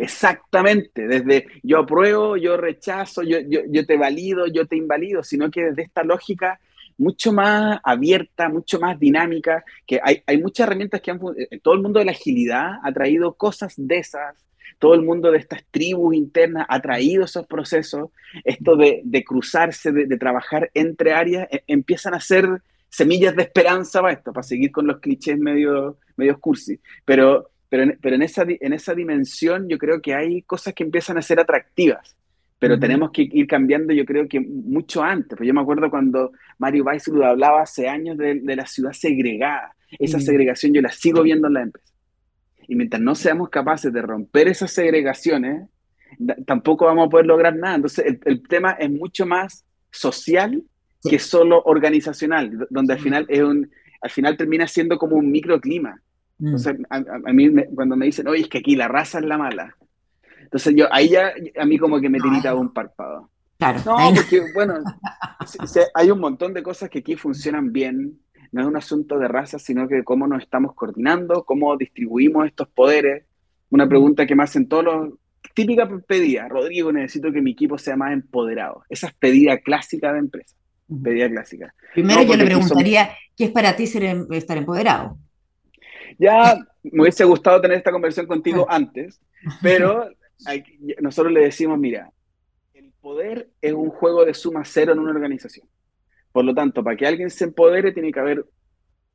exactamente, 0.00 1.06
desde 1.06 1.46
yo 1.62 1.78
apruebo, 1.78 2.36
yo 2.36 2.56
rechazo, 2.56 3.22
yo, 3.22 3.38
yo, 3.40 3.60
yo, 3.68 3.86
te 3.86 3.96
valido, 3.96 4.46
yo 4.46 4.66
te 4.66 4.76
invalido, 4.76 5.22
sino 5.22 5.50
que 5.50 5.66
desde 5.66 5.82
esta 5.82 6.02
lógica 6.02 6.60
mucho 6.98 7.32
más 7.32 7.78
abierta, 7.84 8.48
mucho 8.48 8.80
más 8.80 8.98
dinámica, 8.98 9.64
que 9.86 10.00
hay, 10.02 10.22
hay 10.26 10.38
muchas 10.38 10.66
herramientas 10.66 11.00
que 11.00 11.10
han, 11.10 11.20
eh, 11.36 11.60
todo 11.62 11.74
el 11.74 11.82
mundo 11.82 11.98
de 11.98 12.06
la 12.06 12.12
agilidad 12.12 12.72
ha 12.82 12.92
traído 12.92 13.34
cosas 13.34 13.74
de 13.76 13.98
esas, 13.98 14.34
todo 14.78 14.94
el 14.94 15.02
mundo 15.02 15.30
de 15.30 15.38
estas 15.38 15.64
tribus 15.70 16.14
internas 16.14 16.66
ha 16.68 16.80
traído 16.80 17.24
esos 17.24 17.46
procesos, 17.46 18.10
esto 18.44 18.76
de, 18.76 19.24
cruzarse, 19.24 19.92
de, 19.92 20.16
trabajar 20.16 20.70
entre 20.74 21.12
áreas, 21.12 21.48
e, 21.50 21.62
empiezan 21.66 22.14
a 22.14 22.20
ser 22.20 22.62
semillas 22.88 23.34
de 23.36 23.42
esperanza 23.42 24.00
para 24.00 24.14
esto, 24.14 24.32
para 24.32 24.42
seguir 24.42 24.70
con 24.72 24.86
los 24.86 25.00
clichés 25.00 25.38
medio, 25.38 25.98
medio 26.16 26.38
cursi. 26.38 26.80
Pero, 27.04 27.50
pero, 27.68 27.82
en, 27.84 27.98
pero 28.00 28.16
en, 28.16 28.22
esa, 28.22 28.44
en 28.48 28.72
esa 28.72 28.94
dimensión 28.94 29.68
yo 29.68 29.78
creo 29.78 30.00
que 30.00 30.14
hay 30.14 30.42
cosas 30.42 30.74
que 30.74 30.84
empiezan 30.84 31.18
a 31.18 31.22
ser 31.22 31.40
atractivas 31.40 32.16
pero 32.58 32.78
tenemos 32.78 33.10
que 33.10 33.28
ir 33.30 33.46
cambiando, 33.46 33.92
yo 33.92 34.04
creo 34.04 34.26
que 34.28 34.40
mucho 34.40 35.02
antes. 35.02 35.36
Pues 35.36 35.46
yo 35.46 35.52
me 35.52 35.60
acuerdo 35.60 35.90
cuando 35.90 36.32
Mario 36.58 36.84
Weissrud 36.84 37.22
hablaba 37.22 37.62
hace 37.62 37.88
años 37.88 38.16
de, 38.16 38.40
la 38.56 38.66
ciudad 38.66 38.92
segregada. 38.92 39.74
Esa 39.98 40.18
segregación 40.20 40.72
yo 40.72 40.80
la 40.80 40.90
sigo 40.90 41.22
viendo 41.22 41.48
en 41.48 41.54
la 41.54 41.62
empresa. 41.62 41.92
Y 42.68 42.76
mientras 42.76 43.00
no 43.02 43.14
seamos 43.14 43.48
capaces 43.48 43.92
de 43.92 44.02
romper 44.02 44.48
esas 44.48 44.72
segregaciones, 44.72 45.68
tampoco 46.46 46.86
vamos 46.86 47.06
a 47.06 47.10
poder 47.10 47.26
lograr 47.26 47.54
nada. 47.54 47.76
Entonces, 47.76 48.18
el, 48.24 48.42
tema 48.48 48.72
es 48.72 48.90
mucho 48.90 49.26
más 49.26 49.64
social 49.90 50.62
que 51.08 51.18
solo 51.18 51.62
organizacional, 51.64 52.66
donde 52.70 52.94
al 52.94 53.00
final 53.00 53.26
es 53.28 53.40
un, 53.40 53.70
al 54.00 54.10
final 54.10 54.36
termina 54.36 54.66
siendo 54.66 54.98
como 54.98 55.16
un 55.16 55.30
microclima. 55.30 56.00
Mm. 56.38 56.46
Entonces, 56.46 56.76
a, 56.90 57.32
mí 57.32 57.50
cuando 57.74 57.96
me 57.96 58.06
dicen, 58.06 58.26
oye, 58.28 58.42
es 58.42 58.48
que 58.48 58.58
aquí 58.58 58.76
la 58.76 58.88
raza 58.88 59.18
es 59.18 59.24
la 59.24 59.38
mala. 59.38 59.76
Entonces 60.42 60.74
yo, 60.76 60.86
ahí 60.92 61.10
ya, 61.10 61.32
a 61.58 61.64
mí 61.64 61.78
como 61.78 62.00
que 62.00 62.08
me 62.08 62.20
tirita 62.20 62.54
un 62.54 62.72
párpado. 62.72 63.30
Claro. 63.58 63.80
No, 63.84 64.14
porque 64.14 64.42
bueno, 64.54 64.74
hay 65.94 66.10
un 66.10 66.20
montón 66.20 66.54
de 66.54 66.62
cosas 66.62 66.90
que 66.90 66.98
aquí 67.00 67.16
funcionan 67.16 67.72
bien, 67.72 68.18
no 68.52 68.60
es 68.62 68.66
un 68.66 68.76
asunto 68.76 69.18
de 69.18 69.28
raza, 69.28 69.58
sino 69.58 69.88
que 69.88 70.04
cómo 70.04 70.26
nos 70.26 70.42
estamos 70.42 70.74
coordinando, 70.74 71.44
cómo 71.44 71.76
distribuimos 71.76 72.46
estos 72.46 72.68
poderes. 72.68 73.24
Una 73.70 73.88
pregunta 73.88 74.26
que 74.26 74.34
me 74.34 74.44
hacen 74.44 74.68
todos 74.68 74.84
los... 74.84 75.14
Típica 75.54 75.88
pedida, 76.06 76.48
Rodrigo, 76.48 76.92
necesito 76.92 77.32
que 77.32 77.40
mi 77.40 77.52
equipo 77.52 77.78
sea 77.78 77.96
más 77.96 78.12
empoderado. 78.12 78.84
Esa 78.88 79.06
es 79.08 79.14
pedida 79.14 79.58
clásica 79.58 80.12
de 80.12 80.18
empresa. 80.18 80.54
Pedida 81.02 81.30
clásica. 81.30 81.74
Primero 81.94 82.22
yo 82.22 82.36
le 82.36 82.44
preguntaría, 82.44 83.10
¿qué 83.36 83.44
es 83.44 83.50
para 83.50 83.74
ti 83.74 83.86
ser, 83.86 84.04
em, 84.04 84.26
estar 84.32 84.56
empoderado? 84.58 85.18
Ya 86.18 86.56
me 86.82 87.02
hubiese 87.02 87.24
gustado 87.24 87.60
tener 87.60 87.78
esta 87.78 87.90
conversación 87.92 88.26
contigo 88.26 88.66
antes, 88.70 89.20
pero 89.62 90.08
nosotros 91.00 91.32
le 91.32 91.40
decimos, 91.40 91.78
mira, 91.78 92.10
el 92.74 92.92
poder 93.00 93.48
es 93.60 93.72
un 93.72 93.90
juego 93.90 94.24
de 94.24 94.34
suma 94.34 94.64
cero 94.64 94.92
en 94.92 94.98
una 94.98 95.10
organización. 95.10 95.66
Por 96.36 96.44
lo 96.44 96.52
tanto, 96.52 96.84
para 96.84 96.98
que 96.98 97.06
alguien 97.06 97.30
se 97.30 97.44
empodere, 97.44 97.92
tiene 97.92 98.12
que 98.12 98.20
haber 98.20 98.44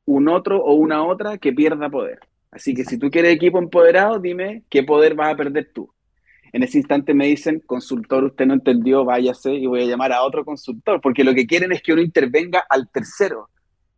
un 0.06 0.28
otro 0.28 0.60
o 0.60 0.74
una 0.74 1.06
otra 1.06 1.38
que 1.38 1.52
pierda 1.52 1.88
poder. 1.88 2.18
Así 2.50 2.74
que 2.74 2.84
si 2.84 2.98
tú 2.98 3.12
quieres 3.12 3.32
equipo 3.32 3.60
empoderado, 3.60 4.18
dime 4.18 4.64
qué 4.68 4.82
poder 4.82 5.14
vas 5.14 5.32
a 5.32 5.36
perder 5.36 5.70
tú. 5.72 5.88
En 6.52 6.64
ese 6.64 6.78
instante 6.78 7.14
me 7.14 7.28
dicen, 7.28 7.62
consultor, 7.64 8.24
usted 8.24 8.44
no 8.44 8.54
entendió, 8.54 9.04
váyase 9.04 9.54
y 9.54 9.66
voy 9.66 9.82
a 9.82 9.86
llamar 9.86 10.12
a 10.12 10.24
otro 10.24 10.44
consultor, 10.44 11.00
porque 11.00 11.22
lo 11.22 11.32
que 11.32 11.46
quieren 11.46 11.70
es 11.70 11.80
que 11.80 11.92
uno 11.92 12.02
intervenga 12.02 12.64
al 12.68 12.90
tercero, 12.90 13.50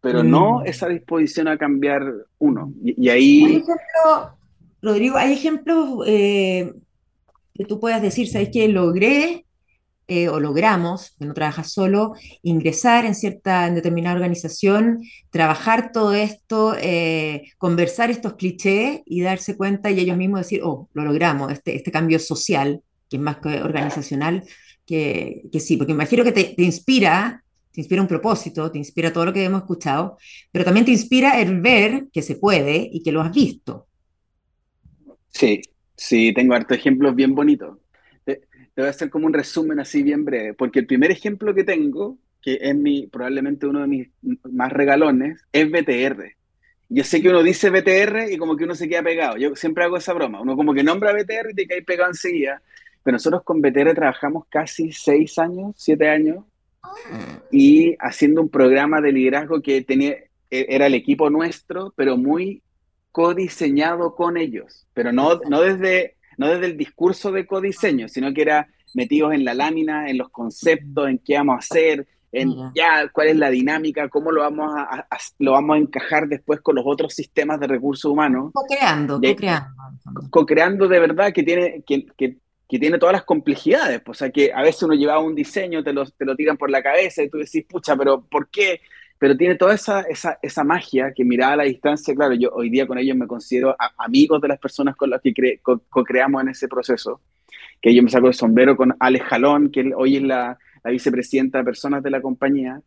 pero 0.02 0.22
no 0.22 0.58
mm. 0.58 0.66
esa 0.66 0.88
disposición 0.88 1.48
a 1.48 1.56
cambiar 1.56 2.02
uno. 2.36 2.74
Y, 2.84 3.08
ahí... 3.08 3.64
Rodrigo, 4.82 5.16
hay 5.16 5.32
ejemplos 5.32 6.06
eh, 6.06 6.74
que 7.54 7.64
tú 7.64 7.80
puedas 7.80 8.02
decir, 8.02 8.28
¿sabes 8.28 8.50
qué? 8.52 8.68
Logré 8.68 9.46
eh, 10.07 10.28
o 10.28 10.38
logramos, 10.38 11.14
que 11.18 11.24
no 11.24 11.32
trabajas 11.32 11.72
solo, 11.72 12.12
ingresar 12.42 13.07
en 13.07 13.14
cierta, 13.14 13.66
en 13.66 13.74
determinada 13.74 14.14
organización, 14.14 15.00
trabajar 15.30 15.92
todo 15.92 16.12
esto, 16.12 16.76
eh, 16.78 17.44
conversar 17.57 18.11
estos 18.11 18.34
clichés 18.34 19.00
y 19.07 19.22
darse 19.22 19.57
cuenta 19.57 19.90
y 19.90 20.00
ellos 20.00 20.18
mismos 20.18 20.40
decir, 20.40 20.61
oh, 20.62 20.90
lo 20.92 21.05
logramos, 21.05 21.50
este, 21.52 21.74
este 21.76 21.90
cambio 21.90 22.18
social, 22.18 22.82
que 23.09 23.16
es 23.16 23.22
más 23.22 23.38
que 23.38 23.62
organizacional, 23.62 24.44
que, 24.84 25.44
que 25.50 25.61
sí, 25.61 25.78
porque 25.78 25.92
imagino 25.92 26.22
que 26.22 26.32
te, 26.32 26.44
te, 26.55 26.62
inspira, 26.62 27.42
te 27.72 27.80
inspira 27.80 28.02
un 28.02 28.09
propósito, 28.09 28.70
te 28.70 28.76
inspira 28.76 29.11
todo 29.11 29.24
lo 29.24 29.32
que 29.32 29.44
hemos 29.44 29.62
escuchado, 29.62 30.18
pero 30.52 30.66
también 30.66 30.84
te 30.84 30.92
inspira 30.92 31.40
el 31.40 31.62
ver 31.62 32.09
que 32.12 32.20
se 32.20 32.36
puede 32.36 32.90
y 32.92 33.02
que 33.02 33.11
lo 33.11 33.22
has 33.22 33.32
visto. 33.32 33.86
Sí, 35.30 35.62
sí, 35.96 36.34
tengo 36.34 36.52
hartos 36.52 36.76
ejemplos 36.76 37.14
bien 37.14 37.34
bonitos 37.34 37.78
te 38.74 38.82
voy 38.82 38.88
a 38.88 38.90
hacer 38.90 39.10
como 39.10 39.26
un 39.26 39.32
resumen 39.32 39.80
así 39.80 40.02
bien 40.02 40.24
breve, 40.24 40.54
porque 40.54 40.80
el 40.80 40.86
primer 40.86 41.10
ejemplo 41.10 41.54
que 41.54 41.64
tengo, 41.64 42.18
que 42.42 42.58
es 42.60 42.74
mi, 42.74 43.06
probablemente 43.06 43.66
uno 43.66 43.80
de 43.80 43.86
mis 43.86 44.08
más 44.50 44.72
regalones, 44.72 45.40
es 45.52 45.70
BTR. 45.70 46.34
Yo 46.88 47.04
sé 47.04 47.22
que 47.22 47.30
uno 47.30 47.42
dice 47.42 47.70
BTR 47.70 48.30
y 48.30 48.36
como 48.36 48.56
que 48.56 48.64
uno 48.64 48.74
se 48.74 48.88
queda 48.88 49.02
pegado. 49.02 49.36
Yo 49.36 49.56
siempre 49.56 49.84
hago 49.84 49.96
esa 49.96 50.12
broma. 50.12 50.40
Uno 50.40 50.54
como 50.54 50.74
que 50.74 50.82
nombra 50.82 51.12
BTR 51.12 51.50
y 51.50 51.54
te 51.54 51.66
cae 51.66 51.82
pegado 51.82 52.10
enseguida. 52.10 52.62
Pero 53.02 53.14
nosotros 53.14 53.42
con 53.42 53.60
BTR 53.60 53.94
trabajamos 53.94 54.46
casi 54.48 54.92
seis 54.92 55.38
años, 55.38 55.74
siete 55.76 56.08
años, 56.08 56.44
y 57.50 57.96
haciendo 57.98 58.42
un 58.42 58.48
programa 58.48 59.00
de 59.00 59.12
liderazgo 59.12 59.62
que 59.62 59.82
tenía, 59.82 60.12
e, 60.50 60.66
era 60.68 60.86
el 60.86 60.94
equipo 60.94 61.30
nuestro, 61.30 61.92
pero 61.96 62.16
muy 62.16 62.62
codiseñado 63.12 64.14
con 64.14 64.36
ellos. 64.36 64.86
Pero 64.94 65.12
no, 65.12 65.40
no, 65.48 65.60
desde, 65.60 66.16
no 66.37 66.49
desde 66.49 66.66
el 66.66 66.76
discurso 66.76 67.32
de 67.32 67.47
codiseño, 67.47 68.09
sino 68.09 68.32
que 68.32 68.43
era 68.43 68.68
metidos 68.95 69.35
en 69.35 69.45
la 69.45 69.55
lámina, 69.55 70.09
en 70.09 70.18
los 70.18 70.30
conceptos, 70.30 71.09
en 71.09 71.18
qué 71.18 71.37
vamos 71.37 71.57
a 71.57 71.59
hacer, 71.59 72.07
en 72.35 72.53
ya 72.74 73.09
cuál 73.12 73.28
es 73.28 73.37
la 73.37 73.51
dinámica, 73.51 74.09
cómo 74.09 74.32
lo 74.32 74.41
vamos 74.43 74.72
a, 74.76 75.07
lo 75.39 75.53
vamos 75.53 75.76
a 75.76 75.78
encajar 75.78 76.26
después 76.28 76.61
con 76.61 76.74
los 76.74 76.85
otros 76.87 77.14
sistemas 77.14 77.61
de 77.61 77.66
recursos 77.66 78.11
humanos. 78.11 78.51
Co-creando, 78.53 79.20
co-creando. 79.20 80.30
Co-creando 80.30 80.89
de 80.89 81.01
verdad 81.01 81.32
que 81.32 81.43
tiene, 81.43 81.82
que, 81.87 82.07
que, 82.16 82.37
que, 82.68 82.78
tiene 82.78 82.99
todas 82.99 83.12
las 83.12 83.24
complejidades. 83.24 84.01
Pues, 84.01 84.18
o 84.18 84.18
sea, 84.18 84.30
que 84.30 84.53
a 84.53 84.62
veces 84.62 84.82
uno 84.82 84.95
llevaba 84.95 85.20
un 85.20 85.35
diseño, 85.35 85.85
te 85.85 85.93
lo, 85.93 86.05
te 86.07 86.24
lo 86.24 86.35
tiran 86.35 86.57
por 86.57 86.70
la 86.70 86.82
cabeza 86.82 87.22
y 87.22 87.30
tú 87.30 87.39
decís, 87.39 87.64
pucha, 87.68 87.97
pero 87.97 88.22
¿por 88.22 88.49
qué? 88.49 88.80
Pero 89.18 89.36
tiene 89.36 89.54
toda 89.54 89.74
esa, 89.74 90.00
esa, 90.02 90.38
esa 90.42 90.64
magia 90.64 91.12
que 91.14 91.24
mirada 91.24 91.52
a 91.52 91.56
la 91.56 91.64
distancia, 91.64 92.14
claro, 92.14 92.34
yo 92.34 92.50
hoy 92.52 92.68
día 92.68 92.86
con 92.86 92.98
ellos 92.98 93.16
me 93.16 93.26
considero 93.26 93.76
amigos 93.96 94.40
de 94.40 94.48
las 94.48 94.58
personas 94.58 94.96
con 94.96 95.10
las 95.10 95.20
que 95.22 95.60
co-creamos 95.62 96.42
en 96.42 96.48
ese 96.48 96.68
proceso, 96.68 97.20
que 97.80 97.94
yo 97.94 98.02
me 98.02 98.10
saco 98.10 98.26
el 98.26 98.34
sombrero 98.34 98.76
con 98.76 98.94
Alex 98.98 99.24
Jalón, 99.26 99.70
que 99.70 99.92
hoy 99.94 100.16
es 100.16 100.22
la 100.22 100.58
la 100.84 100.90
vicepresidenta 100.90 101.58
de 101.58 101.64
personas 101.64 102.02
de 102.02 102.10
la 102.10 102.20
compañía, 102.20 102.80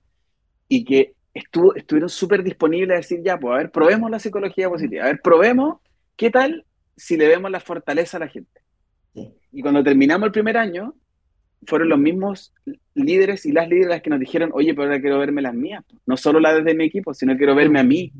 y 0.69 0.85
que 0.85 1.15
estuvo, 1.33 1.75
estuvieron 1.75 2.09
súper 2.09 2.43
disponibles 2.43 2.93
a 2.93 2.97
decir, 2.97 3.21
ya, 3.23 3.39
pues 3.39 3.53
a 3.53 3.57
ver, 3.57 3.71
probemos 3.71 4.09
la 4.11 4.19
psicología 4.19 4.69
positiva, 4.69 5.03
a 5.03 5.07
ver, 5.07 5.21
probemos 5.21 5.79
qué 6.15 6.29
tal 6.29 6.65
si 6.95 7.17
le 7.17 7.27
vemos 7.27 7.49
la 7.51 7.59
fortaleza 7.59 8.17
a 8.17 8.19
la 8.21 8.27
gente. 8.27 8.61
Y 9.51 9.61
cuando 9.61 9.83
terminamos 9.83 10.27
el 10.27 10.31
primer 10.31 10.57
año, 10.57 10.93
fueron 11.67 11.89
los 11.89 11.99
mismos 11.99 12.53
líderes 12.95 13.45
y 13.45 13.51
las 13.51 13.69
líderes 13.69 14.01
que 14.01 14.09
nos 14.09 14.19
dijeron, 14.19 14.49
oye, 14.53 14.73
pero 14.73 14.87
ahora 14.87 15.01
quiero 15.01 15.19
verme 15.19 15.41
las 15.41 15.53
mías, 15.53 15.83
no 16.05 16.17
solo 16.17 16.39
las 16.39 16.63
de 16.63 16.73
mi 16.73 16.85
equipo, 16.85 17.13
sino 17.13 17.37
quiero 17.37 17.53
verme 17.53 17.79
a 17.79 17.83
mí. 17.83 18.11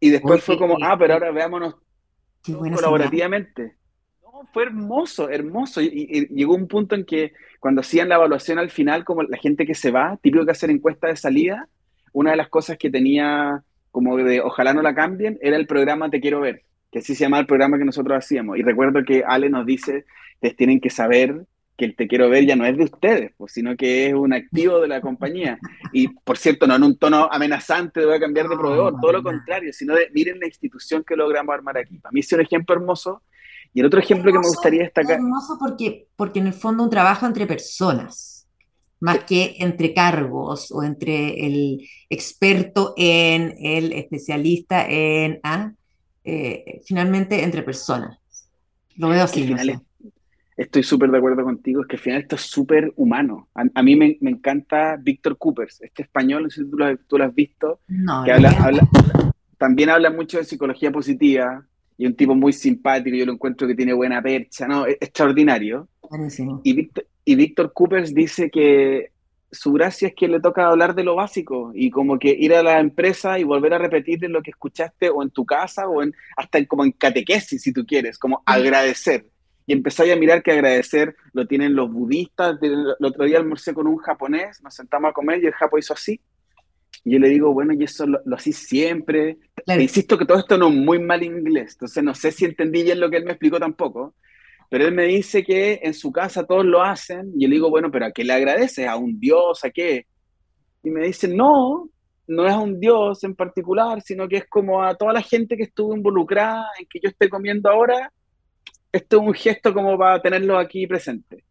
Y 0.00 0.10
después 0.10 0.42
fue 0.42 0.58
como, 0.58 0.76
ah, 0.82 0.96
pero 0.98 1.14
ahora 1.14 1.30
veámonos 1.30 1.76
colaborativamente 2.44 3.76
fue 4.52 4.64
hermoso, 4.64 5.28
hermoso. 5.28 5.80
Y, 5.80 6.28
llegó 6.30 6.54
un 6.54 6.68
punto 6.68 6.94
en 6.94 7.04
que 7.04 7.32
cuando 7.60 7.80
hacían 7.80 8.08
la 8.08 8.16
evaluación 8.16 8.58
al 8.58 8.70
final, 8.70 9.04
como 9.04 9.22
la 9.22 9.38
gente 9.38 9.66
que 9.66 9.74
se 9.74 9.90
va, 9.90 10.18
típico 10.22 10.44
que 10.44 10.50
hacer 10.50 10.70
encuesta 10.70 11.08
de 11.08 11.16
salida, 11.16 11.68
una 12.12 12.32
de 12.32 12.36
las 12.36 12.48
cosas 12.48 12.76
que 12.78 12.90
tenía 12.90 13.62
como 13.90 14.16
de 14.16 14.40
ojalá 14.40 14.72
no 14.72 14.82
la 14.82 14.94
cambien, 14.94 15.38
era 15.42 15.56
el 15.56 15.66
programa 15.66 16.10
Te 16.10 16.20
Quiero 16.20 16.40
Ver, 16.40 16.62
que 16.90 17.00
así 17.00 17.14
se 17.14 17.24
llama 17.24 17.38
el 17.38 17.46
programa 17.46 17.78
que 17.78 17.84
nosotros 17.84 18.16
hacíamos. 18.16 18.58
Y 18.58 18.62
recuerdo 18.62 19.04
que 19.04 19.22
Ale 19.26 19.50
nos 19.50 19.66
dice, 19.66 20.04
ustedes 20.34 20.56
tienen 20.56 20.80
que 20.80 20.90
saber 20.90 21.44
que 21.82 21.86
el 21.86 21.96
Te 21.96 22.06
Quiero 22.06 22.30
Ver 22.30 22.46
ya 22.46 22.54
no 22.54 22.64
es 22.64 22.76
de 22.76 22.84
ustedes, 22.84 23.32
pues, 23.36 23.54
sino 23.54 23.76
que 23.76 24.06
es 24.06 24.14
un 24.14 24.32
activo 24.32 24.78
de 24.78 24.86
la 24.86 25.00
compañía. 25.00 25.58
Y, 25.92 26.06
por 26.06 26.38
cierto, 26.38 26.64
no 26.68 26.76
en 26.76 26.84
un 26.84 26.96
tono 26.96 27.28
amenazante 27.28 27.98
de 27.98 28.06
voy 28.06 28.14
a 28.14 28.20
cambiar 28.20 28.48
de 28.48 28.56
proveedor, 28.56 29.00
todo 29.00 29.10
lo 29.10 29.20
contrario, 29.20 29.72
sino 29.72 29.96
de 29.96 30.08
miren 30.14 30.38
la 30.38 30.46
institución 30.46 31.02
que 31.04 31.16
logramos 31.16 31.52
armar 31.52 31.76
aquí. 31.78 31.98
Para 31.98 32.12
mí 32.12 32.20
es 32.20 32.32
un 32.32 32.40
ejemplo 32.40 32.76
hermoso 32.76 33.22
y 33.74 33.80
el 33.80 33.86
otro 33.86 33.98
ejemplo 33.98 34.30
que 34.30 34.38
me 34.38 34.46
gustaría 34.46 34.82
destacar... 34.82 35.16
Es 35.16 35.18
hermoso 35.18 35.56
porque, 35.58 36.06
porque 36.14 36.38
en 36.38 36.46
el 36.46 36.52
fondo 36.52 36.84
un 36.84 36.90
trabajo 36.90 37.26
entre 37.26 37.48
personas, 37.48 38.46
más 39.00 39.24
que 39.24 39.56
entre 39.58 39.92
cargos 39.92 40.70
o 40.70 40.84
entre 40.84 41.44
el 41.44 41.80
experto 42.08 42.94
en, 42.96 43.56
el 43.58 43.92
especialista 43.92 44.86
en... 44.88 45.40
¿ah? 45.42 45.72
Eh, 46.22 46.80
finalmente 46.86 47.42
entre 47.42 47.64
personas. 47.64 48.18
Lo 48.94 49.08
veo 49.08 49.24
así. 49.24 49.52
Estoy 50.62 50.82
súper 50.82 51.10
de 51.10 51.18
acuerdo 51.18 51.44
contigo, 51.44 51.82
es 51.82 51.88
que 51.88 51.96
al 51.96 52.02
final 52.02 52.20
esto 52.20 52.36
es 52.36 52.42
súper 52.42 52.92
humano. 52.96 53.48
A, 53.54 53.82
mí 53.82 53.96
me, 53.96 54.16
me, 54.20 54.30
encanta 54.30 54.96
Víctor 54.96 55.38
Coopers, 55.38 55.80
este 55.82 56.02
español, 56.02 56.44
no 56.44 56.50
sé 56.50 56.62
si 56.62 56.70
tú 56.70 56.76
lo, 56.76 56.96
tú 56.96 57.18
lo 57.18 57.24
has 57.24 57.34
visto, 57.34 57.80
que 58.24 58.32
habla, 58.32 58.50
habla, 58.60 58.88
también 59.58 59.90
habla 59.90 60.10
mucho 60.10 60.38
de 60.38 60.44
psicología 60.44 60.90
positiva, 60.90 61.64
y 61.98 62.06
un 62.06 62.16
tipo 62.16 62.34
muy 62.34 62.52
simpático, 62.52 63.16
yo 63.16 63.26
lo 63.26 63.32
encuentro 63.32 63.68
que 63.68 63.74
tiene 63.74 63.92
buena 63.92 64.22
percha, 64.22 64.66
¿no? 64.66 64.86
Es 64.86 64.96
extraordinario. 65.00 65.88
Y 66.64 66.72
Víctor, 66.72 67.06
y 67.24 67.34
Víctor 67.36 67.72
Coopers 67.72 68.14
dice 68.14 68.50
que 68.50 69.12
su 69.50 69.72
gracia 69.72 70.08
es 70.08 70.14
que 70.14 70.28
le 70.28 70.40
toca 70.40 70.66
hablar 70.66 70.94
de 70.94 71.04
lo 71.04 71.14
básico 71.14 71.72
y 71.74 71.90
como 71.90 72.18
que 72.18 72.30
ir 72.30 72.54
a 72.54 72.62
la 72.62 72.80
empresa 72.80 73.38
y 73.38 73.44
volver 73.44 73.74
a 73.74 73.78
repetir 73.78 74.22
lo 74.30 74.42
que 74.42 74.50
escuchaste 74.50 75.10
o 75.10 75.22
en 75.22 75.30
tu 75.30 75.44
casa 75.44 75.86
o 75.86 76.02
en, 76.02 76.14
hasta 76.36 76.58
en, 76.58 76.64
como 76.64 76.84
en 76.84 76.92
catequesis, 76.92 77.62
si 77.62 77.72
tú 77.72 77.84
quieres, 77.86 78.18
como 78.18 78.42
agradecer. 78.46 79.26
Y 79.66 79.72
empezáis 79.72 80.12
a 80.12 80.16
mirar 80.16 80.42
que 80.42 80.52
agradecer 80.52 81.14
lo 81.32 81.46
tienen 81.46 81.74
los 81.74 81.90
budistas. 81.90 82.58
El 82.62 82.94
otro 83.00 83.24
día 83.24 83.38
almorcé 83.38 83.72
con 83.72 83.86
un 83.86 83.98
japonés, 83.98 84.60
nos 84.62 84.74
sentamos 84.74 85.10
a 85.10 85.12
comer 85.12 85.42
y 85.42 85.46
el 85.46 85.52
japo 85.52 85.78
hizo 85.78 85.94
así. 85.94 86.20
Y 87.04 87.12
yo 87.12 87.18
le 87.18 87.28
digo, 87.28 87.52
bueno, 87.52 87.72
y 87.72 87.82
eso 87.84 88.06
lo, 88.06 88.20
así 88.34 88.52
siempre. 88.52 89.38
insisto 89.78 90.16
que 90.18 90.26
todo 90.26 90.38
esto 90.38 90.56
no 90.56 90.68
es 90.68 90.74
muy 90.74 90.98
mal 90.98 91.22
inglés, 91.22 91.72
entonces 91.72 92.02
no 92.02 92.14
sé 92.14 92.30
si 92.30 92.44
entendí 92.44 92.82
bien 92.82 93.00
lo 93.00 93.10
que 93.10 93.16
él 93.16 93.24
me 93.24 93.32
explicó 93.32 93.58
tampoco. 93.58 94.14
Pero 94.70 94.86
él 94.86 94.94
me 94.94 95.04
dice 95.04 95.44
que 95.44 95.80
en 95.82 95.92
su 95.92 96.10
casa 96.12 96.46
todos 96.46 96.64
lo 96.64 96.82
hacen, 96.82 97.32
y 97.36 97.42
yo 97.42 97.48
le 97.48 97.56
digo, 97.56 97.70
bueno, 97.70 97.90
pero 97.90 98.06
¿a 98.06 98.12
qué 98.12 98.24
le 98.24 98.32
agradeces? 98.32 98.86
¿A 98.86 98.96
un 98.96 99.18
dios? 99.20 99.64
¿A 99.64 99.70
qué? 99.70 100.06
Y 100.82 100.90
me 100.90 101.06
dice, 101.06 101.28
no, 101.28 101.90
no 102.26 102.46
es 102.46 102.52
a 102.52 102.58
un 102.58 102.80
dios 102.80 103.22
en 103.24 103.34
particular, 103.34 104.00
sino 104.00 104.28
que 104.28 104.38
es 104.38 104.46
como 104.48 104.82
a 104.82 104.94
toda 104.94 105.12
la 105.12 105.22
gente 105.22 105.56
que 105.56 105.64
estuvo 105.64 105.94
involucrada 105.94 106.66
en 106.78 106.86
que 106.88 107.00
yo 107.02 107.10
esté 107.10 107.28
comiendo 107.28 107.68
ahora. 107.68 108.10
Esto 108.92 109.16
es 109.16 109.22
un 109.26 109.34
gesto 109.34 109.72
como 109.72 109.98
para 109.98 110.20
tenerlo 110.20 110.58
aquí 110.58 110.86
presente. 110.86 111.44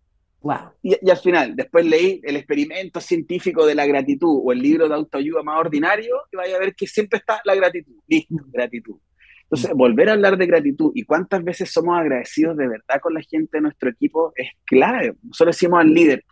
Y, 0.82 1.10
al 1.10 1.18
final, 1.18 1.56
después 1.56 1.86
leí 1.86 2.20
el 2.24 2.36
experimento 2.36 3.00
científico 3.00 3.66
de 3.66 3.76
la 3.76 3.86
gratitud 3.86 4.42
o 4.44 4.52
el 4.52 4.60
libro 4.60 4.88
de 4.88 4.96
autoayuda 4.96 5.44
más 5.44 5.60
ordinario 5.60 6.16
y 6.32 6.36
vaya 6.36 6.56
a 6.56 6.60
ver 6.60 6.74
que 6.74 6.88
siempre 6.88 7.20
está 7.20 7.42
la 7.46 7.54
gratitud. 7.54 7.94
Listo, 8.08 8.34
mm. 8.34 8.52
gratitud. 8.52 8.96
Entonces, 9.44 9.72
mm. 9.72 9.78
volver 9.78 10.10
a 10.10 10.14
hablar 10.14 10.38
de 10.38 10.48
gratitud 10.48 10.92
y 10.96 11.04
cuántas 11.04 11.44
veces 11.44 11.72
somos 11.72 12.00
agradecidos 12.00 12.58
de 12.58 12.68
verdad 12.68 13.00
con 13.02 13.14
la 13.14 13.22
gente 13.22 13.58
de 13.58 13.62
nuestro 13.62 13.90
equipo 13.90 14.34
es 14.36 14.50
clave. 14.66 15.14
Nosotros 15.22 15.56
decimos 15.56 15.80
al 15.80 15.94
líder, 15.94 16.26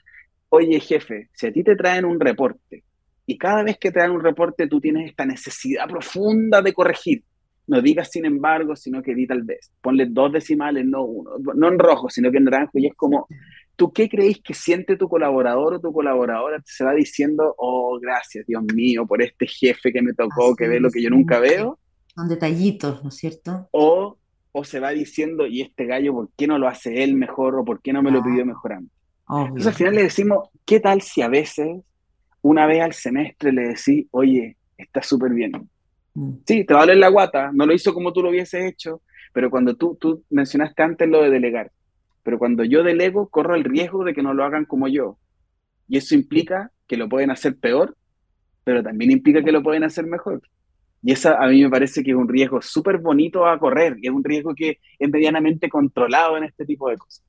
oye 0.49 0.79
jefe, 0.79 1.29
si 1.33 1.47
a 1.47 1.53
ti 1.53 1.63
te 1.63 1.75
traen 1.75 2.05
un 2.05 2.19
reporte 2.19 2.83
y 3.27 3.37
cada 3.37 3.61
vez 3.61 3.77
que 3.77 3.91
te 3.91 3.99
dan 3.99 4.11
un 4.11 4.23
reporte 4.23 4.67
tú 4.67 4.81
tienes 4.81 5.07
esta 5.07 5.23
necesidad 5.23 5.87
profunda 5.87 6.63
de 6.63 6.73
corregir, 6.73 7.23
no 7.69 7.81
digas 7.81 8.09
sin 8.11 8.25
embargo, 8.25 8.75
sino 8.75 9.01
que 9.01 9.13
di 9.13 9.27
tal 9.27 9.43
vez. 9.43 9.71
Ponle 9.81 10.07
dos 10.07 10.33
decimales, 10.33 10.85
no 10.85 11.03
uno. 11.03 11.31
No 11.55 11.67
en 11.67 11.79
rojo, 11.79 12.09
sino 12.09 12.31
que 12.31 12.37
en 12.37 12.45
naranjo. 12.45 12.79
Y 12.79 12.87
es 12.87 12.95
como, 12.95 13.27
¿tú 13.75 13.93
qué 13.93 14.09
creéis 14.09 14.41
que 14.43 14.53
siente 14.53 14.97
tu 14.97 15.07
colaborador 15.07 15.75
o 15.75 15.79
tu 15.79 15.93
colaboradora? 15.93 16.61
Se 16.65 16.83
va 16.83 16.93
diciendo, 16.93 17.53
oh, 17.57 17.99
gracias, 18.01 18.45
Dios 18.47 18.63
mío, 18.73 19.05
por 19.05 19.21
este 19.21 19.45
jefe 19.45 19.93
que 19.93 20.01
me 20.01 20.13
tocó, 20.13 20.55
que 20.55 20.67
ve 20.67 20.79
lo 20.79 20.89
que 20.89 21.01
yo 21.01 21.09
nunca 21.09 21.39
veo. 21.39 21.77
Son 22.15 22.27
detallitos, 22.27 23.03
¿no 23.03 23.09
es 23.09 23.15
cierto? 23.15 23.69
O, 23.71 24.17
o 24.51 24.63
se 24.63 24.79
va 24.79 24.89
diciendo, 24.89 25.45
y 25.45 25.61
este 25.61 25.85
gallo, 25.85 26.13
¿por 26.13 26.29
qué 26.35 26.47
no 26.47 26.57
lo 26.57 26.67
hace 26.67 27.03
él 27.03 27.13
mejor 27.13 27.55
o 27.55 27.63
por 27.63 27.81
qué 27.81 27.93
no 27.93 28.01
me 28.01 28.11
lo 28.11 28.23
pidió 28.23 28.45
mejor 28.45 28.73
antes? 28.73 28.97
Entonces 29.29 29.67
al 29.67 29.73
final 29.75 29.93
le 29.93 30.03
decimos, 30.03 30.49
¿qué 30.65 30.79
tal 30.79 31.01
si 31.01 31.21
a 31.21 31.27
veces, 31.27 31.67
una 32.41 32.65
vez 32.65 32.81
al 32.81 32.93
semestre, 32.93 33.51
le 33.51 33.67
decís, 33.67 34.07
oye, 34.09 34.57
está 34.75 35.03
súper 35.03 35.33
bien? 35.33 35.51
Mm. 36.19 36.41
Sí, 36.45 36.65
te 36.65 36.73
va 36.73 36.81
a 36.81 36.83
doler 36.83 36.97
la 36.97 37.07
guata, 37.07 37.51
no 37.53 37.65
lo 37.65 37.73
hizo 37.73 37.93
como 37.93 38.11
tú 38.11 38.21
lo 38.21 38.29
hubieses 38.29 38.65
hecho, 38.65 39.01
pero 39.33 39.49
cuando 39.49 39.75
tú, 39.75 39.97
tú 39.99 40.23
mencionaste 40.29 40.83
antes 40.83 41.07
lo 41.07 41.23
de 41.23 41.29
delegar, 41.29 41.71
pero 42.23 42.37
cuando 42.37 42.65
yo 42.65 42.83
delego, 42.83 43.29
corro 43.29 43.55
el 43.55 43.63
riesgo 43.63 44.03
de 44.03 44.13
que 44.13 44.21
no 44.21 44.33
lo 44.33 44.43
hagan 44.43 44.65
como 44.65 44.87
yo. 44.89 45.17
Y 45.87 45.97
eso 45.97 46.15
implica 46.15 46.71
que 46.87 46.97
lo 46.97 47.07
pueden 47.07 47.31
hacer 47.31 47.57
peor, 47.57 47.95
pero 48.65 48.83
también 48.83 49.11
implica 49.11 49.43
que 49.43 49.51
lo 49.51 49.63
pueden 49.63 49.83
hacer 49.83 50.05
mejor. 50.05 50.41
Y 51.01 51.11
esa 51.11 51.41
a 51.41 51.47
mí 51.47 51.63
me 51.63 51.69
parece 51.69 52.03
que 52.03 52.11
es 52.11 52.17
un 52.17 52.27
riesgo 52.27 52.61
súper 52.61 52.97
bonito 52.97 53.45
a 53.45 53.57
correr, 53.57 53.97
y 54.01 54.07
es 54.07 54.13
un 54.13 54.23
riesgo 54.23 54.53
que 54.53 54.79
es 54.97 55.09
medianamente 55.09 55.69
controlado 55.69 56.37
en 56.37 56.43
este 56.43 56.65
tipo 56.65 56.89
de 56.89 56.97
cosas. 56.97 57.23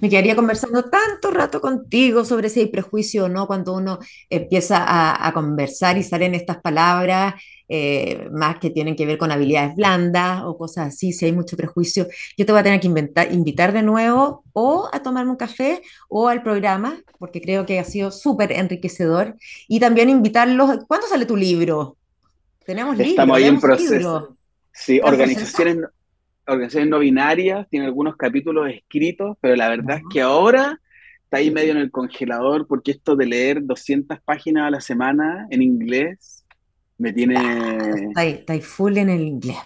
Me 0.00 0.08
quedaría 0.08 0.34
conversando 0.34 0.84
tanto 0.84 1.30
rato 1.30 1.60
contigo 1.60 2.24
sobre 2.24 2.48
si 2.48 2.60
hay 2.60 2.66
prejuicio 2.66 3.24
o 3.26 3.28
no 3.28 3.46
cuando 3.46 3.74
uno 3.74 3.98
empieza 4.30 4.78
a, 4.78 5.28
a 5.28 5.32
conversar 5.32 5.98
y 5.98 6.02
salen 6.02 6.34
estas 6.34 6.60
palabras 6.62 7.34
eh, 7.68 8.28
más 8.30 8.58
que 8.58 8.68
tienen 8.68 8.94
que 8.94 9.06
ver 9.06 9.16
con 9.16 9.32
habilidades 9.32 9.74
blandas 9.74 10.42
o 10.44 10.58
cosas 10.58 10.88
así, 10.88 11.12
si 11.12 11.24
hay 11.24 11.32
mucho 11.32 11.56
prejuicio, 11.56 12.06
yo 12.36 12.44
te 12.44 12.52
voy 12.52 12.60
a 12.60 12.64
tener 12.64 12.78
que 12.78 12.88
inventar, 12.88 13.32
invitar 13.32 13.72
de 13.72 13.82
nuevo 13.82 14.44
o 14.52 14.88
a 14.92 15.02
tomarme 15.02 15.30
un 15.30 15.36
café 15.36 15.80
o 16.08 16.28
al 16.28 16.42
programa, 16.42 17.00
porque 17.18 17.40
creo 17.40 17.64
que 17.64 17.78
ha 17.78 17.84
sido 17.84 18.10
súper 18.10 18.52
enriquecedor, 18.52 19.36
y 19.66 19.80
también 19.80 20.10
invitarlos, 20.10 20.84
¿cuándo 20.86 21.06
sale 21.06 21.24
tu 21.24 21.36
libro? 21.36 21.96
Tenemos 22.64 22.96
libros. 22.96 23.10
Estamos 23.10 23.36
ahí 23.36 23.44
en 23.44 23.60
proceso. 23.60 24.36
Sí, 24.72 25.00
organizaciones, 25.02 25.78
organizaciones 26.46 26.90
no 26.90 26.98
binarias, 26.98 27.68
tiene 27.70 27.86
algunos 27.86 28.16
capítulos 28.16 28.68
escritos, 28.70 29.36
pero 29.40 29.54
la 29.56 29.68
verdad 29.68 29.98
es 29.98 30.02
que 30.12 30.20
ahora 30.20 30.80
está 31.24 31.38
ahí 31.38 31.50
medio 31.50 31.72
en 31.72 31.78
el 31.78 31.90
congelador 31.90 32.66
porque 32.66 32.92
esto 32.92 33.16
de 33.16 33.26
leer 33.26 33.64
200 33.64 34.20
páginas 34.20 34.66
a 34.66 34.70
la 34.70 34.80
semana 34.80 35.46
en 35.50 35.62
inglés 35.62 36.44
me 36.98 37.12
tiene... 37.12 37.34
está, 37.34 38.20
ahí, 38.20 38.30
está 38.30 38.52
ahí 38.52 38.60
full 38.60 38.96
en 38.96 39.10
el 39.10 39.22
inglés. 39.22 39.58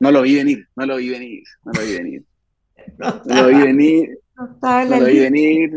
No, 0.00 0.10
lo 0.10 0.22
vi 0.22 0.34
venir, 0.36 0.66
no 0.76 0.86
lo 0.86 0.96
vi 0.96 1.10
venir, 1.10 1.42
no 1.64 1.72
lo 1.72 1.86
vi 1.86 1.92
venir. 1.94 2.24
No, 2.98 3.22
lo 3.24 3.48
vi 3.48 3.54
venir. 3.54 4.18
No, 4.36 4.84
lo 4.84 5.04
vi 5.06 5.18
venir. 5.18 5.70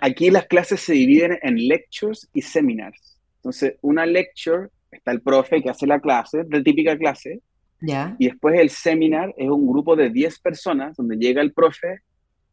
Aquí 0.00 0.30
las 0.30 0.46
clases 0.46 0.80
se 0.80 0.94
dividen 0.94 1.38
en 1.42 1.56
lectures 1.68 2.28
y 2.32 2.42
seminars. 2.42 3.18
Entonces, 3.36 3.74
una 3.82 4.06
lecture, 4.06 4.68
está 4.94 5.12
el 5.12 5.20
profe 5.20 5.62
que 5.62 5.70
hace 5.70 5.86
la 5.86 6.00
clase, 6.00 6.44
la 6.48 6.62
típica 6.62 6.96
clase, 6.96 7.40
¿Ya? 7.80 8.16
y 8.18 8.26
después 8.26 8.58
el 8.58 8.70
seminar 8.70 9.34
es 9.36 9.50
un 9.50 9.66
grupo 9.66 9.96
de 9.96 10.10
10 10.10 10.38
personas 10.40 10.96
donde 10.96 11.16
llega 11.16 11.42
el 11.42 11.52
profe 11.52 12.00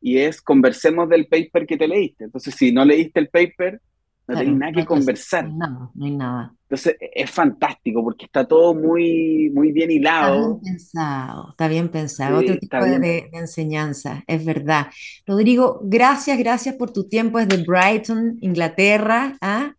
y 0.01 0.17
es 0.17 0.41
conversemos 0.41 1.07
del 1.09 1.27
paper 1.27 1.65
que 1.67 1.77
te 1.77 1.87
leíste. 1.87 2.25
Entonces, 2.25 2.55
si 2.55 2.71
no 2.71 2.83
leíste 2.83 3.19
el 3.19 3.29
paper, 3.29 3.79
no 4.27 4.37
tenés 4.37 4.55
nada 4.55 4.71
que 4.71 4.85
conversar. 4.85 5.45
No 5.45 5.51
hay 5.51 5.57
nada, 5.57 5.91
no 5.93 6.05
hay 6.05 6.11
nada. 6.11 6.55
Entonces, 6.63 6.95
es 6.99 7.29
fantástico 7.29 8.03
porque 8.03 8.25
está 8.25 8.47
todo 8.47 8.73
muy, 8.73 9.51
muy 9.53 9.71
bien 9.71 9.91
hilado. 9.91 10.35
Está 10.35 10.47
bien 10.47 10.61
pensado, 10.63 11.49
está 11.51 11.67
bien 11.67 11.89
pensado. 11.89 12.39
Otro 12.39 12.57
tipo 12.57 12.77
de, 12.77 12.99
de, 12.99 13.29
enseñanza, 13.33 14.23
es 14.25 14.45
verdad. 14.45 14.87
Rodrigo, 15.25 15.81
gracias, 15.83 16.37
gracias 16.39 16.75
por 16.75 16.91
tu 16.91 17.07
tiempo 17.07 17.39
desde 17.39 17.63
Brighton, 17.63 18.37
Inglaterra. 18.41 19.37
¿ah? 19.41 19.75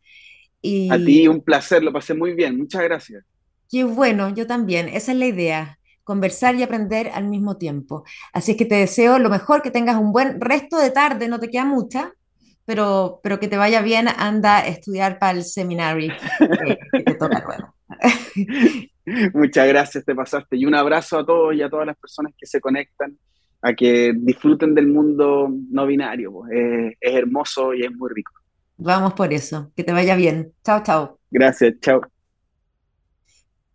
Y... 0.63 0.91
A 0.91 0.97
ti, 0.97 1.29
un 1.29 1.43
placer, 1.43 1.83
lo 1.83 1.93
pasé 1.93 2.15
muy 2.15 2.33
bien. 2.33 2.57
Muchas 2.57 2.83
gracias. 2.83 3.25
Qué 3.71 3.85
bueno, 3.85 4.35
yo 4.35 4.47
también. 4.47 4.89
Esa 4.89 5.13
es 5.13 5.19
la 5.19 5.27
idea 5.27 5.79
conversar 6.05 6.55
y 6.57 6.63
aprender 6.63 7.11
al 7.15 7.25
mismo 7.29 7.57
tiempo. 7.57 8.05
Así 8.33 8.53
es 8.53 8.57
que 8.57 8.65
te 8.65 8.77
deseo 8.77 9.19
lo 9.19 9.31
mejor, 9.31 9.63
que 9.63 9.71
tengas 9.71 9.97
un 9.97 10.13
buen 10.13 10.41
resto 10.41 10.79
de 10.79 10.91
tarde, 10.91 11.29
no 11.29 11.39
te 11.39 11.49
queda 11.49 11.65
mucha, 11.65 12.13
pero, 12.65 13.21
pero 13.23 13.39
que 13.39 13.49
te 13.49 13.57
vaya 13.57 13.83
bien, 13.83 14.09
anda 14.09 14.59
a 14.59 14.67
estudiar 14.67 15.19
para 15.19 15.39
el 15.39 15.45
seminario 15.45 16.13
que, 16.91 17.03
te 17.03 17.15
toca 17.15 17.45
luego. 17.47 17.75
Muchas 19.35 19.69
gracias, 19.69 20.05
te 20.05 20.15
pasaste. 20.15 20.57
Y 20.57 20.65
un 20.65 20.75
abrazo 20.75 21.19
a 21.19 21.27
todos 21.27 21.55
y 21.55 21.63
a 21.63 21.71
todas 21.71 21.87
las 21.87 21.97
personas 21.97 22.33
que 22.37 22.47
se 22.47 22.61
conectan, 22.61 23.17
a 23.61 23.73
que 23.75 24.13
disfruten 24.17 24.75
del 24.75 24.89
mundo 24.89 25.49
no 25.71 25.87
binario. 25.87 26.33
Pues. 26.33 26.53
Es, 26.53 26.97
es 27.01 27.15
hermoso 27.15 27.75
y 27.75 27.85
es 27.85 27.93
muy 27.93 28.11
rico. 28.13 28.33
Vamos 28.83 29.14
por 29.14 29.33
eso. 29.33 29.70
Que 29.76 29.85
te 29.85 29.93
vaya 29.93 30.16
bien. 30.16 30.53
Chao, 30.64 30.83
chao. 30.83 31.18
Gracias, 31.30 31.74
chao. 31.80 32.01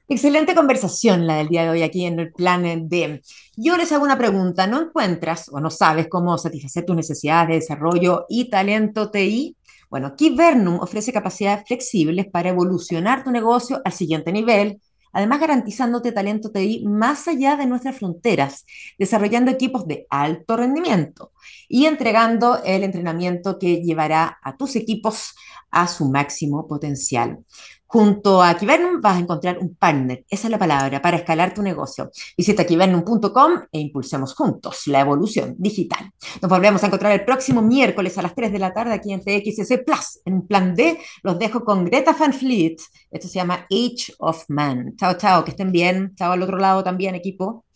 Excelente 0.10 0.56
conversación 0.56 1.28
la 1.28 1.38
del 1.38 1.50
día 1.50 1.64
de 1.64 1.70
hoy 1.70 1.84
aquí 1.84 2.06
en 2.06 2.20
el 2.20 2.32
plan 2.32 2.64
de. 2.90 3.22
Yo 3.56 3.78
les 3.78 3.92
hago 3.92 4.04
una 4.04 4.18
pregunta. 4.18 4.68
¿No 4.68 4.82
encuentras 4.82 5.50
o 5.50 5.60
no 5.60 5.70
sabes 5.70 6.08
cómo 6.10 6.38
satisfacer 6.38 6.86
tus 6.86 6.96
necesidades 6.96 7.48
de 7.48 7.56
desarrollo 7.56 8.26
y 8.28 8.50
talento 8.50 9.10
TI? 9.10 9.56
Bueno, 9.90 10.16
Kibernum 10.16 10.80
ofrece 10.82 11.14
capacidades 11.14 11.66
flexibles 11.66 12.28
para 12.28 12.50
evolucionar 12.50 13.24
tu 13.24 13.32
negocio 13.32 13.82
al 13.86 13.94
siguiente 13.94 14.34
nivel, 14.34 14.82
además 15.18 15.40
garantizándote 15.40 16.12
talento 16.12 16.52
TI 16.52 16.86
más 16.86 17.28
allá 17.28 17.56
de 17.56 17.66
nuestras 17.66 17.98
fronteras, 17.98 18.68
desarrollando 19.00 19.50
equipos 19.50 19.88
de 19.88 20.06
alto 20.12 20.56
rendimiento 20.56 21.32
y 21.68 21.88
entregando 21.88 22.62
el 22.64 22.84
entrenamiento 22.84 23.58
que 23.58 23.82
llevará 23.82 24.38
a 24.44 24.58
tus 24.58 24.76
equipos 24.76 25.34
a 25.72 25.88
su 25.88 26.06
máximo 26.06 26.68
potencial. 26.68 27.40
Junto 27.88 28.44
a 28.44 28.56
Kibernum 28.56 29.00
vas 29.02 29.16
a 29.16 29.20
encontrar 29.20 29.58
un 29.60 29.76
partner, 29.76 30.26
esa 30.30 30.48
es 30.48 30.52
la 30.52 30.60
palabra, 30.60 31.02
para 31.02 31.18
escalar 31.18 31.54
tu 31.54 31.62
negocio. 31.62 32.12
Visita 32.38 32.66
kibernum.com 32.66 33.52
e 33.72 33.80
impulsemos 33.80 34.36
juntos 34.36 34.88
la 34.88 35.00
evolución 35.00 35.56
digital. 35.58 36.12
Nos 36.42 36.50
volvemos 36.50 36.84
a 36.84 36.88
encontrar 36.88 37.14
el 37.14 37.24
próximo 37.24 37.62
miércoles 37.62 38.18
a 38.18 38.22
las 38.22 38.36
3 38.36 38.52
de 38.52 38.60
la 38.60 38.74
tarde 38.74 38.94
aquí 38.94 39.14
en 39.14 39.22
TXS 39.22 39.84
Plus. 39.86 40.20
En 40.26 40.46
plan 40.46 40.76
D 40.76 41.00
los 41.24 41.40
dejo 41.40 41.64
con 41.64 41.86
Greta 41.86 42.14
Van 42.20 42.34
Fleet. 42.34 42.78
Esto 43.10 43.28
se 43.28 43.36
llama 43.36 43.66
Age 43.72 44.14
of 44.20 44.44
Man. 44.50 44.96
Chao, 44.98 45.14
chao, 45.18 45.46
que 45.46 45.52
estén 45.52 45.72
bien. 45.72 46.14
Chao 46.16 46.34
al 46.34 46.42
otro 46.42 46.58
lado 46.58 46.84
también, 46.84 47.16
equipo. 47.16 47.67